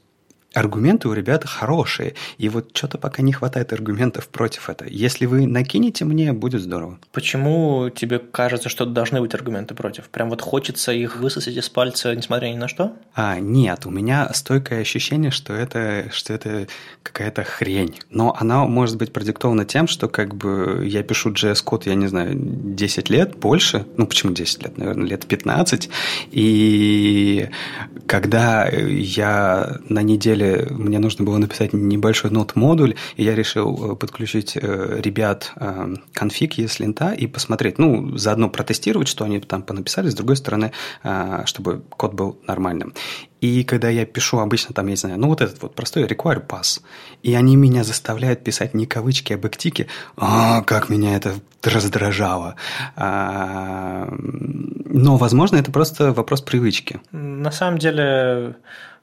аргументы 0.54 1.08
у 1.08 1.14
ребят 1.14 1.45
хорошие. 1.45 2.14
И 2.38 2.49
вот 2.49 2.76
что-то 2.76 2.97
пока 2.97 3.22
не 3.22 3.34
хватает 3.34 3.74
аргументов 3.74 4.28
против 4.28 4.70
этого. 4.70 4.88
Если 4.88 5.26
вы 5.26 5.47
накинете 5.47 6.06
мне, 6.06 6.34
будет 6.34 6.62
здорово. 6.62 6.99
Почему 7.12 7.89
тебе 7.89 8.20
кажется, 8.20 8.70
что 8.70 8.86
должны 8.86 9.22
быть 9.22 9.34
аргументы 9.34 9.74
против? 9.76 10.10
Прям 10.10 10.30
вот 10.30 10.41
хочется 10.41 10.91
их 10.91 11.18
высосать 11.18 11.56
из 11.56 11.70
пальца, 11.70 12.16
несмотря 12.16 12.47
ни 12.47 12.58
на 12.58 12.68
что? 12.68 12.93
А, 13.16 13.39
нет, 13.39 13.86
у 13.86 13.89
меня 13.89 14.32
стойкое 14.34 14.82
ощущение, 14.82 15.32
что 15.32 15.54
это, 15.54 16.10
что 16.12 16.34
это 16.34 16.68
какая-то 17.01 17.43
хрень. 17.43 17.99
Но 18.10 18.36
она 18.39 18.66
может 18.66 18.97
быть 18.97 19.12
продиктована 19.12 19.66
тем, 19.66 19.88
что 19.88 20.08
как 20.08 20.36
бы 20.36 20.84
я 20.86 21.04
пишу 21.04 21.32
JS-код, 21.32 21.86
я 21.86 21.95
не 21.95 22.08
знаю, 22.08 22.32
10 22.36 23.10
лет, 23.10 23.36
больше. 23.38 23.86
Ну, 23.97 24.08
почему 24.08 24.34
10 24.34 24.64
лет? 24.64 24.78
Наверное, 24.78 25.08
лет 25.08 25.26
15. 25.26 25.89
И 26.32 27.49
когда 28.08 28.68
я 28.68 29.78
на 29.89 30.01
неделе 30.01 30.43
деле 30.44 30.68
мне 30.70 31.00
нужно 31.00 31.26
было 31.26 31.38
написать 31.38 31.74
небольшой 31.74 32.32
нот-модуль, 32.32 32.96
и 33.16 33.24
я 33.24 33.36
решил 33.36 33.94
э, 33.94 33.96
подключить 33.96 34.56
э, 34.56 35.00
ребят 35.02 35.52
э, 35.56 35.96
конфиг 36.14 36.58
ESLint 36.58 37.16
и 37.16 37.28
посмотреть, 37.28 37.80
ну, 37.80 38.18
заодно 38.18 38.50
протестировать, 38.50 39.08
что 39.08 39.26
они 39.26 39.39
там 39.39 39.64
понаписали, 39.64 40.10
с 40.10 40.16
другой 40.16 40.36
стороны, 40.38 40.72
чтобы 41.46 41.84
код 41.89 42.14
был 42.14 42.39
нормальным. 42.48 42.94
И 43.44 43.66
когда 43.66 43.89
я 43.89 44.06
пишу 44.06 44.39
обычно 44.39 44.74
там, 44.74 44.86
я 44.86 44.91
не 44.91 44.96
знаю, 44.96 45.20
ну 45.20 45.28
вот 45.28 45.41
этот 45.41 45.62
вот 45.62 45.76
простой 45.76 46.04
require 46.04 46.46
pass, 46.48 46.82
и 47.24 47.34
они 47.34 47.58
меня 47.58 47.84
заставляют 47.84 48.41
писать 48.41 48.74
не 48.74 48.86
кавычки, 48.86 49.34
а 49.34 49.38
бэктики, 49.38 49.88
а, 50.16 50.62
как 50.62 50.88
меня 50.88 51.18
это 51.18 51.34
раздражало. 51.62 52.56
А, 52.96 54.08
но, 54.18 55.18
возможно, 55.18 55.58
это 55.58 55.74
просто 55.74 56.14
вопрос 56.14 56.41
привычки. 56.41 57.02
На 57.12 57.52
самом 57.52 57.80
деле, 57.80 58.56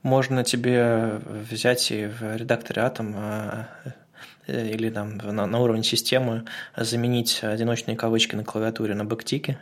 можно 0.02 0.44
тебе 0.44 1.20
взять 1.26 1.90
и 1.90 2.06
в 2.06 2.36
редакторе 2.36 2.82
Atom 2.82 3.12
а, 3.16 3.68
э, 4.46 4.68
или 4.70 4.90
там 4.90 5.18
на, 5.18 5.46
на 5.46 5.58
уровне 5.58 5.82
системы 5.82 6.44
заменить 6.76 7.40
одиночные 7.42 7.96
кавычки 7.96 8.34
на 8.34 8.44
клавиатуре 8.44 8.94
на 8.94 9.04
бэктике. 9.04 9.58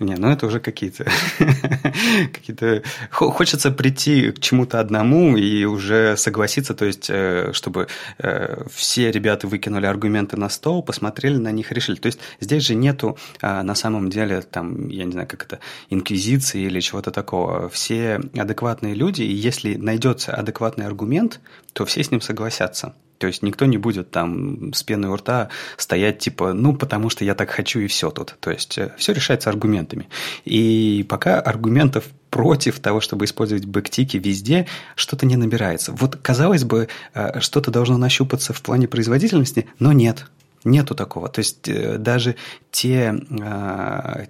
Не, 0.00 0.16
ну 0.16 0.28
это 0.28 0.46
уже 0.46 0.58
какие-то... 0.58 1.04
какие-то... 2.32 2.82
Хочется 3.10 3.70
прийти 3.70 4.32
к 4.32 4.40
чему-то 4.40 4.80
одному 4.80 5.36
и 5.36 5.64
уже 5.64 6.16
согласиться, 6.16 6.74
то 6.74 6.84
есть, 6.84 7.08
э, 7.08 7.52
чтобы 7.52 7.86
э, 8.18 8.64
все 8.72 9.12
ребята 9.12 9.46
выкинули 9.46 9.86
аргументы 9.86 10.36
на 10.36 10.48
стол, 10.48 10.82
посмотрели 10.82 11.36
на 11.36 11.52
них, 11.52 11.70
решили. 11.70 11.96
То 11.96 12.06
есть, 12.06 12.18
здесь 12.40 12.64
же 12.64 12.74
нету 12.74 13.16
а, 13.40 13.62
на 13.62 13.76
самом 13.76 14.10
деле, 14.10 14.42
там, 14.42 14.88
я 14.88 15.04
не 15.04 15.12
знаю, 15.12 15.28
как 15.28 15.44
это, 15.44 15.60
инквизиции 15.90 16.62
или 16.62 16.80
чего-то 16.80 17.12
такого. 17.12 17.68
Все 17.68 18.20
адекватные 18.36 18.94
люди, 18.94 19.22
и 19.22 19.32
если 19.32 19.76
найдется 19.76 20.34
адекватный 20.34 20.86
аргумент, 20.86 21.40
то 21.72 21.84
все 21.86 22.02
с 22.02 22.10
ним 22.10 22.20
согласятся. 22.20 22.94
То 23.24 23.28
есть 23.28 23.42
никто 23.42 23.64
не 23.64 23.78
будет 23.78 24.10
там 24.10 24.74
с 24.74 24.82
пеной 24.82 25.08
у 25.08 25.16
рта 25.16 25.48
стоять 25.78 26.18
типа, 26.18 26.52
ну, 26.52 26.74
потому 26.76 27.08
что 27.08 27.24
я 27.24 27.34
так 27.34 27.48
хочу 27.48 27.80
и 27.80 27.86
все 27.86 28.10
тут. 28.10 28.36
То 28.38 28.50
есть 28.50 28.76
э, 28.76 28.92
все 28.98 29.14
решается 29.14 29.48
аргументами. 29.48 30.10
И 30.44 31.06
пока 31.08 31.40
аргументов 31.40 32.04
против 32.28 32.80
того, 32.80 33.00
чтобы 33.00 33.24
использовать 33.24 33.64
бэктики 33.64 34.18
везде, 34.18 34.66
что-то 34.94 35.24
не 35.24 35.36
набирается. 35.36 35.92
Вот, 35.92 36.16
казалось 36.16 36.64
бы, 36.64 36.88
э, 37.14 37.40
что-то 37.40 37.70
должно 37.70 37.96
нащупаться 37.96 38.52
в 38.52 38.60
плане 38.60 38.88
производительности, 38.88 39.68
но 39.78 39.92
нет. 39.92 40.26
Нету 40.64 40.94
такого. 40.94 41.30
То 41.30 41.38
есть 41.38 41.66
э, 41.66 41.96
даже 41.96 42.36
те, 42.70 43.14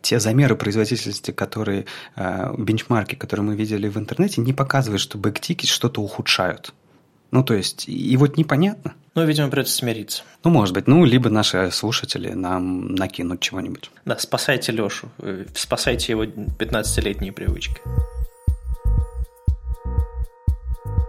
те 0.02 0.20
замеры 0.20 0.54
производительности, 0.54 1.32
которые, 1.32 1.86
бенчмарки, 2.16 3.16
которые 3.16 3.44
мы 3.44 3.56
видели 3.56 3.88
в 3.88 3.98
интернете, 3.98 4.40
не 4.40 4.52
показывают, 4.52 5.00
что 5.02 5.18
бэктики 5.18 5.66
что-то 5.66 6.00
ухудшают. 6.00 6.72
Ну, 7.34 7.42
то 7.42 7.54
есть, 7.54 7.88
и 7.88 8.16
вот 8.16 8.36
непонятно. 8.36 8.94
Ну, 9.16 9.24
видимо, 9.24 9.50
придется 9.50 9.74
смириться. 9.74 10.22
Ну, 10.44 10.50
может 10.50 10.72
быть. 10.72 10.86
Ну, 10.86 11.04
либо 11.04 11.30
наши 11.30 11.68
слушатели 11.72 12.30
нам 12.30 12.94
накинут 12.94 13.40
чего-нибудь. 13.40 13.90
Да, 14.04 14.16
спасайте 14.20 14.70
Лешу. 14.70 15.08
Э, 15.18 15.44
спасайте 15.52 16.12
его 16.12 16.26
15-летние 16.26 17.32
привычки. 17.32 17.80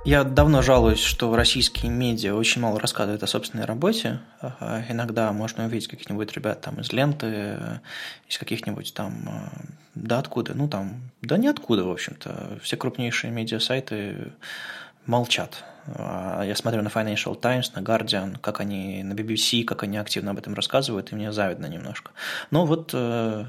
Я 0.04 0.24
давно 0.24 0.64
жалуюсь, 0.64 1.00
что 1.00 1.36
российские 1.36 1.92
медиа 1.92 2.34
очень 2.34 2.60
мало 2.60 2.80
рассказывают 2.80 3.22
о 3.22 3.28
собственной 3.28 3.66
работе. 3.66 4.20
Иногда 4.90 5.32
можно 5.32 5.66
увидеть 5.66 5.88
каких-нибудь 5.88 6.34
ребят 6.34 6.62
там 6.62 6.82
из 6.82 6.92
ленты, 6.92 7.60
из 8.28 8.40
каких-нибудь 8.40 8.96
там, 8.96 9.14
э, 9.28 9.66
да 9.94 10.18
откуда, 10.18 10.56
ну 10.56 10.68
там, 10.68 11.02
да 11.22 11.38
ниоткуда, 11.38 11.84
в 11.84 11.92
общем-то. 11.92 12.58
Все 12.64 12.78
крупнейшие 12.78 13.30
медиа-сайты 13.30 14.34
молчат 15.06 15.64
я 15.88 16.54
смотрю 16.56 16.82
на 16.82 16.88
Financial 16.88 17.40
Times, 17.40 17.74
на 17.76 17.80
Guardian, 17.80 18.38
как 18.40 18.60
они, 18.60 19.04
на 19.04 19.14
BBC, 19.14 19.64
как 19.64 19.84
они 19.84 19.98
активно 19.98 20.32
об 20.32 20.38
этом 20.38 20.54
рассказывают, 20.54 21.12
и 21.12 21.16
мне 21.16 21.32
завидно 21.32 21.68
немножко. 21.68 22.12
Но 22.50 22.66
вот 22.66 22.92
э, 22.94 23.46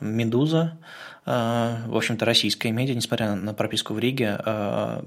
Медуза, 0.00 0.78
э, 1.26 1.76
в 1.86 1.96
общем-то, 1.96 2.24
российская 2.24 2.70
медиа, 2.70 2.94
несмотря 2.94 3.34
на 3.34 3.52
прописку 3.52 3.92
в 3.92 3.98
Риге, 3.98 4.40
э, 4.42 5.02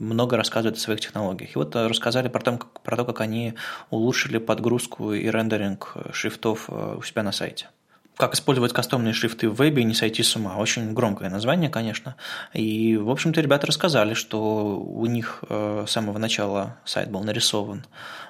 много 0.00 0.36
рассказывает 0.38 0.78
о 0.78 0.80
своих 0.80 1.00
технологиях. 1.00 1.54
И 1.54 1.58
вот 1.58 1.76
рассказали 1.76 2.28
про 2.28 2.40
то, 2.40 2.56
как, 2.56 2.80
про 2.80 2.96
то, 2.96 3.04
как 3.04 3.20
они 3.20 3.54
улучшили 3.90 4.38
подгрузку 4.38 5.12
и 5.12 5.28
рендеринг 5.28 5.96
шрифтов 6.12 6.70
у 6.70 7.02
себя 7.02 7.22
на 7.22 7.32
сайте 7.32 7.68
как 8.16 8.34
использовать 8.34 8.72
кастомные 8.72 9.12
шрифты 9.12 9.48
в 9.48 9.56
вебе 9.56 9.82
и 9.82 9.84
не 9.84 9.94
сойти 9.94 10.22
с 10.22 10.36
ума. 10.36 10.56
Очень 10.56 10.94
громкое 10.94 11.28
название, 11.28 11.68
конечно. 11.68 12.16
И, 12.54 12.96
в 12.96 13.10
общем-то, 13.10 13.40
ребята 13.40 13.66
рассказали, 13.66 14.14
что 14.14 14.78
у 14.78 15.04
них 15.06 15.44
э, 15.48 15.84
с 15.86 15.90
самого 15.90 16.18
начала 16.18 16.78
сайт 16.84 17.10
был 17.10 17.22
нарисован 17.22 17.84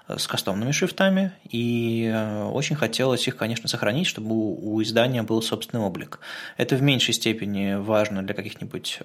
э, 0.08 0.18
с 0.18 0.26
кастомными 0.26 0.72
шрифтами, 0.72 1.32
и 1.48 2.10
э, 2.12 2.44
очень 2.44 2.74
хотелось 2.74 3.28
их, 3.28 3.36
конечно, 3.36 3.68
сохранить, 3.68 4.08
чтобы 4.08 4.34
у 4.34 4.82
издания 4.82 5.22
был 5.22 5.40
собственный 5.40 5.84
облик. 5.84 6.18
Это 6.56 6.74
в 6.74 6.82
меньшей 6.82 7.14
степени 7.14 7.74
важно 7.74 8.22
для 8.24 8.34
каких-нибудь 8.34 9.00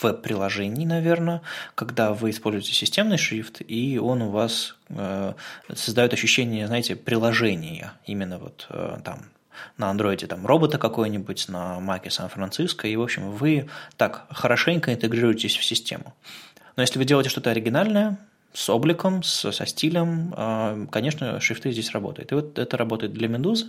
веб-приложений, 0.00 0.86
наверное, 0.86 1.42
когда 1.74 2.12
вы 2.12 2.30
используете 2.30 2.72
системный 2.72 3.16
шрифт, 3.16 3.62
и 3.66 3.98
он 3.98 4.22
у 4.22 4.30
вас 4.30 4.76
э, 4.88 5.34
создает 5.74 6.12
ощущение, 6.12 6.66
знаете, 6.66 6.96
приложения, 6.96 7.92
именно 8.06 8.38
вот 8.38 8.66
э, 8.70 8.98
там 9.04 9.24
на 9.78 9.90
андроиде 9.90 10.26
там 10.26 10.46
робота 10.46 10.78
какой-нибудь, 10.78 11.48
на 11.48 11.80
маке 11.80 12.10
Сан-Франциско, 12.10 12.88
и, 12.88 12.96
в 12.96 13.02
общем, 13.02 13.30
вы 13.30 13.68
так 13.96 14.26
хорошенько 14.30 14.92
интегрируетесь 14.92 15.56
в 15.56 15.64
систему. 15.64 16.14
Но 16.76 16.82
если 16.82 16.98
вы 16.98 17.04
делаете 17.04 17.30
что-то 17.30 17.50
оригинальное, 17.50 18.18
с 18.54 18.70
обликом, 18.70 19.24
с, 19.24 19.50
со 19.50 19.66
стилем, 19.66 20.32
а, 20.36 20.86
конечно, 20.90 21.40
шрифты 21.40 21.72
здесь 21.72 21.90
работают. 21.90 22.30
И 22.30 22.36
вот 22.36 22.58
это 22.58 22.76
работает 22.76 23.12
для 23.12 23.26
Медузы, 23.26 23.66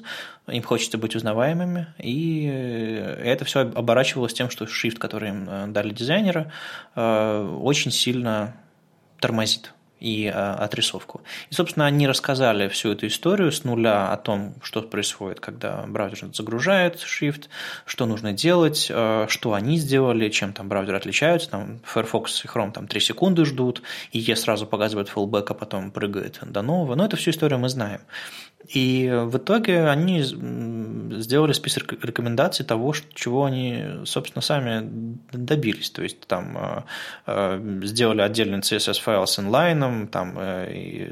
им 0.48 0.62
хочется 0.62 1.00
быть 1.00 1.16
узнаваемыми, 1.16 1.88
и 1.98 2.46
это 2.46 3.46
все 3.46 3.62
оборачивалось 3.62 4.34
тем, 4.34 4.52
что 4.52 4.68
шрифт, 4.68 5.00
который 5.00 5.30
им 5.30 5.50
э, 5.50 5.68
дали 5.68 5.90
дизайнеры, 5.90 6.52
э, 6.96 7.58
очень 7.62 7.92
сильно 7.92 8.56
тормозит 9.20 9.74
и 10.00 10.32
а, 10.34 10.56
отрисовку. 10.56 11.22
И, 11.50 11.54
собственно, 11.54 11.86
они 11.86 12.08
рассказали 12.08 12.68
всю 12.68 12.92
эту 12.92 13.08
историю 13.08 13.52
с 13.52 13.64
нуля 13.64 14.12
о 14.12 14.18
том, 14.18 14.56
что 14.62 14.82
происходит, 14.82 15.40
когда 15.40 15.86
браузер 15.88 16.30
загружает 16.34 17.00
шрифт, 17.00 17.50
что 17.86 18.06
нужно 18.06 18.34
делать, 18.34 18.90
а, 18.92 19.28
что 19.30 19.54
они 19.54 19.78
сделали, 19.78 20.30
чем 20.30 20.54
там 20.54 20.70
браузеры 20.70 20.98
отличаются. 20.98 21.50
Там 21.50 21.80
Firefox 21.84 22.44
и 22.46 22.48
Chrome 22.48 22.72
там 22.72 22.88
3 22.88 23.00
секунды 23.00 23.46
ждут, 23.46 23.82
и 24.12 24.20
E 24.20 24.36
сразу 24.36 24.68
показывает 24.68 25.10
фallback, 25.10 25.46
а 25.50 25.54
потом 25.54 25.92
прыгает 25.92 26.40
до 26.42 26.62
нового. 26.62 26.96
Но 26.96 27.06
эту 27.06 27.18
всю 27.18 27.32
историю 27.32 27.60
мы 27.60 27.70
знаем. 27.70 28.02
И 28.68 29.12
в 29.26 29.38
итоге 29.38 29.88
они 29.88 30.24
сделали 30.24 31.54
список 31.54 31.94
рекомендаций 32.04 32.66
того, 32.66 32.94
чего 33.14 33.46
они, 33.46 33.86
собственно, 34.06 34.42
сами 34.42 35.18
добились. 35.32 35.92
То 35.92 36.02
есть 36.02 36.22
там 36.22 36.84
э, 37.28 37.80
сделали 37.84 38.22
отдельный 38.22 38.60
CSS 38.60 39.02
файл 39.02 39.28
с 39.28 39.38
inline, 39.86 40.08
там 40.08 40.34
э, 40.38 40.74
и 40.74 41.04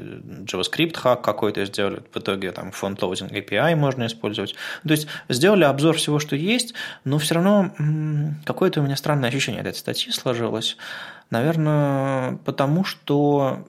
JavaScript 0.44 0.96
хак 0.96 1.22
какой-то 1.22 1.64
сделали, 1.64 2.02
в 2.12 2.16
итоге 2.16 2.52
там 2.52 2.70
loading 2.70 3.30
API 3.30 3.76
можно 3.76 4.06
использовать. 4.06 4.54
То 4.86 4.92
есть 4.92 5.06
сделали 5.28 5.64
обзор 5.64 5.96
всего, 5.96 6.18
что 6.18 6.36
есть, 6.36 6.74
но 7.04 7.18
все 7.18 7.34
равно 7.34 7.70
какое-то 8.44 8.80
у 8.80 8.84
меня 8.84 8.96
странное 8.96 9.28
ощущение 9.28 9.60
от 9.60 9.66
этой 9.66 9.78
статьи 9.78 10.12
сложилось. 10.12 10.76
Наверное, 11.30 12.38
потому 12.44 12.84
что 12.84 13.66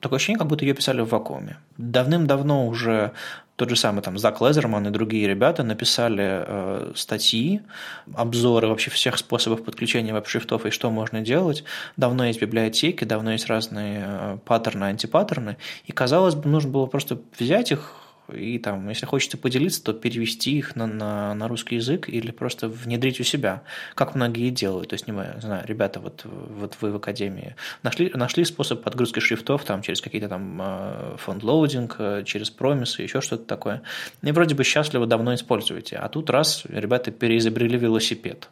такое 0.00 0.16
ощущение, 0.16 0.38
как 0.38 0.48
будто 0.48 0.64
ее 0.64 0.74
писали 0.74 1.00
в 1.00 1.08
вакууме. 1.08 1.58
Давным-давно 1.76 2.66
уже 2.66 3.12
тот 3.60 3.68
же 3.68 3.76
самый 3.76 4.00
там 4.00 4.16
Зак 4.16 4.40
Лезерман 4.40 4.86
и 4.86 4.90
другие 4.90 5.28
ребята 5.28 5.62
написали 5.62 6.24
э, 6.46 6.92
статьи, 6.94 7.60
обзоры 8.14 8.68
вообще 8.68 8.90
всех 8.90 9.18
способов 9.18 9.64
подключения 9.64 10.14
веб-шрифтов 10.14 10.64
и 10.64 10.70
что 10.70 10.90
можно 10.90 11.20
делать. 11.20 11.62
Давно 11.98 12.24
есть 12.24 12.40
библиотеки, 12.40 13.04
давно 13.04 13.32
есть 13.32 13.48
разные 13.48 14.02
э, 14.06 14.38
паттерны, 14.46 14.84
антипаттерны, 14.84 15.58
и 15.84 15.92
казалось 15.92 16.36
бы, 16.36 16.48
нужно 16.48 16.70
было 16.70 16.86
просто 16.86 17.18
взять 17.38 17.70
их, 17.70 17.92
и 18.34 18.58
там, 18.58 18.88
если 18.88 19.06
хочется 19.06 19.36
поделиться, 19.36 19.82
то 19.82 19.92
перевести 19.92 20.56
их 20.58 20.76
на, 20.76 20.86
на, 20.86 21.34
на 21.34 21.48
русский 21.48 21.76
язык 21.76 22.08
или 22.08 22.30
просто 22.30 22.68
внедрить 22.68 23.20
у 23.20 23.24
себя, 23.24 23.62
как 23.94 24.14
многие 24.14 24.50
делают. 24.50 24.90
То 24.90 24.94
есть, 24.94 25.06
не 25.06 25.12
знаю, 25.12 25.64
ребята, 25.66 26.00
вот, 26.00 26.24
вот 26.24 26.76
вы 26.80 26.92
в 26.92 26.96
академии 26.96 27.56
нашли, 27.82 28.10
нашли 28.14 28.44
способ 28.44 28.82
подгрузки 28.82 29.20
шрифтов 29.20 29.64
там, 29.64 29.82
через 29.82 30.00
какие-то 30.00 30.28
там 30.28 31.16
font 31.18 31.44
loading, 31.44 31.96
э, 31.98 32.22
через 32.24 32.50
promise 32.50 32.90
ы, 32.90 33.02
еще 33.02 33.20
что-то 33.20 33.44
такое. 33.44 33.82
И 34.22 34.32
вроде 34.32 34.54
бы 34.54 34.64
счастливо 34.64 35.06
давно 35.06 35.34
используете. 35.34 35.96
А 35.96 36.08
тут 36.08 36.30
раз 36.30 36.64
ребята 36.68 37.10
переизобрели 37.10 37.78
велосипед. 37.78 38.48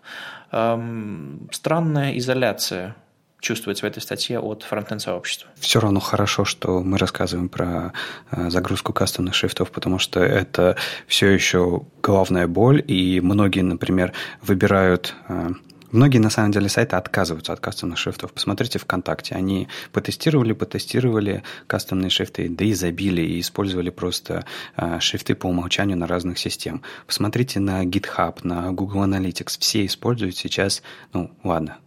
Эм, 0.53 1.49
странная 1.53 2.17
изоляция 2.19 2.97
чувствуется 3.41 3.87
в 3.87 3.89
этой 3.89 4.01
статье 4.01 4.41
от 4.41 4.63
frontend 4.63 5.01
сообщества. 5.01 5.51
Все 5.57 5.81
равно 5.81 6.01
хорошо, 6.01 6.45
что 6.45 6.81
мы 6.81 6.99
рассказываем 6.99 7.49
про 7.49 7.93
э, 8.31 8.51
загрузку 8.51 8.93
кастомных 8.93 9.35
шрифтов, 9.35 9.71
потому 9.71 9.99
что 9.99 10.21
это 10.21 10.77
все 11.07 11.29
еще 11.29 11.83
главная 12.03 12.47
боль, 12.47 12.83
и 12.87 13.21
многие, 13.21 13.61
например, 13.61 14.13
выбирают 14.43 15.15
э, 15.29 15.51
Многие, 15.91 16.19
на 16.19 16.29
самом 16.29 16.53
деле, 16.53 16.69
сайты 16.69 16.97
отказываются 16.97 17.55
от 17.55 17.61
кастомных 17.61 17.99
шрифтов. 17.99 18.33
Посмотрите 18.33 18.79
ВКонтакте. 18.79 19.35
Они 19.35 19.69
потестировали, 19.91 20.53
потестировали 20.53 21.43
кастомные 21.67 22.11
шрифты, 22.11 22.49
да 22.51 22.65
и 22.67 22.75
забили, 22.75 23.23
и 23.23 23.41
использовали 23.41 23.89
просто 23.89 24.45
э, 24.77 25.01
шрифты 25.01 25.35
по 25.35 25.47
умолчанию 25.47 25.97
на 25.97 26.07
разных 26.07 26.39
систем. 26.39 26.83
Посмотрите 27.07 27.59
на 27.59 27.85
GitHub, 27.87 28.41
на 28.43 28.71
Google 28.73 29.05
Analytics. 29.05 29.57
Все 29.61 29.87
используют 29.87 30.37
сейчас, 30.37 30.83
ну, 31.15 31.31
ладно, 31.43 31.79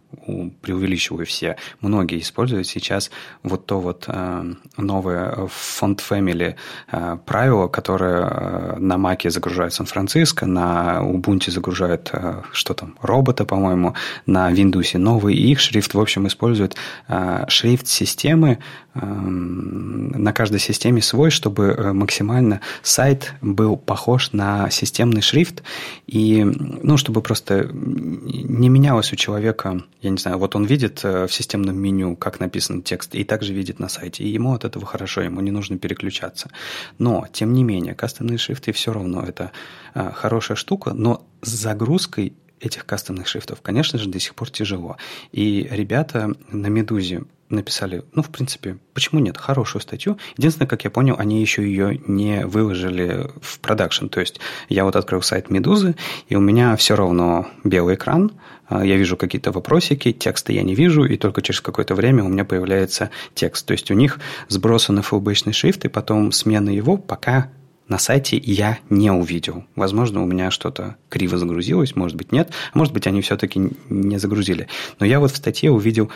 преувеличиваю 0.60 1.26
все, 1.26 1.56
многие 1.80 2.20
используют 2.20 2.66
сейчас 2.66 3.10
вот 3.42 3.66
то 3.66 3.80
вот 3.80 4.04
э, 4.08 4.52
новое 4.76 5.32
Font 5.80 6.00
Family 6.08 6.54
э, 6.90 7.18
правило, 7.24 7.68
которое 7.68 8.22
э, 8.22 8.76
на 8.78 8.98
Маке 8.98 9.30
загружает 9.30 9.72
Сан-Франциско, 9.72 10.46
на 10.46 11.00
Ubuntu 11.02 11.50
загружает, 11.50 12.10
э, 12.12 12.42
что 12.52 12.74
там, 12.74 12.96
робота, 13.00 13.44
по-моему, 13.44 13.94
на 14.26 14.50
Windows 14.52 14.98
новый, 14.98 15.34
их 15.34 15.60
шрифт, 15.60 15.94
в 15.94 16.00
общем, 16.00 16.26
использует 16.26 16.76
э, 17.08 17.44
шрифт 17.48 17.86
системы, 17.86 18.58
на 18.94 20.32
каждой 20.32 20.60
системе 20.60 21.00
свой, 21.00 21.30
чтобы 21.30 21.68
э, 21.68 21.92
максимально 21.92 22.60
сайт 22.82 23.34
был 23.40 23.76
похож 23.76 24.32
на 24.32 24.70
системный 24.70 25.22
шрифт, 25.22 25.62
и, 26.06 26.44
ну, 26.44 26.96
чтобы 26.96 27.22
просто 27.22 27.70
не 27.72 28.68
менялось 28.68 29.12
у 29.12 29.16
человека 29.16 29.82
я 30.02 30.10
не 30.10 30.18
знаю, 30.18 30.38
вот 30.38 30.56
он 30.56 30.64
видит 30.64 31.00
э, 31.04 31.26
в 31.28 31.32
системном 31.32 31.78
меню, 31.78 32.16
как 32.16 32.40
написан 32.40 32.82
текст, 32.82 33.14
и 33.14 33.22
также 33.22 33.54
видит 33.54 33.78
на 33.78 33.88
сайте, 33.88 34.24
и 34.24 34.28
ему 34.28 34.52
от 34.52 34.64
этого 34.64 34.84
хорошо, 34.84 35.20
ему 35.20 35.40
не 35.40 35.52
нужно 35.52 35.78
переключаться. 35.78 36.50
Но, 36.98 37.26
тем 37.32 37.52
не 37.52 37.62
менее, 37.62 37.94
кастомные 37.94 38.38
шрифты 38.38 38.72
все 38.72 38.92
равно 38.92 39.22
это 39.22 39.52
э, 39.94 40.10
хорошая 40.12 40.56
штука, 40.56 40.92
но 40.92 41.24
с 41.40 41.50
загрузкой 41.50 42.34
этих 42.58 42.84
кастомных 42.84 43.28
шрифтов, 43.28 43.60
конечно 43.62 43.98
же, 43.98 44.08
до 44.08 44.18
сих 44.18 44.34
пор 44.34 44.50
тяжело. 44.50 44.96
И 45.30 45.68
ребята 45.70 46.32
на 46.50 46.66
«Медузе» 46.66 47.24
написали, 47.52 48.02
ну, 48.14 48.22
в 48.22 48.30
принципе, 48.30 48.78
почему 48.94 49.20
нет, 49.20 49.36
хорошую 49.36 49.82
статью. 49.82 50.18
Единственное, 50.36 50.68
как 50.68 50.84
я 50.84 50.90
понял, 50.90 51.16
они 51.18 51.40
еще 51.40 51.62
ее 51.62 52.00
не 52.06 52.46
выложили 52.46 53.30
в 53.40 53.60
продакшн. 53.60 54.06
То 54.06 54.20
есть 54.20 54.40
я 54.68 54.84
вот 54.84 54.96
открыл 54.96 55.22
сайт 55.22 55.50
«Медузы», 55.50 55.94
и 56.28 56.36
у 56.36 56.40
меня 56.40 56.76
все 56.76 56.96
равно 56.96 57.46
белый 57.64 57.94
экран, 57.94 58.32
а, 58.68 58.84
я 58.84 58.96
вижу 58.96 59.16
какие-то 59.16 59.52
вопросики, 59.52 60.12
текста 60.12 60.52
я 60.52 60.62
не 60.62 60.74
вижу, 60.74 61.04
и 61.04 61.16
только 61.16 61.42
через 61.42 61.60
какое-то 61.60 61.94
время 61.94 62.24
у 62.24 62.28
меня 62.28 62.44
появляется 62.44 63.10
текст. 63.34 63.66
То 63.66 63.72
есть 63.72 63.90
у 63.90 63.94
них 63.94 64.18
сбросаны 64.48 65.02
флбэчный 65.02 65.52
шрифт, 65.52 65.84
и 65.84 65.88
потом 65.88 66.32
смена 66.32 66.70
его 66.70 66.96
пока 66.96 67.50
на 67.88 67.98
сайте 67.98 68.38
я 68.38 68.78
не 68.88 69.10
увидел. 69.10 69.64
Возможно, 69.76 70.22
у 70.22 70.26
меня 70.26 70.50
что-то 70.50 70.96
криво 71.10 71.36
загрузилось, 71.36 71.94
может 71.94 72.16
быть, 72.16 72.32
нет. 72.32 72.50
А 72.72 72.78
может 72.78 72.94
быть, 72.94 73.06
они 73.06 73.20
все-таки 73.20 73.70
не 73.90 74.18
загрузили. 74.18 74.68
Но 74.98 75.04
я 75.04 75.20
вот 75.20 75.32
в 75.32 75.36
статье 75.36 75.70
увидел 75.70 76.10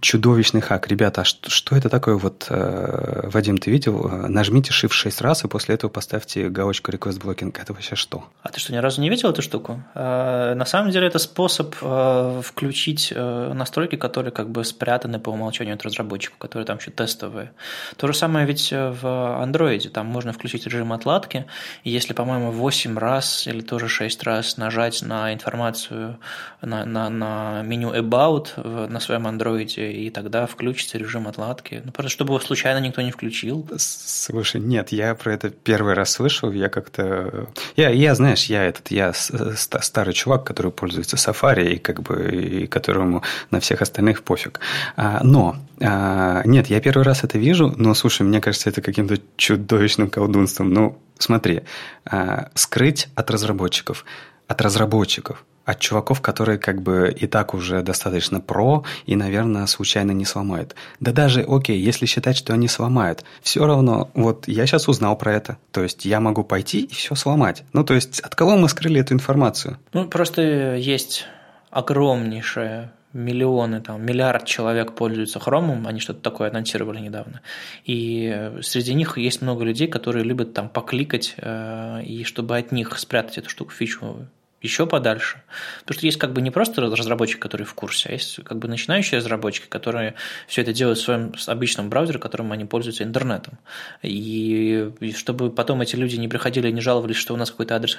чудовищный 0.00 0.60
хак. 0.60 0.88
Ребята, 0.88 1.22
а 1.22 1.24
что, 1.24 1.50
что 1.50 1.76
это 1.76 1.88
такое? 1.88 2.16
Вот, 2.16 2.46
э, 2.48 3.28
Вадим, 3.32 3.58
ты 3.58 3.70
видел? 3.70 4.08
Нажмите 4.28 4.72
Shift 4.72 4.92
6 4.92 5.20
раз, 5.20 5.44
и 5.44 5.48
после 5.48 5.74
этого 5.74 5.90
поставьте 5.90 6.48
галочку 6.48 6.90
Request 6.90 7.20
Blocking. 7.20 7.54
Это 7.60 7.72
вообще 7.72 7.96
что? 7.96 8.24
А 8.42 8.48
ты 8.48 8.60
что, 8.60 8.72
ни 8.72 8.78
разу 8.78 9.00
не 9.00 9.08
видел 9.08 9.30
эту 9.30 9.42
штуку? 9.42 9.82
Э, 9.94 10.54
на 10.54 10.64
самом 10.64 10.90
деле, 10.90 11.06
это 11.06 11.18
способ 11.18 11.74
э, 11.80 12.40
включить 12.44 13.12
э, 13.14 13.52
настройки, 13.52 13.96
которые 13.96 14.32
как 14.32 14.50
бы 14.50 14.64
спрятаны 14.64 15.18
по 15.18 15.30
умолчанию 15.30 15.74
от 15.74 15.82
разработчиков, 15.82 16.38
которые 16.38 16.66
там 16.66 16.78
еще 16.78 16.90
тестовые. 16.90 17.52
То 17.96 18.06
же 18.06 18.14
самое 18.14 18.46
ведь 18.46 18.70
в 18.70 19.04
Android. 19.04 19.88
Там 19.90 20.06
можно 20.06 20.32
включить 20.32 20.66
режим 20.66 20.92
отладки, 20.92 21.46
и 21.84 21.90
если, 21.90 22.12
по-моему, 22.12 22.50
8 22.50 22.98
раз 22.98 23.46
или 23.46 23.60
тоже 23.60 23.88
6 23.88 24.22
раз 24.22 24.56
нажать 24.56 25.02
на 25.02 25.32
информацию 25.32 26.18
на, 26.60 26.84
на, 26.84 27.08
на 27.08 27.62
меню 27.62 27.92
About 27.94 28.88
на 28.88 29.00
своем 29.00 29.26
Android 29.26 29.74
и 29.90 30.10
тогда 30.10 30.46
включится 30.46 30.98
режим 30.98 31.26
отладки. 31.26 31.82
Ну, 31.84 31.92
просто 31.92 32.10
чтобы 32.10 32.34
его 32.34 32.40
случайно 32.40 32.78
никто 32.78 33.02
не 33.02 33.10
включил. 33.10 33.66
Слушай, 33.76 34.60
нет, 34.60 34.92
я 34.92 35.14
про 35.14 35.34
это 35.34 35.50
первый 35.50 35.94
раз 35.94 36.12
слышал, 36.12 36.52
я 36.52 36.68
как-то... 36.68 37.48
Я, 37.76 37.90
я 37.90 38.14
знаешь, 38.14 38.46
я 38.46 38.64
этот, 38.64 38.90
я 38.90 39.12
старый 39.12 40.14
чувак, 40.14 40.44
который 40.44 40.72
пользуется 40.72 41.16
Safari, 41.16 41.74
и 41.74 41.78
как 41.78 42.02
бы, 42.02 42.30
и 42.30 42.66
которому 42.66 43.22
на 43.50 43.60
всех 43.60 43.82
остальных 43.82 44.22
пофиг. 44.22 44.60
А, 44.96 45.20
но, 45.24 45.56
а, 45.80 46.42
нет, 46.44 46.68
я 46.68 46.80
первый 46.80 47.02
раз 47.02 47.24
это 47.24 47.38
вижу, 47.38 47.74
но, 47.76 47.94
слушай, 47.94 48.22
мне 48.22 48.40
кажется, 48.40 48.70
это 48.70 48.80
каким-то 48.82 49.18
чудовищным 49.36 50.10
колдунством. 50.10 50.72
Ну, 50.72 50.98
смотри, 51.18 51.62
а, 52.04 52.50
скрыть 52.54 53.08
от 53.14 53.30
разработчиков, 53.30 54.04
от 54.46 54.60
разработчиков– 54.60 55.44
от 55.64 55.78
чуваков, 55.78 56.20
которые 56.20 56.58
как 56.58 56.82
бы 56.82 57.14
и 57.14 57.26
так 57.26 57.54
уже 57.54 57.82
достаточно 57.82 58.40
про 58.40 58.84
и, 59.06 59.16
наверное, 59.16 59.66
случайно 59.66 60.12
не 60.12 60.24
сломают. 60.24 60.74
Да 61.00 61.12
даже, 61.12 61.42
окей, 61.42 61.80
если 61.80 62.06
считать, 62.06 62.36
что 62.36 62.52
они 62.52 62.68
сломают, 62.68 63.24
все 63.42 63.64
равно, 63.66 64.10
вот 64.14 64.48
я 64.48 64.66
сейчас 64.66 64.88
узнал 64.88 65.16
про 65.16 65.34
это. 65.34 65.58
То 65.70 65.82
есть 65.82 66.04
я 66.04 66.20
могу 66.20 66.44
пойти 66.44 66.82
и 66.82 66.94
все 66.94 67.14
сломать. 67.14 67.64
Ну, 67.72 67.84
то 67.84 67.94
есть 67.94 68.20
от 68.20 68.34
кого 68.34 68.56
мы 68.56 68.68
скрыли 68.68 69.00
эту 69.00 69.14
информацию? 69.14 69.78
Ну, 69.92 70.06
просто 70.06 70.74
есть 70.76 71.26
огромнейшее 71.70 72.90
миллионы, 73.12 73.80
там, 73.80 74.04
миллиард 74.04 74.46
человек 74.46 74.94
пользуются 74.94 75.38
хромом, 75.38 75.86
они 75.86 76.00
что-то 76.00 76.20
такое 76.20 76.50
анонсировали 76.50 76.98
недавно. 76.98 77.40
И 77.84 78.52
среди 78.62 78.94
них 78.94 79.18
есть 79.18 79.42
много 79.42 79.64
людей, 79.64 79.86
которые 79.86 80.24
любят 80.24 80.54
там 80.54 80.68
покликать, 80.68 81.34
э, 81.36 82.02
и 82.04 82.24
чтобы 82.24 82.56
от 82.56 82.72
них 82.72 82.98
спрятать 82.98 83.38
эту 83.38 83.50
штуку, 83.50 83.72
фичу 83.72 84.26
еще 84.62 84.86
подальше. 84.86 85.42
Потому 85.80 85.98
что 85.98 86.06
есть 86.06 86.18
как 86.18 86.32
бы 86.32 86.40
не 86.40 86.50
просто 86.50 86.80
разработчики, 86.80 87.40
которые 87.40 87.66
в 87.66 87.74
курсе, 87.74 88.08
а 88.08 88.12
есть 88.12 88.42
как 88.44 88.58
бы 88.58 88.68
начинающие 88.68 89.18
разработчики, 89.18 89.66
которые 89.68 90.14
все 90.46 90.62
это 90.62 90.72
делают 90.72 90.98
в 90.98 91.02
своем 91.02 91.32
обычном 91.46 91.90
браузере, 91.90 92.18
которым 92.18 92.52
они 92.52 92.64
пользуются 92.64 93.04
интернетом. 93.04 93.58
И, 94.02 94.92
чтобы 95.14 95.50
потом 95.50 95.82
эти 95.82 95.96
люди 95.96 96.16
не 96.16 96.28
приходили 96.28 96.68
и 96.68 96.72
не 96.72 96.80
жаловались, 96.80 97.16
что 97.16 97.34
у 97.34 97.36
нас 97.36 97.50
какой-то 97.50 97.76
адрес, 97.76 97.96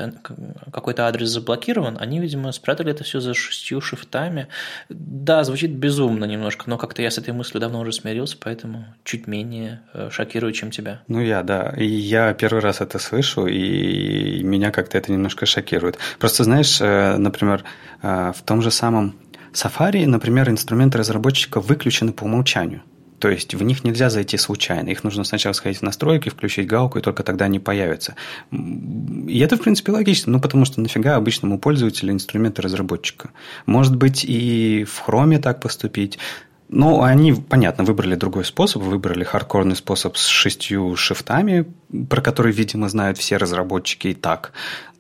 какой-то 0.72 1.08
адрес 1.08 1.30
заблокирован, 1.30 1.98
они, 2.00 2.20
видимо, 2.20 2.52
спрятали 2.52 2.92
это 2.92 3.04
все 3.04 3.20
за 3.20 3.34
шестью 3.34 3.82
шифтами. 3.82 4.48
Да, 4.90 5.44
звучит 5.44 5.72
безумно 5.72 6.26
немножко, 6.26 6.70
но 6.70 6.78
как-то 6.78 7.02
я 7.02 7.12
с 7.12 7.18
этой 7.18 7.34
мыслью 7.34 7.60
давно 7.60 7.82
уже 7.82 7.92
смирился, 7.92 8.38
поэтому 8.40 8.86
чуть 9.04 9.28
менее 9.28 9.82
э, 9.94 10.10
шокирую, 10.12 10.54
чем 10.54 10.72
тебя. 10.72 11.02
Ну, 11.08 11.22
я, 11.22 11.44
да. 11.44 11.74
И 11.78 11.86
я 11.86 12.34
первый 12.34 12.62
раз 12.62 12.82
это 12.82 13.00
слышу, 13.00 13.48
и 13.48 14.42
меня 14.44 14.72
как-то 14.72 14.98
это 14.98 15.12
немножко 15.12 15.46
шокирует. 15.46 15.98
Просто, 16.20 16.44
знаешь, 16.44 16.53
э, 16.62 17.18
например, 17.18 17.64
э, 18.02 18.32
в 18.36 18.42
том 18.44 18.62
же 18.62 18.72
самом 18.72 19.16
Safari, 19.54 20.06
например, 20.06 20.50
инструменты 20.50 20.98
разработчика 20.98 21.60
выключены 21.60 22.12
по 22.12 22.24
умолчанию. 22.24 22.82
То 23.20 23.30
есть 23.30 23.56
в 23.56 23.64
них 23.64 23.86
нельзя 23.86 24.10
зайти 24.10 24.36
случайно. 24.36 24.90
Их 24.90 25.06
нужно 25.06 25.24
сначала 25.24 25.54
сходить 25.54 25.80
в 25.80 25.84
настройки, 25.84 26.28
включить 26.28 26.68
галку, 26.68 27.00
и 27.00 27.02
только 27.02 27.24
тогда 27.24 27.46
они 27.46 27.58
появятся. 27.58 28.16
И 28.52 29.40
это, 29.40 29.56
в 29.56 29.62
принципе, 29.62 29.94
логично, 29.94 30.34
ну, 30.34 30.42
потому 30.42 30.66
что 30.66 30.82
нафига 30.82 31.16
обычному 31.16 31.58
пользователю 31.58 32.12
инструменты 32.12 32.62
разработчика? 32.62 33.30
Может 33.66 33.96
быть, 33.96 34.26
и 34.26 34.84
в 34.84 35.08
Chrome 35.08 35.40
так 35.40 35.62
поступить. 35.62 36.20
Ну, 36.68 37.04
они, 37.04 37.34
понятно, 37.34 37.84
выбрали 37.84 38.16
другой 38.16 38.44
способ, 38.44 38.82
выбрали 38.82 39.24
хардкорный 39.24 39.76
способ 39.76 40.18
с 40.18 40.26
шестью 40.26 40.96
шифтами, 40.96 41.66
про 42.10 42.20
который, 42.20 42.52
видимо, 42.52 42.90
знают 42.90 43.18
все 43.18 43.38
разработчики 43.38 44.08
и 44.08 44.14
так. 44.16 44.52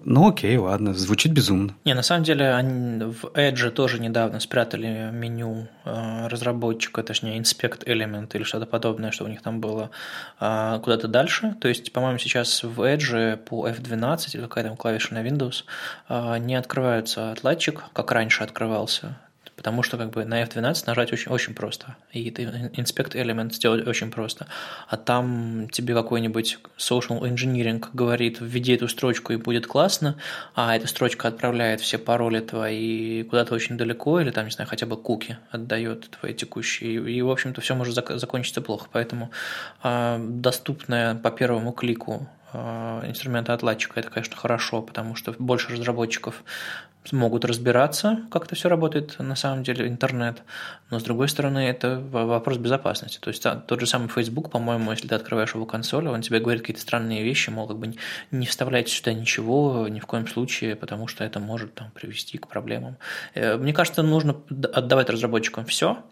Ну 0.05 0.29
окей, 0.29 0.57
ладно, 0.57 0.93
звучит 0.93 1.31
безумно. 1.31 1.75
Не, 1.85 1.93
на 1.93 2.03
самом 2.03 2.23
деле 2.23 2.53
они 2.53 3.03
в 3.03 3.25
Edge 3.33 3.69
тоже 3.71 3.99
недавно 3.99 4.39
спрятали 4.39 5.09
меню 5.11 5.67
э, 5.85 6.27
разработчика, 6.27 7.03
точнее 7.03 7.39
Inspect 7.39 7.85
Element 7.85 8.29
или 8.33 8.43
что-то 8.43 8.65
подобное, 8.65 9.11
что 9.11 9.25
у 9.25 9.27
них 9.27 9.41
там 9.41 9.61
было 9.61 9.91
э, 10.39 10.79
куда-то 10.83 11.07
дальше. 11.07 11.55
То 11.61 11.67
есть, 11.67 11.93
по-моему, 11.93 12.17
сейчас 12.17 12.63
в 12.63 12.81
Edge 12.81 13.37
по 13.37 13.67
F12 13.67 14.29
или 14.33 14.41
какая 14.41 14.65
там 14.65 14.75
клавиша 14.75 15.13
на 15.13 15.23
Windows 15.23 15.63
э, 16.09 16.37
не 16.39 16.55
открывается 16.55 17.31
отладчик, 17.31 17.83
как 17.93 18.11
раньше 18.11 18.43
открывался 18.43 19.17
потому 19.63 19.81
что 19.81 19.97
как 19.97 20.09
бы 20.09 20.25
на 20.25 20.43
F12 20.43 20.83
нажать 20.87 21.13
очень, 21.13 21.31
очень 21.31 21.53
просто, 21.53 21.95
и 22.11 22.29
ты 22.31 22.43
Inspect 22.43 23.13
Element 23.13 23.53
сделать 23.53 23.87
очень 23.87 24.11
просто, 24.11 24.47
а 24.89 24.97
там 24.97 25.69
тебе 25.71 25.93
какой-нибудь 25.93 26.59
social 26.77 27.21
engineering 27.21 27.81
говорит, 27.93 28.39
введи 28.41 28.73
эту 28.73 28.89
строчку 28.89 29.31
и 29.31 29.37
будет 29.37 29.65
классно, 29.65 30.17
а 30.53 30.75
эта 30.75 30.87
строчка 30.87 31.29
отправляет 31.29 31.79
все 31.79 31.97
пароли 31.97 32.41
твои 32.41 33.23
куда-то 33.23 33.55
очень 33.55 33.77
далеко, 33.77 34.19
или 34.19 34.31
там, 34.31 34.43
не 34.43 34.51
знаю, 34.51 34.69
хотя 34.69 34.85
бы 34.85 34.97
куки 34.97 35.37
отдает 35.49 36.09
твои 36.19 36.33
текущие, 36.33 36.95
и, 37.09 37.21
в 37.21 37.31
общем-то, 37.31 37.61
все 37.61 37.73
может 37.73 37.95
закончиться 37.95 38.61
плохо, 38.61 38.89
поэтому 38.91 39.31
э, 39.81 40.17
доступная 40.19 41.15
по 41.15 41.31
первому 41.31 41.71
клику 41.71 42.27
а, 42.53 43.01
инструмента 43.07 43.53
отладчика, 43.53 43.99
это, 43.99 44.09
конечно, 44.09 44.35
хорошо, 44.35 44.81
потому 44.81 45.15
что 45.15 45.33
больше 45.39 45.71
разработчиков 45.71 46.43
могут 47.11 47.45
разбираться, 47.45 48.21
как 48.31 48.45
это 48.45 48.55
все 48.55 48.69
работает 48.69 49.17
на 49.19 49.35
самом 49.35 49.63
деле, 49.63 49.87
интернет, 49.87 50.43
но 50.89 50.99
с 50.99 51.03
другой 51.03 51.27
стороны, 51.27 51.59
это 51.59 51.99
вопрос 51.99 52.57
безопасности. 52.57 53.19
То 53.19 53.29
есть 53.29 53.45
тот 53.67 53.79
же 53.79 53.87
самый 53.87 54.07
Facebook, 54.07 54.49
по-моему, 54.49 54.91
если 54.91 55.07
ты 55.07 55.15
открываешь 55.15 55.53
его 55.53 55.65
консоль, 55.65 56.07
он 56.07 56.21
тебе 56.21 56.39
говорит 56.39 56.61
какие-то 56.61 56.81
странные 56.81 57.23
вещи, 57.23 57.49
мол, 57.49 57.67
как 57.67 57.77
бы 57.77 57.93
не 58.31 58.45
вставляйте 58.45 58.91
сюда 58.91 59.13
ничего 59.13 59.87
ни 59.89 59.99
в 59.99 60.05
коем 60.05 60.27
случае, 60.27 60.75
потому 60.75 61.07
что 61.07 61.23
это 61.23 61.39
может 61.39 61.73
там, 61.73 61.91
привести 61.91 62.37
к 62.37 62.47
проблемам. 62.47 62.97
Э, 63.33 63.57
мне 63.57 63.73
кажется, 63.73 64.03
нужно 64.03 64.35
отдавать 64.73 65.09
разработчикам 65.09 65.65
все, 65.65 66.03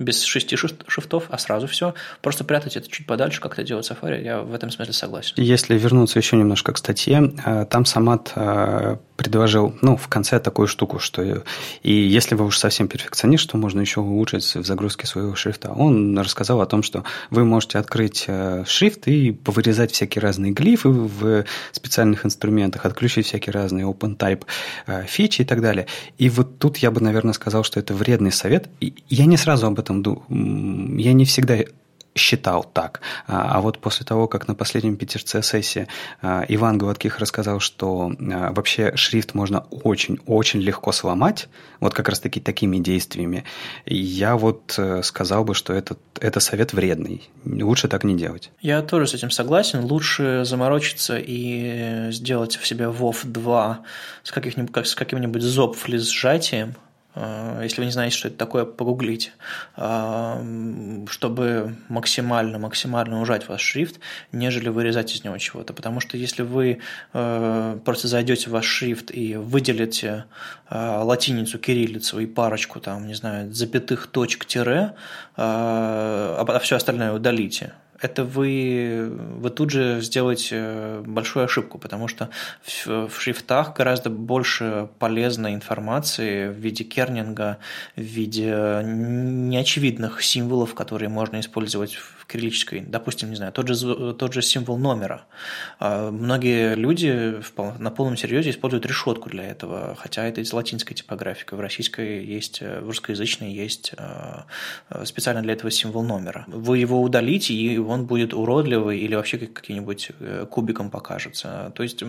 без 0.00 0.22
шести 0.22 0.56
шифтов, 0.56 1.24
а 1.28 1.38
сразу 1.38 1.66
все. 1.66 1.94
Просто 2.22 2.42
прятать 2.42 2.76
это 2.76 2.90
чуть 2.90 3.06
подальше, 3.06 3.40
как 3.40 3.52
это 3.52 3.62
делает 3.62 3.88
Safari, 3.88 4.24
я 4.24 4.40
в 4.40 4.54
этом 4.54 4.70
смысле 4.70 4.94
согласен. 4.94 5.34
Если 5.36 5.76
вернуться 5.78 6.18
еще 6.18 6.36
немножко 6.36 6.72
к 6.72 6.78
статье, 6.78 7.32
э, 7.44 7.66
там 7.68 7.84
Самат 7.84 8.32
э, 8.34 8.96
предложил, 9.16 9.76
ну, 9.82 9.96
в 9.96 10.08
конце 10.08 10.40
такую 10.40 10.66
штуку, 10.68 10.98
что 10.98 11.44
и 11.82 11.92
если 11.92 12.34
вы 12.34 12.46
уж 12.46 12.56
совсем 12.56 12.88
перфекционист, 12.88 13.44
что 13.44 13.58
можно 13.58 13.80
еще 13.80 14.00
улучшить 14.00 14.54
в 14.54 14.64
загрузке 14.64 15.06
своего 15.06 15.34
шрифта. 15.34 15.70
Он 15.72 16.18
рассказал 16.18 16.62
о 16.62 16.66
том, 16.66 16.82
что 16.82 17.04
вы 17.28 17.44
можете 17.44 17.78
открыть 17.78 18.24
э, 18.26 18.64
шрифт 18.66 19.06
и 19.06 19.32
повырезать 19.32 19.92
всякие 19.92 20.22
разные 20.22 20.52
глифы 20.52 20.88
в 20.88 21.44
специальных 21.72 22.24
инструментах, 22.24 22.86
отключить 22.86 23.26
всякие 23.26 23.52
разные 23.52 23.86
OpenType 23.86 24.44
фичи 25.06 25.42
и 25.42 25.44
так 25.44 25.60
далее. 25.60 25.86
И 26.16 26.30
вот 26.30 26.58
тут 26.58 26.78
я 26.78 26.90
бы, 26.90 27.00
наверное, 27.00 27.34
сказал, 27.34 27.62
что 27.64 27.78
это 27.78 27.92
вредный 27.92 28.32
совет. 28.32 28.68
И 28.80 28.94
я 29.08 29.26
не 29.26 29.36
сразу 29.36 29.66
об 29.66 29.78
этом 29.78 29.89
этом, 29.98 30.96
я 30.96 31.12
не 31.12 31.24
всегда 31.24 31.58
считал 32.14 32.64
так. 32.64 33.00
А, 33.26 33.56
а 33.56 33.60
вот 33.60 33.78
после 33.78 34.04
того, 34.04 34.26
как 34.26 34.48
на 34.48 34.54
последнем 34.54 34.96
пятерце 34.96 35.42
сессии 35.42 35.86
а, 36.22 36.44
Иван 36.48 36.78
Гладких 36.78 37.18
рассказал, 37.18 37.60
что 37.60 38.12
а, 38.18 38.52
вообще 38.52 38.96
шрифт 38.96 39.34
можно 39.34 39.60
очень-очень 39.70 40.60
легко 40.60 40.92
сломать, 40.92 41.48
вот 41.78 41.94
как 41.94 42.08
раз-таки 42.08 42.40
такими 42.40 42.78
действиями, 42.78 43.44
я 43.86 44.36
вот 44.36 44.74
э, 44.76 45.02
сказал 45.02 45.44
бы, 45.44 45.54
что 45.54 45.72
этот, 45.72 45.98
это 46.20 46.40
совет 46.40 46.72
вредный. 46.72 47.30
Лучше 47.44 47.88
так 47.88 48.04
не 48.04 48.16
делать. 48.16 48.50
Я 48.60 48.82
тоже 48.82 49.06
с 49.06 49.14
этим 49.14 49.30
согласен. 49.30 49.84
Лучше 49.84 50.42
заморочиться 50.44 51.16
и 51.18 52.08
сделать 52.10 52.56
в 52.56 52.66
себе 52.66 52.86
WoW 52.86 53.16
2 53.24 53.80
с, 54.22 54.32
каких-нибудь, 54.32 54.86
с 54.86 54.94
каким-нибудь 54.94 55.42
зоп-флиз 55.42 56.10
сжатием, 56.10 56.74
если 57.14 57.80
вы 57.80 57.86
не 57.86 57.90
знаете, 57.90 58.16
что 58.16 58.28
это 58.28 58.36
такое, 58.36 58.64
погуглите, 58.64 59.32
а, 59.76 60.40
чтобы 61.08 61.76
максимально, 61.88 62.58
максимально 62.58 63.20
ужать 63.20 63.48
ваш 63.48 63.60
шрифт, 63.62 63.98
нежели 64.32 64.68
вырезать 64.68 65.14
из 65.14 65.24
него 65.24 65.36
чего-то. 65.38 65.72
Потому 65.72 66.00
что 66.00 66.16
если 66.16 66.42
вы 66.42 66.80
а, 67.12 67.78
просто 67.78 68.06
зайдете 68.06 68.48
в 68.48 68.52
ваш 68.52 68.66
шрифт 68.66 69.10
и 69.10 69.36
выделите 69.36 70.26
латиницу, 70.70 71.58
кириллицу 71.58 72.20
и 72.20 72.26
парочку, 72.26 72.78
там, 72.78 73.08
не 73.08 73.14
знаю, 73.14 73.52
запятых 73.52 74.06
точек 74.06 74.44
тире, 74.44 74.94
а 75.36 76.60
все 76.62 76.76
остальное 76.76 77.12
удалите, 77.12 77.72
это 78.00 78.24
вы, 78.24 79.10
вы 79.10 79.50
тут 79.50 79.70
же 79.70 80.00
сделаете 80.00 81.02
большую 81.06 81.44
ошибку, 81.44 81.78
потому 81.78 82.08
что 82.08 82.30
в, 82.62 83.08
в 83.08 83.20
шрифтах 83.20 83.76
гораздо 83.76 84.10
больше 84.10 84.88
полезной 84.98 85.54
информации 85.54 86.48
в 86.48 86.54
виде 86.54 86.84
кернинга, 86.84 87.58
в 87.96 88.00
виде 88.00 88.80
неочевидных 88.84 90.22
символов, 90.22 90.74
которые 90.74 91.08
можно 91.08 91.40
использовать 91.40 91.94
в 91.94 92.19
кириллической, 92.30 92.80
допустим, 92.80 93.30
не 93.30 93.36
знаю, 93.36 93.52
тот 93.52 93.68
же, 93.68 94.14
тот 94.14 94.32
же 94.32 94.42
символ 94.42 94.78
номера. 94.78 95.24
А, 95.78 96.10
многие 96.10 96.74
люди 96.74 97.40
на 97.78 97.90
полном 97.90 98.16
серьезе 98.16 98.50
используют 98.50 98.86
решетку 98.86 99.28
для 99.28 99.44
этого, 99.44 99.96
хотя 99.98 100.24
это 100.24 100.40
из 100.40 100.52
латинской 100.52 100.94
типографики. 100.94 101.54
В 101.54 101.60
российской 101.60 102.24
есть, 102.24 102.60
в 102.60 102.86
русскоязычной 102.86 103.52
есть 103.52 103.92
а, 103.96 104.46
специально 105.04 105.42
для 105.42 105.54
этого 105.54 105.70
символ 105.70 106.02
номера. 106.02 106.44
Вы 106.46 106.78
его 106.78 107.02
удалите, 107.02 107.54
и 107.54 107.78
он 107.78 108.06
будет 108.06 108.34
уродливый 108.34 108.98
или 108.98 109.14
вообще 109.14 109.38
каким-нибудь 109.38 110.10
э, 110.20 110.46
кубиком 110.50 110.90
покажется. 110.90 111.72
То 111.74 111.82
есть 111.82 112.02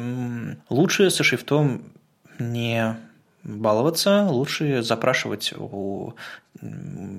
лучше 0.70 1.10
со 1.10 1.24
шрифтом 1.24 1.84
не 2.40 2.96
баловаться, 3.44 4.28
лучше 4.30 4.84
запрашивать 4.84 5.54
у 5.58 6.14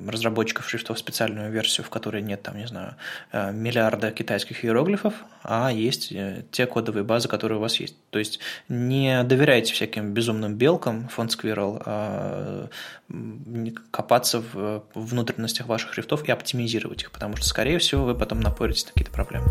разработчиков 0.07 0.69
шрифтов 0.69 0.99
специальную 0.99 1.51
версию, 1.51 1.87
в 1.87 1.91
которой 1.91 2.23
нет, 2.23 2.43
там, 2.43 2.57
не 2.57 2.67
знаю, 2.67 2.97
э, 3.33 3.51
миллиарда 3.51 4.11
китайских 4.11 4.65
иероглифов, 4.65 5.15
а 5.43 5.73
есть 5.73 6.13
э, 6.13 6.45
те 6.51 6.67
кодовые 6.67 7.03
базы, 7.03 7.29
которые 7.29 7.59
у 7.59 7.61
вас 7.61 7.81
есть. 7.81 7.97
То 8.11 8.19
есть 8.19 8.41
не 8.69 9.23
доверяйте 9.25 9.73
всяким 9.73 10.13
безумным 10.13 10.55
белкам, 10.57 11.09
фонд 11.09 11.33
Squirrel, 11.33 11.83
а 11.85 12.69
копаться 13.91 14.43
в 14.53 14.85
внутренностях 14.95 15.67
ваших 15.67 15.95
шрифтов 15.95 16.29
и 16.29 16.33
оптимизировать 16.33 17.03
их, 17.03 17.11
потому 17.11 17.37
что, 17.37 17.47
скорее 17.47 17.79
всего, 17.79 18.05
вы 18.05 18.15
потом 18.15 18.41
напоритесь 18.41 18.85
на 18.85 18.93
какие-то 18.93 19.13
проблемы. 19.13 19.49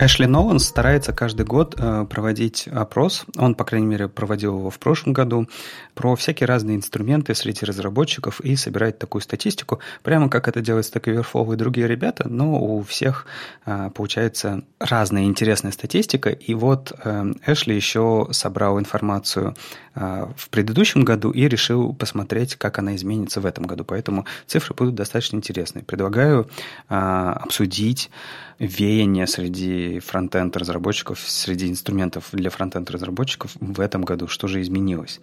Эшли 0.00 0.26
Нолан 0.26 0.58
старается 0.58 1.12
каждый 1.12 1.46
год 1.46 1.76
э, 1.78 2.04
проводить 2.10 2.66
опрос, 2.66 3.24
он, 3.36 3.54
по 3.54 3.64
крайней 3.64 3.86
мере, 3.86 4.08
проводил 4.08 4.58
его 4.58 4.68
в 4.68 4.80
прошлом 4.80 5.12
году, 5.12 5.48
про 5.94 6.16
всякие 6.16 6.48
разные 6.48 6.76
инструменты 6.76 7.32
среди 7.36 7.64
разработчиков 7.64 8.40
и 8.40 8.56
собирает 8.56 8.98
такую 8.98 9.22
статистику, 9.22 9.78
прямо 10.02 10.28
как 10.28 10.48
это 10.48 10.60
делает 10.60 10.84
Stack 10.86 11.04
Overflow 11.04 11.54
и 11.54 11.56
другие 11.56 11.86
ребята, 11.86 12.28
но 12.28 12.60
у 12.60 12.82
всех 12.82 13.26
э, 13.66 13.90
получается 13.94 14.64
разная 14.80 15.24
интересная 15.24 15.70
статистика, 15.70 16.30
и 16.30 16.54
вот 16.54 16.92
э, 17.04 17.32
Эшли 17.46 17.76
еще 17.76 18.26
собрал 18.32 18.80
информацию 18.80 19.54
в 19.94 20.48
предыдущем 20.50 21.04
году 21.04 21.30
и 21.30 21.46
решил 21.46 21.94
посмотреть, 21.94 22.56
как 22.56 22.80
она 22.80 22.96
изменится 22.96 23.40
в 23.40 23.46
этом 23.46 23.64
году, 23.64 23.84
поэтому 23.84 24.26
цифры 24.44 24.74
будут 24.74 24.96
достаточно 24.96 25.36
интересные. 25.36 25.84
Предлагаю 25.84 26.50
обсудить 26.88 28.10
веяния 28.58 29.26
среди 29.26 29.54
среди 29.54 30.00
фронтенд 30.00 30.56
разработчиков, 30.56 31.18
среди 31.20 31.70
инструментов 31.70 32.28
для 32.32 32.50
фронтенд 32.50 32.90
разработчиков 32.90 33.52
в 33.60 33.80
этом 33.80 34.02
году, 34.02 34.28
что 34.28 34.48
же 34.48 34.60
изменилось. 34.60 35.20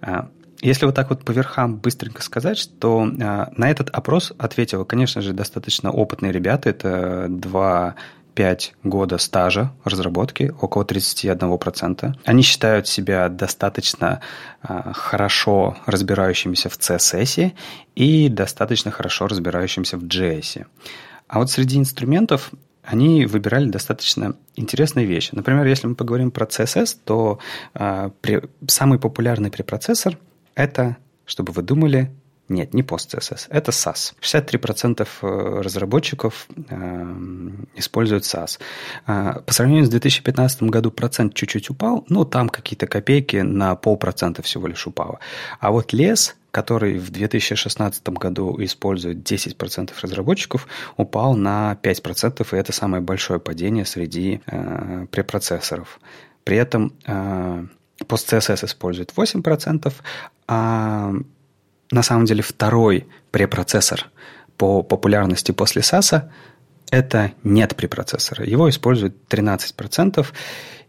А, 0.00 0.28
если 0.60 0.86
вот 0.86 0.94
так 0.94 1.10
вот 1.10 1.24
по 1.24 1.32
верхам 1.32 1.76
быстренько 1.76 2.22
сказать, 2.22 2.58
что 2.58 3.08
а, 3.20 3.50
на 3.56 3.70
этот 3.70 3.90
опрос 3.90 4.32
ответило, 4.38 4.84
конечно 4.84 5.22
же, 5.22 5.32
достаточно 5.32 5.90
опытные 5.90 6.32
ребята, 6.32 6.70
это 6.70 7.26
два 7.28 7.94
5 8.34 8.74
года 8.84 9.18
стажа 9.18 9.72
разработки, 9.84 10.52
около 10.60 10.84
31%. 10.84 12.14
Они 12.24 12.42
считают 12.42 12.88
себя 12.88 13.28
достаточно 13.28 14.20
а, 14.62 14.92
хорошо 14.92 15.76
разбирающимися 15.86 16.68
в 16.68 16.78
CSS 16.78 17.52
и 17.96 18.28
достаточно 18.28 18.90
хорошо 18.90 19.26
разбирающимися 19.28 19.96
в 19.96 20.02
JS. 20.04 20.64
А 21.28 21.38
вот 21.38 21.50
среди 21.50 21.78
инструментов 21.78 22.52
они 22.84 23.26
выбирали 23.26 23.68
достаточно 23.68 24.36
интересные 24.56 25.06
вещи. 25.06 25.30
Например, 25.32 25.64
если 25.66 25.86
мы 25.86 25.94
поговорим 25.94 26.30
про 26.30 26.46
CSS, 26.46 26.98
то 27.04 27.38
э, 27.74 28.10
при, 28.20 28.42
самый 28.66 28.98
популярный 28.98 29.50
препроцессор– 29.50 30.18
это, 30.54 30.96
чтобы 31.24 31.52
вы 31.52 31.62
думали, 31.62 32.10
нет, 32.48 32.74
не 32.74 32.82
PostCSS, 32.82 33.46
это 33.48 33.70
SAS. 33.70 34.14
63% 34.20 35.08
э, 35.22 35.60
разработчиков 35.62 36.46
э, 36.68 37.50
используют 37.74 38.24
SAS. 38.24 38.60
Э, 39.06 39.40
по 39.46 39.52
сравнению 39.54 39.86
с 39.86 39.88
2015 39.88 40.64
году 40.64 40.90
процент 40.90 41.34
чуть-чуть 41.34 41.70
упал, 41.70 42.04
но 42.10 42.24
там 42.24 42.50
какие-то 42.50 42.86
копейки 42.86 43.36
на 43.36 43.76
полпроцента 43.76 44.42
всего 44.42 44.66
лишь 44.66 44.86
упало. 44.86 45.20
А 45.58 45.70
вот 45.70 45.94
лес, 45.94 46.36
который 46.54 46.98
в 46.98 47.10
2016 47.10 48.08
году 48.10 48.56
использует 48.60 49.28
10% 49.28 49.90
разработчиков, 50.00 50.68
упал 50.96 51.34
на 51.34 51.76
5%, 51.82 52.46
и 52.52 52.56
это 52.56 52.72
самое 52.72 53.02
большое 53.02 53.40
падение 53.40 53.84
среди 53.84 54.40
э, 54.46 55.06
препроцессоров. 55.10 55.98
При 56.44 56.56
этом 56.56 56.92
э, 57.06 57.66
PostCSS 57.98 58.66
использует 58.66 59.12
8%, 59.16 59.92
а 60.46 61.12
на 61.90 62.02
самом 62.04 62.24
деле 62.24 62.42
второй 62.42 63.08
препроцессор 63.32 64.06
по 64.56 64.84
популярности 64.84 65.50
после 65.50 65.82
SAS– 65.82 66.30
это 66.92 67.32
нет 67.42 67.74
препроцессора. 67.74 68.44
Его 68.46 68.68
используют 68.68 69.16
13%. 69.28 70.24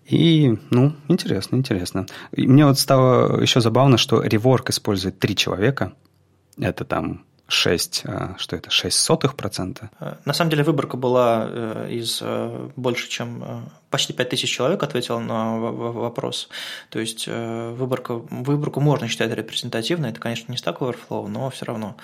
И, 0.05 0.57
ну, 0.69 0.93
интересно, 1.07 1.55
интересно. 1.55 2.05
И 2.31 2.47
мне 2.47 2.65
вот 2.65 2.77
стало 2.79 3.41
еще 3.41 3.59
забавно, 3.59 3.97
что 3.97 4.21
реворк 4.21 4.69
использует 4.69 5.19
три 5.19 5.35
человека. 5.35 5.93
Это 6.59 6.85
там 6.85 7.25
6, 7.47 8.03
а, 8.05 8.35
что 8.37 8.55
это, 8.55 8.69
6 8.69 8.97
сотых 8.97 9.35
процента? 9.35 9.89
На 10.25 10.33
самом 10.33 10.51
деле 10.51 10.63
выборка 10.63 10.97
была 10.97 11.47
э, 11.47 11.87
из 11.91 12.19
э, 12.21 12.69
больше, 12.75 13.09
чем 13.09 13.43
э, 13.43 13.61
почти 13.95 14.11
5000 14.11 14.49
человек 14.49 14.83
ответило 14.83 15.19
на 15.19 15.57
вопрос. 15.57 16.49
То 16.89 16.99
есть 16.99 17.27
выборка, 17.27 18.15
выборку 18.15 18.81
можно 18.81 19.07
считать 19.07 19.31
репрезентативной. 19.33 20.09
Это, 20.09 20.19
конечно, 20.19 20.51
не 20.51 20.57
Stack 20.57 20.79
Overflow, 20.79 21.29
но 21.29 21.49
все 21.49 21.63
равно 21.63 21.95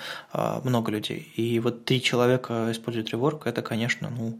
много 0.64 0.90
людей. 0.90 1.30
И 1.36 1.60
вот 1.60 1.84
три 1.84 2.00
человека 2.00 2.68
используют 2.70 3.10
реворк, 3.10 3.46
это, 3.46 3.60
конечно, 3.60 4.08
ну, 4.08 4.38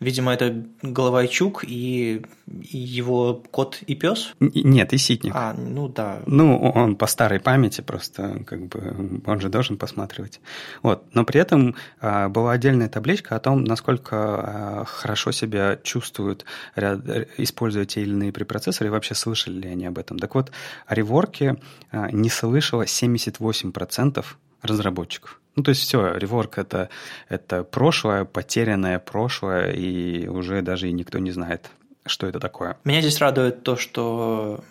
Видимо, 0.00 0.32
это 0.32 0.64
Головайчук 0.80 1.62
и, 1.62 2.22
и 2.48 2.78
его 2.78 3.42
кот 3.50 3.82
и 3.86 3.94
пес? 3.94 4.32
Нет, 4.40 4.94
и 4.94 4.96
Ситник. 4.98 5.34
А, 5.36 5.52
ну 5.52 5.88
да. 5.88 6.22
Ну, 6.24 6.58
он 6.58 6.96
по 6.96 7.06
старой 7.06 7.38
памяти 7.38 7.82
просто, 7.82 8.42
как 8.46 8.66
бы, 8.66 9.20
он 9.26 9.40
же 9.40 9.50
должен 9.50 9.76
посматривать. 9.76 10.40
Вот. 10.82 11.04
Но 11.12 11.24
при 11.26 11.38
этом 11.38 11.74
а, 12.00 12.30
была 12.30 12.52
отдельная 12.52 12.88
табличка 12.88 13.36
о 13.36 13.40
том, 13.40 13.62
насколько 13.62 14.86
хорошо 14.88 15.32
себя 15.32 15.78
чувствуют, 15.82 16.46
ряд, 16.76 16.89
используя 17.36 17.84
те 17.84 18.02
или 18.02 18.10
иные 18.10 18.32
препроцессоры, 18.32 18.88
и 18.88 18.90
вообще 18.90 19.14
слышали 19.14 19.60
ли 19.60 19.68
они 19.68 19.86
об 19.86 19.98
этом. 19.98 20.18
Так 20.18 20.34
вот, 20.34 20.52
о 20.86 20.94
реворке 20.94 21.56
а, 21.90 22.10
не 22.10 22.30
слышало 22.30 22.82
78% 22.82 24.24
разработчиков. 24.62 25.40
Ну, 25.56 25.62
то 25.62 25.70
есть 25.70 25.82
все, 25.82 26.14
реворк 26.16 26.58
это, 26.58 26.88
это 27.28 27.64
прошлое, 27.64 28.24
потерянное 28.24 28.98
прошлое, 28.98 29.72
и 29.72 30.28
уже 30.28 30.62
даже 30.62 30.88
и 30.88 30.92
никто 30.92 31.18
не 31.18 31.32
знает, 31.32 31.70
что 32.06 32.26
это 32.26 32.38
такое. 32.38 32.76
Меня 32.84 33.00
здесь 33.00 33.18
радует 33.18 33.62
то, 33.62 33.76
что 33.76 34.62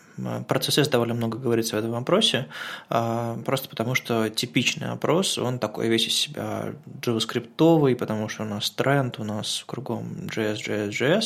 про 0.47 0.59
CSS 0.59 0.89
довольно 0.89 1.13
много 1.13 1.37
говорится 1.37 1.75
в 1.75 1.79
этом 1.79 1.91
вопросе, 1.91 2.47
просто 2.87 3.69
потому 3.69 3.95
что 3.95 4.29
типичный 4.29 4.89
опрос, 4.89 5.37
он 5.37 5.59
такой 5.59 5.87
весь 5.87 6.07
из 6.07 6.13
себя 6.13 6.73
JavaScript, 7.01 7.95
потому 7.95 8.29
что 8.29 8.43
у 8.43 8.45
нас 8.45 8.69
тренд, 8.71 9.19
у 9.19 9.23
нас 9.23 9.63
кругом 9.65 10.27
JS, 10.27 10.57
JS, 10.65 10.89
JS, 10.89 11.23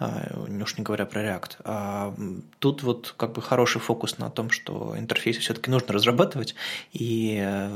уж 0.00 0.78
не 0.78 0.84
говоря 0.84 1.06
про 1.06 1.22
React. 1.22 1.56
А 1.64 2.14
тут 2.58 2.82
вот 2.82 3.14
как 3.16 3.32
бы 3.32 3.42
хороший 3.42 3.80
фокус 3.80 4.18
на 4.18 4.30
том, 4.30 4.50
что 4.50 4.94
интерфейсы 4.96 5.40
все-таки 5.40 5.70
нужно 5.70 5.92
разрабатывать, 5.92 6.54
и 6.92 7.38
э, 7.40 7.68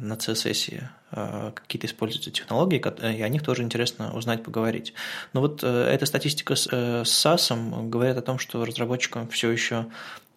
на 0.00 0.14
CSS 0.14 0.84
э, 1.12 1.52
какие-то 1.54 1.86
используются 1.86 2.30
технологии, 2.30 2.78
и 2.78 3.22
о 3.22 3.28
них 3.28 3.42
тоже 3.42 3.62
интересно 3.62 4.14
узнать, 4.14 4.42
поговорить. 4.42 4.94
Но 5.32 5.40
вот 5.40 5.62
э, 5.62 5.66
эта 5.66 6.06
статистика 6.06 6.54
с 6.54 6.68
SAS 6.68 7.88
говорит 7.88 8.16
о 8.16 8.22
том, 8.22 8.38
что 8.38 8.64
разработчикам 8.64 9.28
все 9.28 9.50
еще 9.50 9.86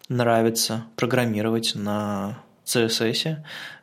нравится 0.08 0.84
программировать 0.96 1.74
на 1.74 2.42
CSS, 2.76 3.36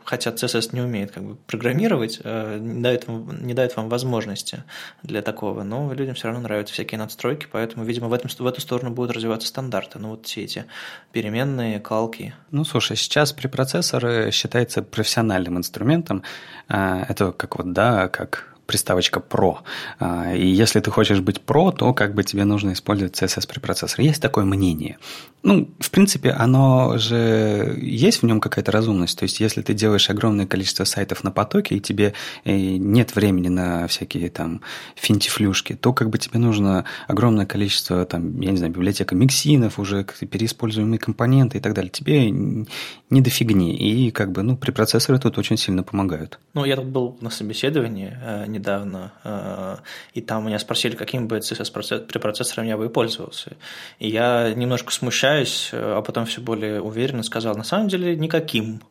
хотя 0.03 0.31
CSS 0.31 0.69
не 0.71 0.81
умеет 0.81 1.11
как 1.11 1.23
бы 1.23 1.35
программировать, 1.35 2.19
э, 2.23 2.57
не 2.59 2.81
дает, 2.81 3.07
не 3.07 3.53
дает 3.53 3.75
вам 3.75 3.89
возможности 3.89 4.63
для 5.03 5.21
такого, 5.21 5.63
но 5.63 5.93
людям 5.93 6.15
все 6.15 6.27
равно 6.27 6.41
нравятся 6.41 6.73
всякие 6.73 6.97
надстройки, 6.97 7.47
поэтому, 7.51 7.83
видимо, 7.83 8.07
в, 8.07 8.13
этом, 8.13 8.29
в 8.29 8.47
эту 8.47 8.61
сторону 8.61 8.91
будут 8.91 9.11
развиваться 9.11 9.47
стандарты, 9.47 9.99
ну 9.99 10.09
вот 10.09 10.25
все 10.25 10.43
эти 10.43 10.65
переменные, 11.11 11.79
калки. 11.79 12.33
Ну, 12.51 12.63
слушай, 12.63 12.95
сейчас 12.95 13.33
препроцессор 13.33 14.31
считается 14.31 14.81
профессиональным 14.81 15.57
инструментом, 15.57 16.23
а, 16.67 17.05
это 17.09 17.31
как 17.31 17.57
вот, 17.57 17.73
да, 17.73 18.07
как 18.07 18.56
приставочка 18.67 19.19
Pro. 19.19 19.57
А, 19.99 20.35
и 20.35 20.45
если 20.45 20.79
ты 20.79 20.91
хочешь 20.91 21.21
быть 21.21 21.41
Pro, 21.45 21.75
то 21.75 21.93
как 21.93 22.13
бы 22.13 22.23
тебе 22.23 22.43
нужно 22.45 22.73
использовать 22.73 23.19
CSS 23.19 23.47
препроцессор. 23.47 24.01
Есть 24.01 24.21
такое 24.21 24.45
мнение. 24.45 24.97
Ну, 25.43 25.69
в 25.79 25.91
принципе, 25.91 26.31
оно 26.31 26.97
же 26.97 27.77
есть 27.81 28.21
в 28.21 28.25
нем 28.25 28.41
какая-то 28.41 28.71
разумность. 28.71 29.17
То 29.17 29.23
есть, 29.23 29.39
если 29.39 29.61
ты 29.61 29.73
делаешь 29.73 30.09
огромное 30.09 30.45
количество 30.45 30.83
сайтов 30.83 31.23
на 31.23 31.31
потоке, 31.31 31.75
и 31.75 31.79
тебе 31.79 32.13
э, 32.43 32.55
нет 32.55 33.15
времени 33.15 33.47
на 33.47 33.87
всякие 33.87 34.29
там 34.29 34.61
финтифлюшки, 34.95 35.73
то 35.73 35.93
как 35.93 36.09
бы 36.09 36.17
тебе 36.17 36.39
нужно 36.39 36.85
огромное 37.07 37.45
количество, 37.45 38.05
там, 38.05 38.41
я 38.41 38.51
не 38.51 38.57
знаю, 38.57 38.73
библиотека 38.73 39.15
миксинов, 39.15 39.79
уже 39.79 40.03
переиспользуемые 40.03 40.99
компоненты 40.99 41.59
и 41.59 41.61
так 41.61 41.73
далее. 41.73 41.91
Тебе 41.91 42.29
не 42.29 43.21
до 43.21 43.29
фигни. 43.29 43.75
И 43.75 44.11
как 44.11 44.31
бы, 44.31 44.43
ну, 44.43 44.57
препроцессоры 44.57 45.19
тут 45.19 45.37
очень 45.37 45.57
сильно 45.57 45.83
помогают. 45.83 46.39
Ну, 46.53 46.65
я 46.65 46.75
тут 46.75 46.87
был 46.87 47.17
на 47.21 47.29
собеседовании 47.29 48.17
э, 48.21 48.45
недавно, 48.57 49.11
э, 49.23 49.77
и 50.13 50.21
там 50.21 50.45
меня 50.45 50.59
спросили, 50.59 50.95
каким 50.95 51.27
бы 51.27 51.37
CSS 51.37 52.05
препроцессором 52.05 52.67
я 52.67 52.77
бы 52.77 52.89
пользовался. 52.89 53.55
И 53.99 54.09
я 54.09 54.53
немножко 54.53 54.91
смущаюсь, 54.91 55.69
э, 55.71 55.97
а 55.97 56.01
потом 56.01 56.25
все 56.25 56.41
более 56.41 56.81
уверенно 56.81 57.23
сказал, 57.23 57.55
на 57.55 57.63
самом 57.63 57.87
деле 57.87 58.15
никаким. 58.15 58.81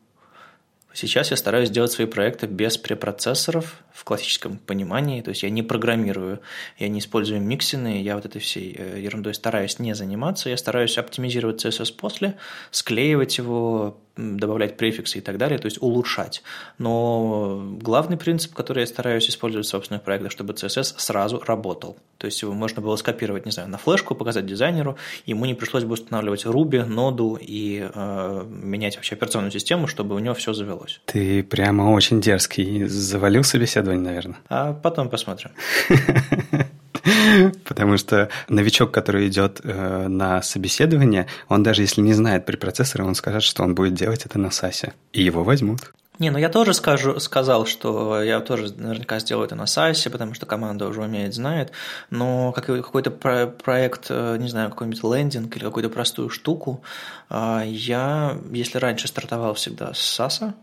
Сейчас 0.93 1.29
я 1.29 1.37
стараюсь 1.37 1.69
делать 1.69 1.91
свои 1.91 2.07
проекты 2.07 2.47
без 2.47 2.75
препроцессоров 2.75 3.83
в 3.93 4.03
классическом 4.03 4.57
понимании, 4.57 5.21
то 5.21 5.29
есть 5.29 5.43
я 5.43 5.51
не 5.51 5.61
программирую, 5.61 6.39
я 6.79 6.87
не 6.87 6.97
использую 6.97 7.39
миксины, 7.39 8.01
я 8.01 8.15
вот 8.15 8.25
этой 8.25 8.41
всей 8.41 8.75
э, 8.75 8.99
ерундой 8.99 9.35
стараюсь 9.35 9.77
не 9.77 9.93
заниматься, 9.93 10.49
я 10.49 10.57
стараюсь 10.57 10.97
оптимизировать 10.97 11.63
CSS 11.63 11.93
после, 11.95 12.35
склеивать 12.71 13.37
его, 13.37 13.99
добавлять 14.17 14.77
префиксы 14.77 15.19
и 15.19 15.21
так 15.21 15.37
далее, 15.37 15.59
то 15.59 15.65
есть 15.65 15.81
улучшать. 15.81 16.43
Но 16.77 17.77
главный 17.81 18.17
принцип, 18.17 18.53
который 18.53 18.81
я 18.81 18.87
стараюсь 18.87 19.29
использовать 19.29 19.67
в 19.67 19.69
собственных 19.69 20.03
проектах, 20.03 20.31
чтобы 20.31 20.53
CSS 20.53 20.95
сразу 20.97 21.41
работал. 21.45 21.97
То 22.17 22.25
есть 22.25 22.41
его 22.41 22.53
можно 22.53 22.81
было 22.81 22.95
скопировать, 22.95 23.45
не 23.45 23.51
знаю, 23.51 23.69
на 23.69 23.77
флешку, 23.77 24.15
показать 24.15 24.45
дизайнеру, 24.45 24.97
ему 25.25 25.45
не 25.45 25.53
пришлось 25.53 25.83
бы 25.83 25.93
устанавливать 25.93 26.45
Ruby, 26.45 26.83
ноду 26.85 27.37
и 27.39 27.87
э, 27.93 28.45
менять 28.49 28.95
вообще 28.95 29.15
операционную 29.15 29.51
систему, 29.51 29.87
чтобы 29.87 30.15
у 30.15 30.19
него 30.19 30.33
все 30.33 30.53
завелось. 30.53 31.01
Ты 31.05 31.43
прямо 31.43 31.91
очень 31.91 32.21
дерзкий. 32.21 32.85
Завалил 32.85 33.43
собеседование, 33.43 34.03
наверное. 34.03 34.37
А 34.49 34.73
потом 34.73 35.09
посмотрим. 35.09 35.51
Потому 37.65 37.97
что 37.97 38.29
новичок, 38.49 38.91
который 38.91 39.27
идет 39.27 39.61
э, 39.63 40.07
на 40.07 40.41
собеседование, 40.41 41.27
он 41.49 41.63
даже 41.63 41.81
если 41.81 42.01
не 42.01 42.13
знает 42.13 42.45
препроцессора, 42.45 43.03
он 43.03 43.15
скажет, 43.15 43.43
что 43.43 43.63
он 43.63 43.75
будет 43.75 43.93
делать 43.93 44.25
это 44.25 44.39
на 44.39 44.51
САСе. 44.51 44.93
И 45.13 45.23
его 45.23 45.43
возьмут. 45.43 45.93
Не, 46.19 46.31
ну 46.31 46.39
я 46.39 46.49
тоже 46.49 46.73
скажу, 46.73 47.19
сказал, 47.19 47.67
что 47.67 48.23
я 48.23 48.39
тоже 48.39 48.73
наверняка 48.75 49.19
сделаю 49.19 49.45
это 49.45 49.55
на 49.55 49.67
САСе, 49.67 50.09
потому 50.09 50.33
что 50.33 50.47
команда 50.47 50.87
уже 50.87 51.01
умеет, 51.03 51.35
знает, 51.35 51.71
но 52.09 52.51
какой-то 52.53 53.11
проект, 53.11 54.07
э, 54.09 54.37
не 54.39 54.49
знаю, 54.49 54.71
какой-нибудь 54.71 55.03
лендинг 55.03 55.55
или 55.55 55.63
какую-то 55.63 55.89
простую 55.89 56.29
штуку, 56.29 56.81
э, 57.29 57.63
я, 57.67 58.35
если 58.51 58.79
раньше 58.79 59.07
стартовал 59.07 59.53
всегда 59.53 59.93
с 59.93 59.99
САСа, 59.99 60.55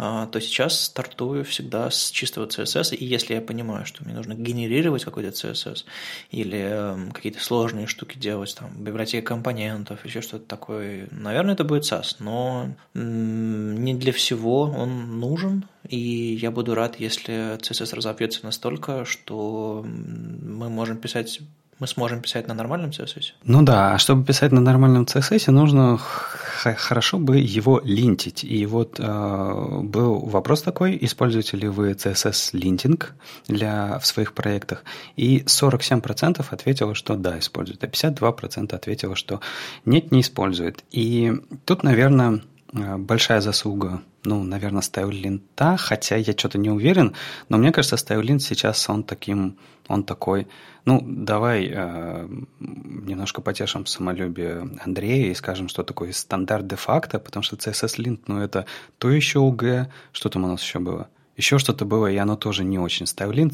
то 0.00 0.40
сейчас 0.40 0.80
стартую 0.80 1.44
всегда 1.44 1.90
с 1.90 2.10
чистого 2.10 2.46
CSS, 2.46 2.94
и 2.94 3.04
если 3.04 3.34
я 3.34 3.42
понимаю, 3.42 3.84
что 3.84 4.02
мне 4.02 4.14
нужно 4.14 4.32
генерировать 4.32 5.04
какой-то 5.04 5.28
CSS 5.28 5.84
или 6.30 6.58
эм, 6.58 7.12
какие-то 7.12 7.42
сложные 7.42 7.86
штуки 7.86 8.16
делать, 8.16 8.56
там, 8.58 8.70
библиотека 8.82 9.26
компонентов, 9.26 10.06
еще 10.06 10.22
что-то 10.22 10.46
такое, 10.46 11.06
наверное, 11.10 11.52
это 11.52 11.64
будет 11.64 11.84
SAS, 11.84 12.16
но 12.18 12.74
не 12.94 13.94
для 13.94 14.12
всего 14.12 14.62
он 14.62 15.20
нужен, 15.20 15.66
и 15.86 15.98
я 15.98 16.50
буду 16.50 16.74
рад, 16.74 16.98
если 16.98 17.58
CSS 17.58 17.94
разовьется 17.94 18.40
настолько, 18.44 19.04
что 19.04 19.84
мы 19.84 20.70
можем 20.70 20.96
писать 20.96 21.40
мы 21.80 21.86
сможем 21.86 22.20
писать 22.20 22.46
на 22.46 22.54
нормальном 22.54 22.90
CSS? 22.90 23.32
Ну 23.44 23.62
да, 23.62 23.94
а 23.94 23.98
чтобы 23.98 24.24
писать 24.24 24.52
на 24.52 24.60
нормальном 24.60 25.04
CSS, 25.04 25.50
нужно 25.50 25.98
хорошо 25.98 27.18
бы 27.18 27.38
его 27.38 27.80
линтить. 27.82 28.44
И 28.44 28.66
вот 28.66 29.00
э, 29.00 29.80
был 29.82 30.18
вопрос 30.20 30.62
такой, 30.62 30.98
используете 31.00 31.56
ли 31.56 31.68
вы 31.68 31.92
CSS-линтинг 31.92 33.14
для, 33.48 33.98
в 33.98 34.06
своих 34.06 34.34
проектах? 34.34 34.84
И 35.16 35.40
47% 35.40 36.44
ответило, 36.50 36.94
что 36.94 37.16
да, 37.16 37.38
используют, 37.38 37.82
а 37.82 37.86
52% 37.86 38.74
ответило, 38.74 39.16
что 39.16 39.40
нет, 39.86 40.12
не 40.12 40.20
использует. 40.20 40.84
И 40.90 41.32
тут, 41.64 41.82
наверное, 41.82 42.42
большая 42.72 43.40
заслуга, 43.40 44.02
ну, 44.24 44.42
наверное, 44.42 44.82
Стайлинта, 44.82 45.76
хотя 45.76 46.16
я 46.16 46.32
что-то 46.32 46.58
не 46.58 46.70
уверен, 46.70 47.14
но 47.48 47.58
мне 47.58 47.72
кажется, 47.72 47.96
Стайлинт 47.96 48.42
сейчас 48.42 48.88
он 48.88 49.02
таким, 49.02 49.58
он 49.88 50.04
такой, 50.04 50.46
ну, 50.84 51.02
давай 51.04 51.68
э, 51.72 52.28
немножко 52.60 53.40
потешим 53.40 53.86
самолюбие 53.86 54.70
Андрея 54.84 55.30
и 55.30 55.34
скажем, 55.34 55.68
что 55.68 55.82
такое 55.82 56.12
стандарт 56.12 56.66
де-факто, 56.66 57.18
потому 57.18 57.42
что 57.42 57.56
CSS-линт, 57.56 58.28
ну, 58.28 58.40
это 58.40 58.66
то 58.98 59.10
еще 59.10 59.40
УГ, 59.40 59.90
что 60.12 60.28
там 60.28 60.44
у 60.44 60.48
нас 60.48 60.62
еще 60.62 60.78
было– 60.78 61.08
еще 61.40 61.58
что-то 61.58 61.86
было, 61.86 62.06
и 62.06 62.16
оно 62.16 62.36
тоже 62.36 62.64
не 62.64 62.78
очень. 62.78 63.06
Ставлин 63.06 63.50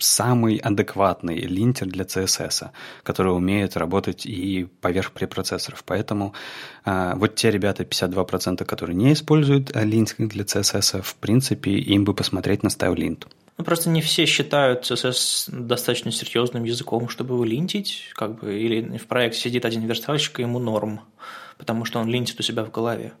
самый 0.00 0.56
адекватный 0.56 1.40
линтер 1.40 1.86
для 1.86 2.04
CSS, 2.04 2.70
который 3.02 3.34
умеет 3.34 3.76
работать 3.76 4.26
и 4.26 4.66
поверх 4.80 5.12
препроцессоров. 5.12 5.84
Поэтому 5.84 6.34
э, 6.84 7.12
вот 7.16 7.34
те 7.36 7.50
ребята, 7.50 7.84
52%, 7.84 8.64
которые 8.64 8.96
не 8.96 9.12
используют 9.12 9.74
а, 9.76 9.84
линтинг 9.84 10.30
для 10.32 10.44
CSS, 10.44 11.02
в 11.02 11.14
принципе, 11.16 11.72
им 11.72 12.04
бы 12.04 12.14
посмотреть 12.14 12.62
на 12.62 12.68
StyleLint. 12.68 13.26
Ну, 13.58 13.64
просто 13.64 13.90
не 13.90 14.00
все 14.00 14.24
считают 14.24 14.90
CSS 14.90 15.50
достаточно 15.50 16.10
серьезным 16.10 16.64
языком, 16.64 17.10
чтобы 17.10 17.34
его 17.34 17.44
линтить, 17.44 18.10
как 18.14 18.40
бы, 18.40 18.58
или 18.58 18.96
в 18.96 19.06
проекте 19.06 19.38
сидит 19.38 19.66
один 19.66 19.82
верстальщик, 19.82 20.38
и 20.38 20.42
ему 20.42 20.58
норм 20.58 21.02
потому 21.60 21.84
что 21.84 21.98
он 22.00 22.08
линтит 22.08 22.40
у 22.40 22.42
себя 22.42 22.64
в 22.64 22.70
голове. 22.70 23.12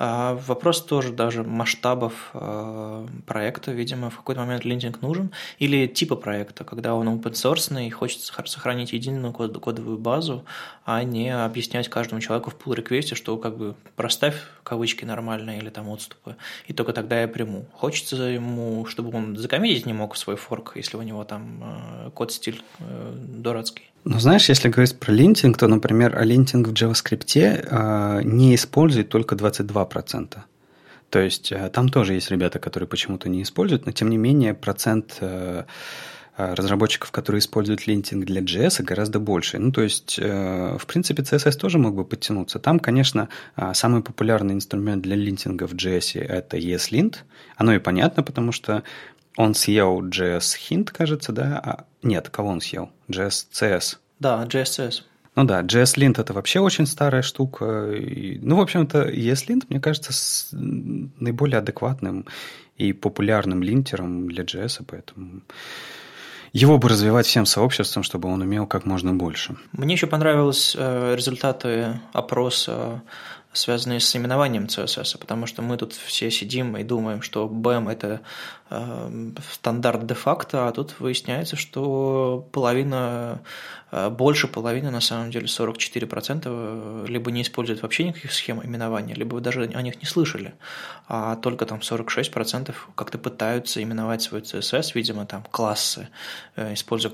А 0.00 0.34
вопрос 0.48 0.84
тоже 0.84 1.12
даже 1.12 1.44
масштабов 1.44 2.30
э, 2.34 3.06
проекта, 3.24 3.70
видимо, 3.70 4.10
в 4.10 4.16
какой-то 4.16 4.40
момент 4.40 4.64
линтинг 4.64 5.00
нужен, 5.00 5.30
или 5.60 5.86
типа 5.86 6.16
проекта, 6.16 6.64
когда 6.64 6.96
он 6.96 7.08
open 7.08 7.32
source 7.32 7.86
и 7.86 7.88
хочется 7.90 8.32
сохранить 8.46 8.92
единую 8.92 9.32
код, 9.32 9.56
кодовую 9.62 9.96
базу, 9.96 10.44
а 10.84 11.04
не 11.04 11.30
объяснять 11.30 11.88
каждому 11.88 12.20
человеку 12.20 12.50
в 12.50 12.56
pull 12.56 12.74
реквесте 12.74 13.14
что 13.14 13.36
как 13.36 13.56
бы 13.56 13.76
проставь 13.94 14.34
кавычки 14.64 15.04
нормальные 15.04 15.58
или 15.58 15.70
там 15.70 15.88
отступы, 15.88 16.34
и 16.66 16.72
только 16.72 16.92
тогда 16.92 17.20
я 17.20 17.28
приму. 17.28 17.66
Хочется 17.72 18.16
ему, 18.16 18.86
чтобы 18.86 19.16
он 19.16 19.36
закоммитить 19.36 19.86
не 19.86 19.92
мог 19.92 20.16
свой 20.16 20.34
форк, 20.34 20.72
если 20.74 20.96
у 20.96 21.02
него 21.02 21.22
там 21.22 21.62
э, 21.62 22.10
код-стиль 22.10 22.60
э, 22.80 23.14
дурацкий. 23.16 23.93
Ну, 24.04 24.18
знаешь, 24.18 24.50
если 24.50 24.68
говорить 24.68 24.98
про 24.98 25.12
линтинг, 25.12 25.56
то, 25.56 25.66
например, 25.66 26.22
линтинг 26.22 26.68
в 26.68 26.72
JavaScript 26.72 27.38
э, 27.38 28.22
не 28.22 28.54
использует 28.54 29.08
только 29.08 29.34
22%. 29.34 30.36
То 31.08 31.18
есть 31.18 31.50
э, 31.50 31.70
там 31.70 31.88
тоже 31.88 32.12
есть 32.12 32.30
ребята, 32.30 32.58
которые 32.58 32.86
почему-то 32.86 33.30
не 33.30 33.42
используют, 33.42 33.86
но 33.86 33.92
тем 33.92 34.10
не 34.10 34.18
менее 34.18 34.52
процент 34.52 35.16
э, 35.20 35.64
разработчиков, 36.36 37.12
которые 37.12 37.38
используют 37.38 37.86
линтинг 37.86 38.26
для 38.26 38.42
JS, 38.42 38.82
гораздо 38.82 39.20
больше. 39.20 39.58
Ну, 39.58 39.72
то 39.72 39.82
есть, 39.82 40.18
в 40.18 40.84
принципе, 40.88 41.22
CSS 41.22 41.56
тоже 41.56 41.78
мог 41.78 41.94
бы 41.94 42.04
подтянуться. 42.04 42.58
Там, 42.58 42.80
конечно, 42.80 43.28
самый 43.72 44.02
популярный 44.02 44.54
инструмент 44.54 45.00
для 45.00 45.14
линтинга 45.14 45.68
в 45.68 45.74
JS– 45.74 46.20
это 46.24 46.56
ESLint. 46.56 47.18
Оно 47.56 47.72
и 47.72 47.78
понятно, 47.78 48.24
потому 48.24 48.50
что 48.50 48.82
он 49.36 49.54
съел 49.54 50.02
JS 50.02 50.56
Hint, 50.70 50.90
кажется, 50.92 51.32
да? 51.32 51.60
А, 51.64 51.84
нет, 52.02 52.28
кого 52.30 52.50
он 52.50 52.60
съел? 52.60 52.90
JS 53.08 53.46
CS. 53.52 53.96
Да, 54.20 54.44
JS 54.44 54.64
CS. 54.64 55.02
Ну 55.36 55.44
да, 55.44 55.62
JS-Lint 55.62 56.20
это 56.20 56.32
вообще 56.32 56.60
очень 56.60 56.86
старая 56.86 57.22
штука. 57.22 57.90
И, 57.90 58.38
ну, 58.40 58.56
в 58.56 58.60
общем-то, 58.60 59.08
ESLint, 59.08 59.64
мне 59.68 59.80
кажется, 59.80 60.12
с 60.12 60.50
наиболее 60.52 61.58
адекватным 61.58 62.26
и 62.76 62.92
популярным 62.92 63.62
линтером 63.62 64.28
для 64.28 64.44
JS, 64.44 64.84
поэтому 64.86 65.42
его 66.52 66.78
бы 66.78 66.88
развивать 66.88 67.26
всем 67.26 67.46
сообществом, 67.46 68.04
чтобы 68.04 68.28
он 68.28 68.40
умел 68.42 68.68
как 68.68 68.86
можно 68.86 69.12
больше. 69.12 69.56
Мне 69.72 69.94
еще 69.94 70.06
понравились 70.06 70.76
э, 70.78 71.14
результаты 71.16 72.00
опроса 72.12 73.02
связанные 73.54 74.00
с 74.00 74.16
именованием 74.16 74.64
CSS, 74.64 75.18
потому 75.18 75.46
что 75.46 75.62
мы 75.62 75.76
тут 75.76 75.92
все 75.92 76.30
сидим 76.30 76.76
и 76.76 76.82
думаем, 76.82 77.22
что 77.22 77.46
BEM– 77.46 77.90
это 77.92 78.20
э, 78.70 79.30
стандарт 79.52 80.06
де-факто, 80.06 80.68
а 80.68 80.72
тут 80.72 80.98
выясняется, 80.98 81.56
что 81.56 82.46
половина, 82.52 83.42
э, 83.92 84.10
больше 84.10 84.48
половины, 84.48 84.90
на 84.90 85.00
самом 85.00 85.30
деле 85.30 85.46
44% 85.46 86.42
э, 86.44 87.04
либо 87.08 87.30
не 87.30 87.42
используют 87.42 87.82
вообще 87.82 88.04
никаких 88.04 88.32
схем 88.32 88.60
именования, 88.62 89.14
либо 89.14 89.40
даже 89.40 89.62
о 89.62 89.82
них 89.82 90.02
не 90.02 90.06
слышали, 90.06 90.54
а 91.06 91.36
только 91.36 91.64
там 91.64 91.78
46% 91.78 92.74
как-то 92.94 93.18
пытаются 93.18 93.82
именовать 93.82 94.22
свой 94.22 94.40
CSS, 94.40 94.92
видимо, 94.94 95.26
там 95.26 95.44
классы, 95.50 96.08
используя 96.56 97.12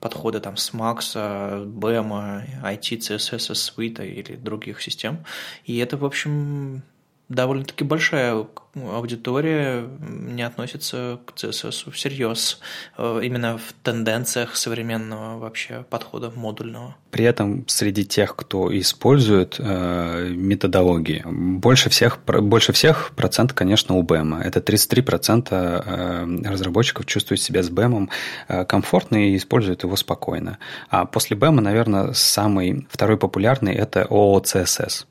подходы 0.00 0.40
там 0.40 0.56
с 0.56 0.72
Max, 0.72 1.14
BEM, 1.14 2.62
IT, 2.62 2.98
CSS, 2.98 3.52
Suite 3.54 4.06
или 4.06 4.36
других 4.36 4.80
систем. 4.82 5.24
И 5.64 5.78
это, 5.78 5.96
в 5.96 6.04
общем, 6.04 6.82
довольно-таки 7.30 7.84
большая 7.84 8.46
аудитория 8.74 9.88
не 10.00 10.42
относится 10.42 11.18
к 11.26 11.32
CSS 11.34 11.90
всерьез, 11.90 12.60
э, 12.98 13.20
именно 13.22 13.58
в 13.58 13.72
тенденциях 13.82 14.56
современного 14.56 15.38
вообще 15.38 15.84
подхода 15.88 16.30
модульного. 16.34 16.96
При 17.10 17.24
этом 17.24 17.64
среди 17.68 18.04
тех, 18.04 18.36
кто 18.36 18.76
использует 18.78 19.56
э, 19.58 20.28
методологии, 20.30 21.22
больше 21.24 21.88
всех, 21.88 22.18
больше 22.24 22.72
всех 22.72 23.12
процент, 23.16 23.52
конечно, 23.52 23.96
у 23.96 24.02
BEM. 24.02 24.40
Это 24.40 24.60
33% 24.60 25.48
э, 25.52 26.48
разработчиков 26.48 27.06
чувствуют 27.06 27.40
себя 27.40 27.62
с 27.62 27.70
BEM 27.70 28.08
э, 28.48 28.64
комфортно 28.64 29.16
и 29.16 29.36
используют 29.36 29.84
его 29.84 29.96
спокойно. 29.96 30.58
А 30.88 31.06
после 31.06 31.36
BEM, 31.36 31.60
наверное, 31.60 32.12
самый 32.12 32.86
второй 32.90 33.16
популярный– 33.16 33.74
это 33.74 34.06
OOCSS. 34.08 35.06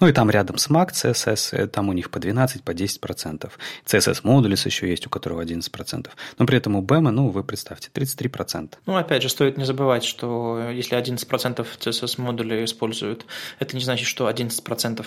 Ну 0.00 0.08
и 0.08 0.12
там 0.12 0.30
рядом 0.30 0.58
с 0.58 0.68
Mac 0.70 0.90
CSS, 0.92 1.56
э, 1.56 1.66
там 1.66 1.88
у 1.88 1.92
них 1.92 2.10
по 2.10 2.18
12, 2.18 2.62
по 2.62 2.72
10%. 2.72 3.50
CSS 3.86 4.22
Modules 4.22 4.66
еще 4.66 4.88
есть, 4.88 5.06
у 5.06 5.10
которого 5.10 5.42
11%. 5.42 6.08
Но 6.38 6.46
при 6.46 6.58
этом 6.58 6.76
у 6.76 6.82
BEM, 6.82 7.10
ну, 7.10 7.28
вы 7.28 7.44
представьте, 7.44 7.90
33%. 7.92 8.74
Ну, 8.86 8.96
опять 8.96 9.22
же, 9.22 9.28
стоит 9.28 9.56
не 9.56 9.64
забывать, 9.64 10.04
что 10.04 10.70
если 10.70 10.98
11% 10.98 11.66
CSS 11.78 12.20
модулей 12.20 12.64
используют, 12.64 13.26
это 13.58 13.76
не 13.76 13.82
значит, 13.82 14.08
что 14.08 14.28
11% 14.28 15.04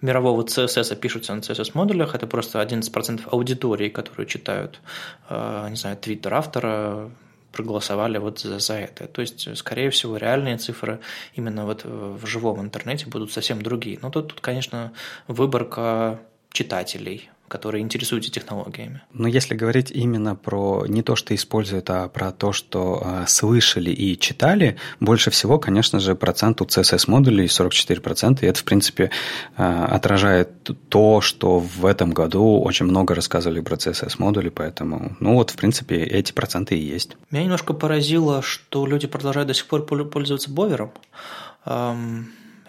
мирового 0.00 0.42
CSS 0.42 0.96
пишутся 0.96 1.34
на 1.34 1.40
CSS 1.40 1.72
модулях, 1.74 2.14
это 2.14 2.26
просто 2.26 2.60
11% 2.60 3.28
аудитории, 3.30 3.88
которые 3.88 4.26
читают, 4.26 4.80
э, 5.28 5.66
не 5.70 5.76
знаю, 5.76 5.96
твиттер 5.96 6.34
автора, 6.34 7.10
проголосовали 7.52 8.18
вот 8.18 8.38
за, 8.38 8.58
за 8.58 8.74
это. 8.74 9.06
То 9.06 9.20
есть, 9.20 9.56
скорее 9.56 9.90
всего, 9.90 10.16
реальные 10.16 10.58
цифры 10.58 11.00
именно 11.34 11.66
вот 11.66 11.84
в 11.84 12.26
живом 12.26 12.60
интернете 12.60 13.06
будут 13.06 13.32
совсем 13.32 13.62
другие. 13.62 13.98
Но 14.02 14.10
тут, 14.10 14.28
тут 14.28 14.40
конечно, 14.40 14.92
выборка 15.28 16.20
читателей, 16.52 17.30
которые 17.50 17.82
интересуются 17.82 18.30
технологиями. 18.30 19.02
Но 19.12 19.26
если 19.26 19.56
говорить 19.56 19.90
именно 19.90 20.36
про 20.36 20.86
не 20.86 21.02
то, 21.02 21.16
что 21.16 21.34
используют, 21.34 21.90
а 21.90 22.08
про 22.08 22.30
то, 22.30 22.52
что 22.52 23.02
э, 23.04 23.24
слышали 23.26 23.90
и 23.90 24.16
читали, 24.16 24.76
больше 25.00 25.30
всего, 25.30 25.58
конечно 25.58 25.98
же, 25.98 26.14
процент 26.14 26.60
у 26.60 26.64
CSS-модулей 26.64 27.46
44%, 27.46 28.38
и 28.42 28.46
это, 28.46 28.60
в 28.60 28.62
принципе, 28.62 29.10
э, 29.56 29.84
отражает 29.90 30.70
то, 30.88 31.20
что 31.20 31.58
в 31.58 31.84
этом 31.84 32.12
году 32.12 32.60
очень 32.60 32.86
много 32.86 33.16
рассказывали 33.16 33.60
про 33.60 33.74
CSS-модули, 33.74 34.50
поэтому, 34.50 35.16
ну 35.18 35.34
вот, 35.34 35.50
в 35.50 35.56
принципе, 35.56 35.96
эти 35.96 36.32
проценты 36.32 36.78
и 36.78 36.94
есть. 36.94 37.16
Меня 37.32 37.42
немножко 37.42 37.74
поразило, 37.74 38.42
что 38.42 38.86
люди 38.86 39.08
продолжают 39.08 39.48
до 39.48 39.54
сих 39.54 39.66
пор 39.66 39.84
пользоваться 39.86 40.50
бовером. 40.50 40.92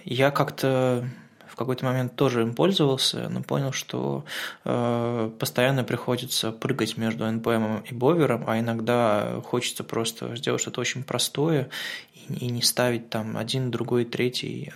Я 0.03 0.32
как-то 0.32 1.07
какой-то 1.55 1.85
момент 1.85 2.15
тоже 2.15 2.41
им 2.41 2.53
пользовался, 2.53 3.29
но 3.29 3.41
понял, 3.41 3.71
что 3.71 4.25
э, 4.65 5.31
постоянно 5.39 5.83
приходится 5.83 6.51
прыгать 6.51 6.97
между 6.97 7.25
NPM 7.25 7.83
и 7.89 7.93
бовером, 7.93 8.43
а 8.47 8.59
иногда 8.59 9.41
хочется 9.45 9.83
просто 9.83 10.35
сделать 10.35 10.61
что-то 10.61 10.81
очень 10.81 11.03
простое 11.03 11.69
и 12.30 12.47
не 12.47 12.61
ставить 12.61 13.09
там 13.09 13.38
один, 13.38 13.72
другой, 13.72 14.05
третий. 14.05 14.72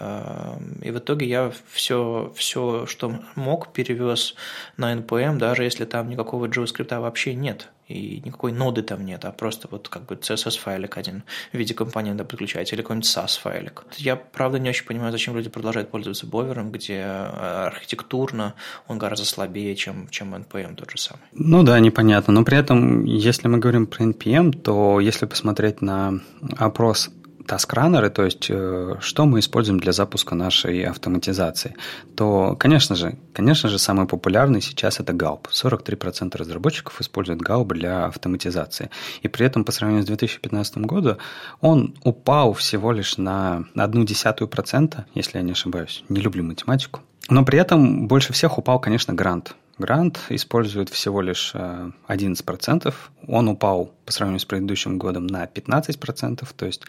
И 0.81 0.91
в 0.91 0.97
итоге 0.97 1.27
я 1.27 1.51
все, 1.71 2.33
все 2.35 2.85
что 2.85 3.19
мог, 3.35 3.73
перевез 3.73 4.35
на 4.77 4.93
NPM, 4.93 5.37
даже 5.37 5.63
если 5.63 5.85
там 5.85 6.09
никакого 6.09 6.47
JavaScript 6.47 6.99
вообще 6.99 7.33
нет 7.33 7.69
и 7.87 8.21
никакой 8.25 8.51
ноды 8.51 8.81
там 8.81 9.05
нет, 9.05 9.25
а 9.25 9.31
просто 9.31 9.67
вот 9.69 9.89
как 9.89 10.05
бы 10.05 10.15
CSS-файлик 10.15 10.97
один 10.97 11.23
в 11.51 11.57
виде 11.57 11.73
компонента 11.73 12.23
подключаете 12.23 12.75
или 12.75 12.81
какой-нибудь 12.81 13.07
SAS-файлик. 13.07 13.83
Я, 13.97 14.15
правда, 14.15 14.57
не 14.57 14.69
очень 14.69 14.85
понимаю, 14.85 15.11
зачем 15.11 15.35
люди 15.35 15.49
продолжают 15.49 15.91
пользоваться 15.91 16.25
бовером, 16.25 16.71
где 16.71 16.95
э, 16.95 17.67
архитектурно 17.67 18.55
он 18.87 18.97
гораздо 18.97 19.25
слабее, 19.25 19.75
чем, 19.75 20.07
чем 20.09 20.33
NPM 20.33 20.75
тот 20.75 20.91
же 20.91 20.97
самый. 20.97 21.21
Ну 21.33 21.63
да, 21.63 21.79
непонятно. 21.79 22.33
Но 22.33 22.43
при 22.43 22.57
этом, 22.57 23.05
если 23.05 23.47
мы 23.47 23.59
говорим 23.59 23.85
про 23.85 24.03
NPM, 24.03 24.51
то 24.51 24.99
если 24.99 25.27
посмотреть 25.27 25.81
на 25.81 26.21
опрос 26.57 27.11
таскранеры, 27.45 28.09
то 28.09 28.23
есть 28.23 28.47
э, 28.49 28.95
что 28.99 29.25
мы 29.25 29.39
используем 29.39 29.79
для 29.79 29.91
запуска 29.91 30.35
нашей 30.35 30.83
автоматизации, 30.83 31.75
то, 32.15 32.55
конечно 32.55 32.95
же, 32.95 33.17
конечно 33.33 33.69
же, 33.69 33.79
самый 33.79 34.07
популярный 34.07 34.61
сейчас 34.61 34.99
это 34.99 35.13
Галп. 35.13 35.47
43% 35.47 36.37
разработчиков 36.37 36.99
используют 37.01 37.41
Галп 37.41 37.73
для 37.73 38.05
автоматизации. 38.05 38.89
И 39.21 39.27
при 39.27 39.45
этом 39.45 39.63
по 39.63 39.71
сравнению 39.71 40.03
с 40.03 40.07
2015 40.07 40.77
годом 40.77 41.17
он 41.61 41.95
упал 42.03 42.53
всего 42.53 42.91
лишь 42.91 43.17
на 43.17 43.65
одну 43.75 44.03
десятую 44.03 44.47
процента, 44.47 45.05
если 45.13 45.37
я 45.37 45.43
не 45.43 45.51
ошибаюсь. 45.51 46.03
Не 46.09 46.21
люблю 46.21 46.43
математику. 46.43 47.01
Но 47.29 47.43
при 47.43 47.59
этом 47.59 48.07
больше 48.07 48.33
всех 48.33 48.57
упал, 48.57 48.79
конечно, 48.79 49.13
грант. 49.13 49.55
Грант 49.77 50.21
использует 50.29 50.89
всего 50.89 51.21
лишь 51.21 51.53
11%. 51.53 52.87
Э, 52.87 52.91
он 53.27 53.49
упал 53.49 53.91
по 54.05 54.11
сравнению 54.11 54.39
с 54.39 54.45
предыдущим 54.45 54.97
годом 54.97 55.27
на 55.27 55.45
15%. 55.45 56.47
То 56.55 56.65
есть 56.65 56.83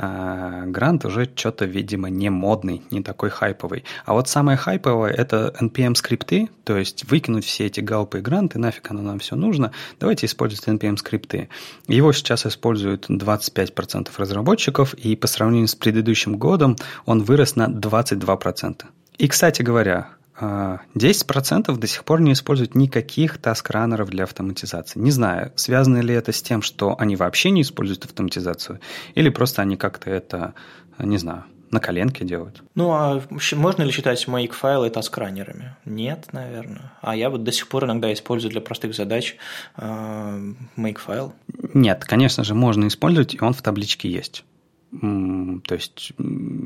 грант 0.00 1.04
уже 1.04 1.28
что-то, 1.34 1.64
видимо, 1.64 2.08
не 2.08 2.30
модный, 2.30 2.82
не 2.90 3.02
такой 3.02 3.30
хайповый. 3.30 3.84
А 4.04 4.14
вот 4.14 4.28
самое 4.28 4.56
хайповое– 4.56 5.12
это 5.16 5.54
NPM-скрипты, 5.60 6.48
то 6.64 6.76
есть 6.76 7.04
выкинуть 7.04 7.44
все 7.44 7.66
эти 7.66 7.80
галпы 7.80 8.18
и 8.18 8.22
гранты, 8.22 8.58
нафиг 8.58 8.90
оно 8.90 9.02
нам 9.02 9.18
все 9.18 9.36
нужно, 9.36 9.72
давайте 9.98 10.26
использовать 10.26 10.68
NPM-скрипты. 10.68 11.48
Его 11.88 12.12
сейчас 12.12 12.46
используют 12.46 13.10
25% 13.10 14.08
разработчиков, 14.16 14.94
и 14.94 15.16
по 15.16 15.26
сравнению 15.26 15.68
с 15.68 15.74
предыдущим 15.74 16.36
годом 16.36 16.76
он 17.04 17.22
вырос 17.22 17.56
на 17.56 17.68
22%. 17.68 18.84
И, 19.18 19.28
кстати 19.28 19.62
говоря, 19.62 20.08
10% 20.40 21.76
до 21.76 21.86
сих 21.86 22.04
пор 22.04 22.20
не 22.20 22.32
используют 22.32 22.74
никаких 22.74 23.38
таск-раннеров 23.38 24.08
для 24.08 24.24
автоматизации. 24.24 24.98
Не 24.98 25.10
знаю, 25.10 25.52
связано 25.56 25.98
ли 25.98 26.14
это 26.14 26.32
с 26.32 26.42
тем, 26.42 26.62
что 26.62 26.96
они 26.98 27.16
вообще 27.16 27.50
не 27.50 27.62
используют 27.62 28.04
автоматизацию, 28.04 28.80
или 29.14 29.28
просто 29.28 29.62
они 29.62 29.76
как-то 29.76 30.10
это, 30.10 30.54
не 30.98 31.18
знаю, 31.18 31.44
на 31.70 31.78
коленке 31.78 32.24
делают. 32.24 32.62
Ну, 32.74 32.90
а 32.90 33.22
можно 33.52 33.82
ли 33.82 33.92
считать 33.92 34.26
make-файлы 34.26 34.90
таск-раннерами? 34.90 35.76
Нет, 35.84 36.28
наверное. 36.32 36.92
А 37.00 37.14
я 37.14 37.30
вот 37.30 37.44
до 37.44 37.52
сих 37.52 37.68
пор 37.68 37.84
иногда 37.84 38.12
использую 38.12 38.50
для 38.50 38.60
простых 38.60 38.94
задач 38.94 39.36
э, 39.76 40.52
make-файл. 40.76 41.32
Нет, 41.74 42.04
конечно 42.04 42.42
же, 42.42 42.54
можно 42.54 42.88
использовать, 42.88 43.34
и 43.34 43.40
он 43.40 43.52
в 43.52 43.62
табличке 43.62 44.10
есть. 44.10 44.44
То 44.90 45.74
есть, 45.74 46.12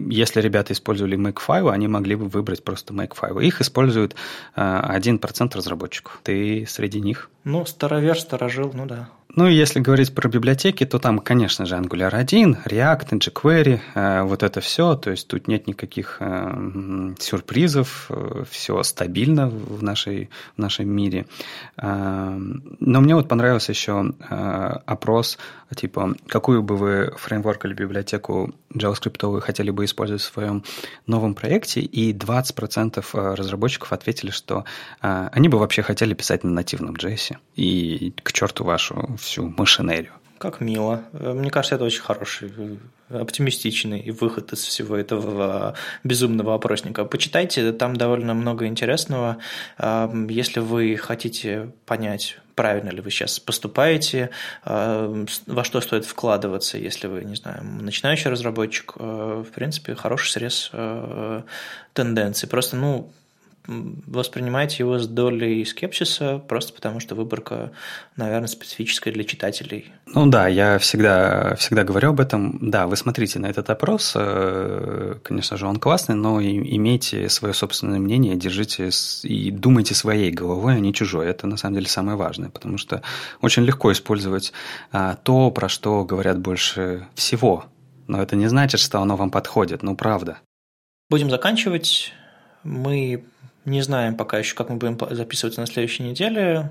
если 0.09 0.41
ребята 0.41 0.72
использовали 0.72 1.18
Makefile, 1.18 1.70
они 1.70 1.89
могли 1.89 2.14
бы 2.14 2.27
выбрать 2.27 2.64
просто 2.64 2.95
Makefile. 2.95 3.45
Их 3.45 3.61
использует 3.61 4.16
1% 4.57 4.57
э, 4.57 5.57
разработчиков. 5.57 6.20
Ты 6.22 6.64
среди 6.66 7.01
них? 7.01 7.31
Ну, 7.45 7.66
старовер, 7.66 8.18
старожил, 8.18 8.70
ну 8.72 8.87
да. 8.87 9.11
Ну 9.37 9.49
и 9.49 9.55
если 9.55 9.81
говорить 9.81 10.14
про 10.14 10.29
библиотеки, 10.29 10.87
то 10.87 10.99
там, 10.99 11.18
конечно 11.18 11.66
же, 11.66 11.75
Angular 11.75 12.14
1, 12.14 12.59
React, 12.66 13.18
jQuery, 13.18 13.81
э, 13.95 14.22
вот 14.22 14.43
это 14.45 14.61
все. 14.61 14.95
То 14.95 15.11
есть 15.11 15.27
тут 15.27 15.49
нет 15.49 15.66
никаких 15.66 16.18
э, 16.20 17.14
сюрпризов, 17.18 18.07
э, 18.11 18.45
все 18.49 18.83
стабильно 18.85 19.49
в, 19.49 19.83
нашей, 19.83 20.31
в 20.57 20.61
нашем 20.61 20.89
мире. 20.89 21.27
Но 21.77 23.01
мне 23.01 23.14
вот 23.14 23.29
понравился 23.29 23.72
еще 23.72 24.12
опрос, 24.87 25.39
типа, 25.75 26.14
какую 26.29 26.62
бы 26.62 26.77
вы 26.77 27.12
фреймворк 27.16 27.64
или 27.64 27.75
библиотеку 27.75 28.55
JavaScript 28.72 29.41
хотели 29.41 29.70
бы 29.70 29.85
использовать 29.85 30.22
в 30.22 30.33
своем 30.33 30.64
новом 31.07 31.35
проекте, 31.35 31.81
и 31.81 32.12
20% 32.12 33.05
э, 33.12 33.35
разработчиков 33.35 33.93
ответили, 33.93 34.31
что 34.31 34.64
они 35.01 35.49
бы 35.49 35.59
вообще 35.59 35.83
хотели 35.83 36.14
писать 36.14 36.45
на 36.45 36.51
нативном 36.51 36.95
JS. 36.95 37.37
И 37.57 38.12
к 38.22 38.33
черту 38.33 38.64
вашу 38.64 39.14
всю 39.17 39.53
машинерию. 39.57 40.12
Как 40.39 40.61
мило. 40.61 41.05
Мне 41.12 41.51
кажется, 41.51 41.77
это 41.77 41.85
очень 41.85 42.03
хороший, 42.03 42.53
оптимистичный 43.09 44.11
выход 44.11 44.53
из 44.53 44.61
всего 44.61 44.97
этого 44.97 45.75
безумного 46.03 46.55
опросника. 46.55 47.05
Почитайте, 47.05 47.73
там 47.73 47.97
довольно 47.97 48.35
много 48.35 48.67
интересного. 48.67 49.39
Если 49.79 50.61
вы 50.61 50.97
хотите 50.97 51.71
понять, 51.87 52.39
правильно 52.57 52.91
ли 52.91 53.01
вы 53.01 53.11
сейчас 53.11 53.39
поступаете, 53.39 54.31
во 54.65 55.65
что 55.65 55.81
стоит 55.81 56.05
вкладываться, 56.05 56.77
если 56.79 57.07
вы, 57.07 57.25
не 57.25 57.37
знаю, 57.37 57.65
начинающий 57.65 58.31
разработчик, 58.31 58.97
в 58.97 59.47
принципе, 59.55 59.95
хороший 59.95 60.31
срез 60.31 60.71
тенденций. 61.95 62.49
Просто, 62.49 62.77
ну, 62.77 63.12
воспринимайте 63.67 64.77
его 64.83 64.99
с 64.99 65.07
долей 65.07 65.65
скепсиса, 65.65 66.39
просто 66.39 66.73
потому 66.75 67.01
что 67.01 67.15
выборка, 67.15 67.73
наверное, 68.17 68.49
специфическая 68.49 69.12
для 69.12 69.25
читателей. 69.25 69.93
Ну 70.07 70.27
да, 70.27 70.49
я 70.49 70.79
всегда, 70.79 71.55
всегда 71.57 71.85
говорю 71.85 72.11
об 72.11 72.21
этом. 72.21 72.59
Да, 72.61 72.87
вы 72.87 72.97
смотрите 72.97 73.39
на 73.39 73.47
этот 73.47 73.71
опрос, 73.71 74.12
э, 74.17 75.17
конечно 75.23 75.57
же, 75.57 75.67
он 75.67 75.79
классный, 75.79 76.15
но 76.15 76.43
имейте 76.43 77.29
свое 77.29 77.55
собственное 77.55 77.99
мнение, 77.99 78.37
держите 78.37 78.91
и 79.23 79.51
думайте 79.51 79.95
своей 79.95 80.31
головой, 80.31 80.75
а 80.75 80.81
не 80.81 80.93
чужой. 80.93 81.27
Это 81.27 81.47
на 81.47 81.57
самом 81.57 81.77
деле 81.77 81.87
самое 81.87 82.17
важное, 82.17 82.51
потому 82.51 82.77
что 82.77 83.03
очень 83.41 83.65
легко 83.65 83.93
использовать 83.93 84.53
а, 84.93 85.17
то, 85.17 85.51
про 85.51 85.69
что 85.69 86.05
говорят 86.05 86.39
больше 86.39 87.07
всего. 87.15 87.65
Но 88.07 88.21
это 88.21 88.37
не 88.37 88.49
значит, 88.49 88.81
что 88.81 89.01
оно 89.01 89.17
вам 89.17 89.31
подходит, 89.31 89.83
ну 89.83 89.97
правда. 89.97 90.39
Будем 91.09 91.31
заканчивать. 91.31 92.12
Мы 92.62 93.25
не 93.65 93.83
знаем 93.83 94.17
пока 94.17 94.39
еще, 94.39 94.55
как 94.55 94.69
мы 94.69 94.77
будем 94.77 94.99
записываться 95.15 95.61
на 95.61 95.67
следующей 95.67 96.03
неделе. 96.03 96.71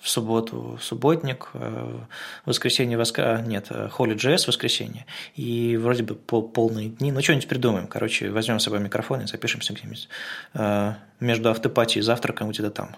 В 0.00 0.08
субботу 0.08 0.78
субботник, 0.80 1.48
э, 1.54 1.98
в 2.44 2.48
воскресенье 2.48 2.96
воска... 2.96 3.42
нет, 3.44 3.68
Holy.js 3.70 4.46
воскресенье. 4.46 5.06
И 5.34 5.76
вроде 5.76 6.04
бы 6.04 6.14
по 6.14 6.40
полные 6.40 6.90
дни. 6.90 7.10
Ну, 7.10 7.20
что-нибудь 7.20 7.48
придумаем. 7.48 7.88
Короче, 7.88 8.30
возьмем 8.30 8.60
с 8.60 8.64
собой 8.64 8.78
микрофон 8.78 9.22
и 9.22 9.26
запишемся 9.26 9.72
где-нибудь 9.72 10.08
э, 10.54 10.94
между 11.20 11.50
автопатией 11.50 12.00
и 12.00 12.02
завтраком 12.02 12.50
где-то 12.50 12.70
там. 12.70 12.96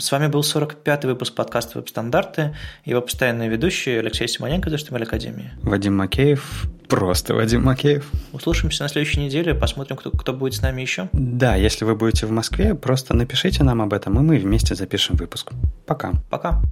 С 0.00 0.12
вами 0.12 0.28
был 0.28 0.40
45-й 0.40 1.06
выпуск 1.06 1.34
подкаста 1.34 1.78
«Веб-стандарты». 1.78 2.56
Его 2.84 3.00
постоянный 3.00 3.48
ведущий 3.48 3.96
Алексей 3.96 4.28
Симоненко 4.28 4.70
из 4.70 4.74
HTML 4.74 5.02
Академии. 5.02 5.52
Вадим 5.62 5.96
Макеев. 5.96 6.66
Просто 6.88 7.34
Вадим 7.34 7.64
Макеев. 7.64 8.10
Услышимся 8.32 8.84
на 8.84 8.88
следующей 8.88 9.20
неделе, 9.20 9.54
посмотрим, 9.54 9.96
кто, 9.96 10.10
кто 10.10 10.32
будет 10.32 10.54
с 10.54 10.62
нами 10.62 10.80
еще. 10.80 11.08
Да, 11.12 11.54
если 11.54 11.84
вы 11.84 11.94
будете 11.94 12.26
в 12.26 12.30
Москве, 12.30 12.74
просто 12.74 13.14
напишите 13.14 13.62
нам 13.64 13.82
об 13.82 13.92
этом, 13.92 14.18
и 14.18 14.22
мы 14.22 14.38
вместе 14.38 14.74
запишем 14.74 15.16
выпуск. 15.16 15.52
Пока. 15.86 16.12
Пока. 16.30 16.62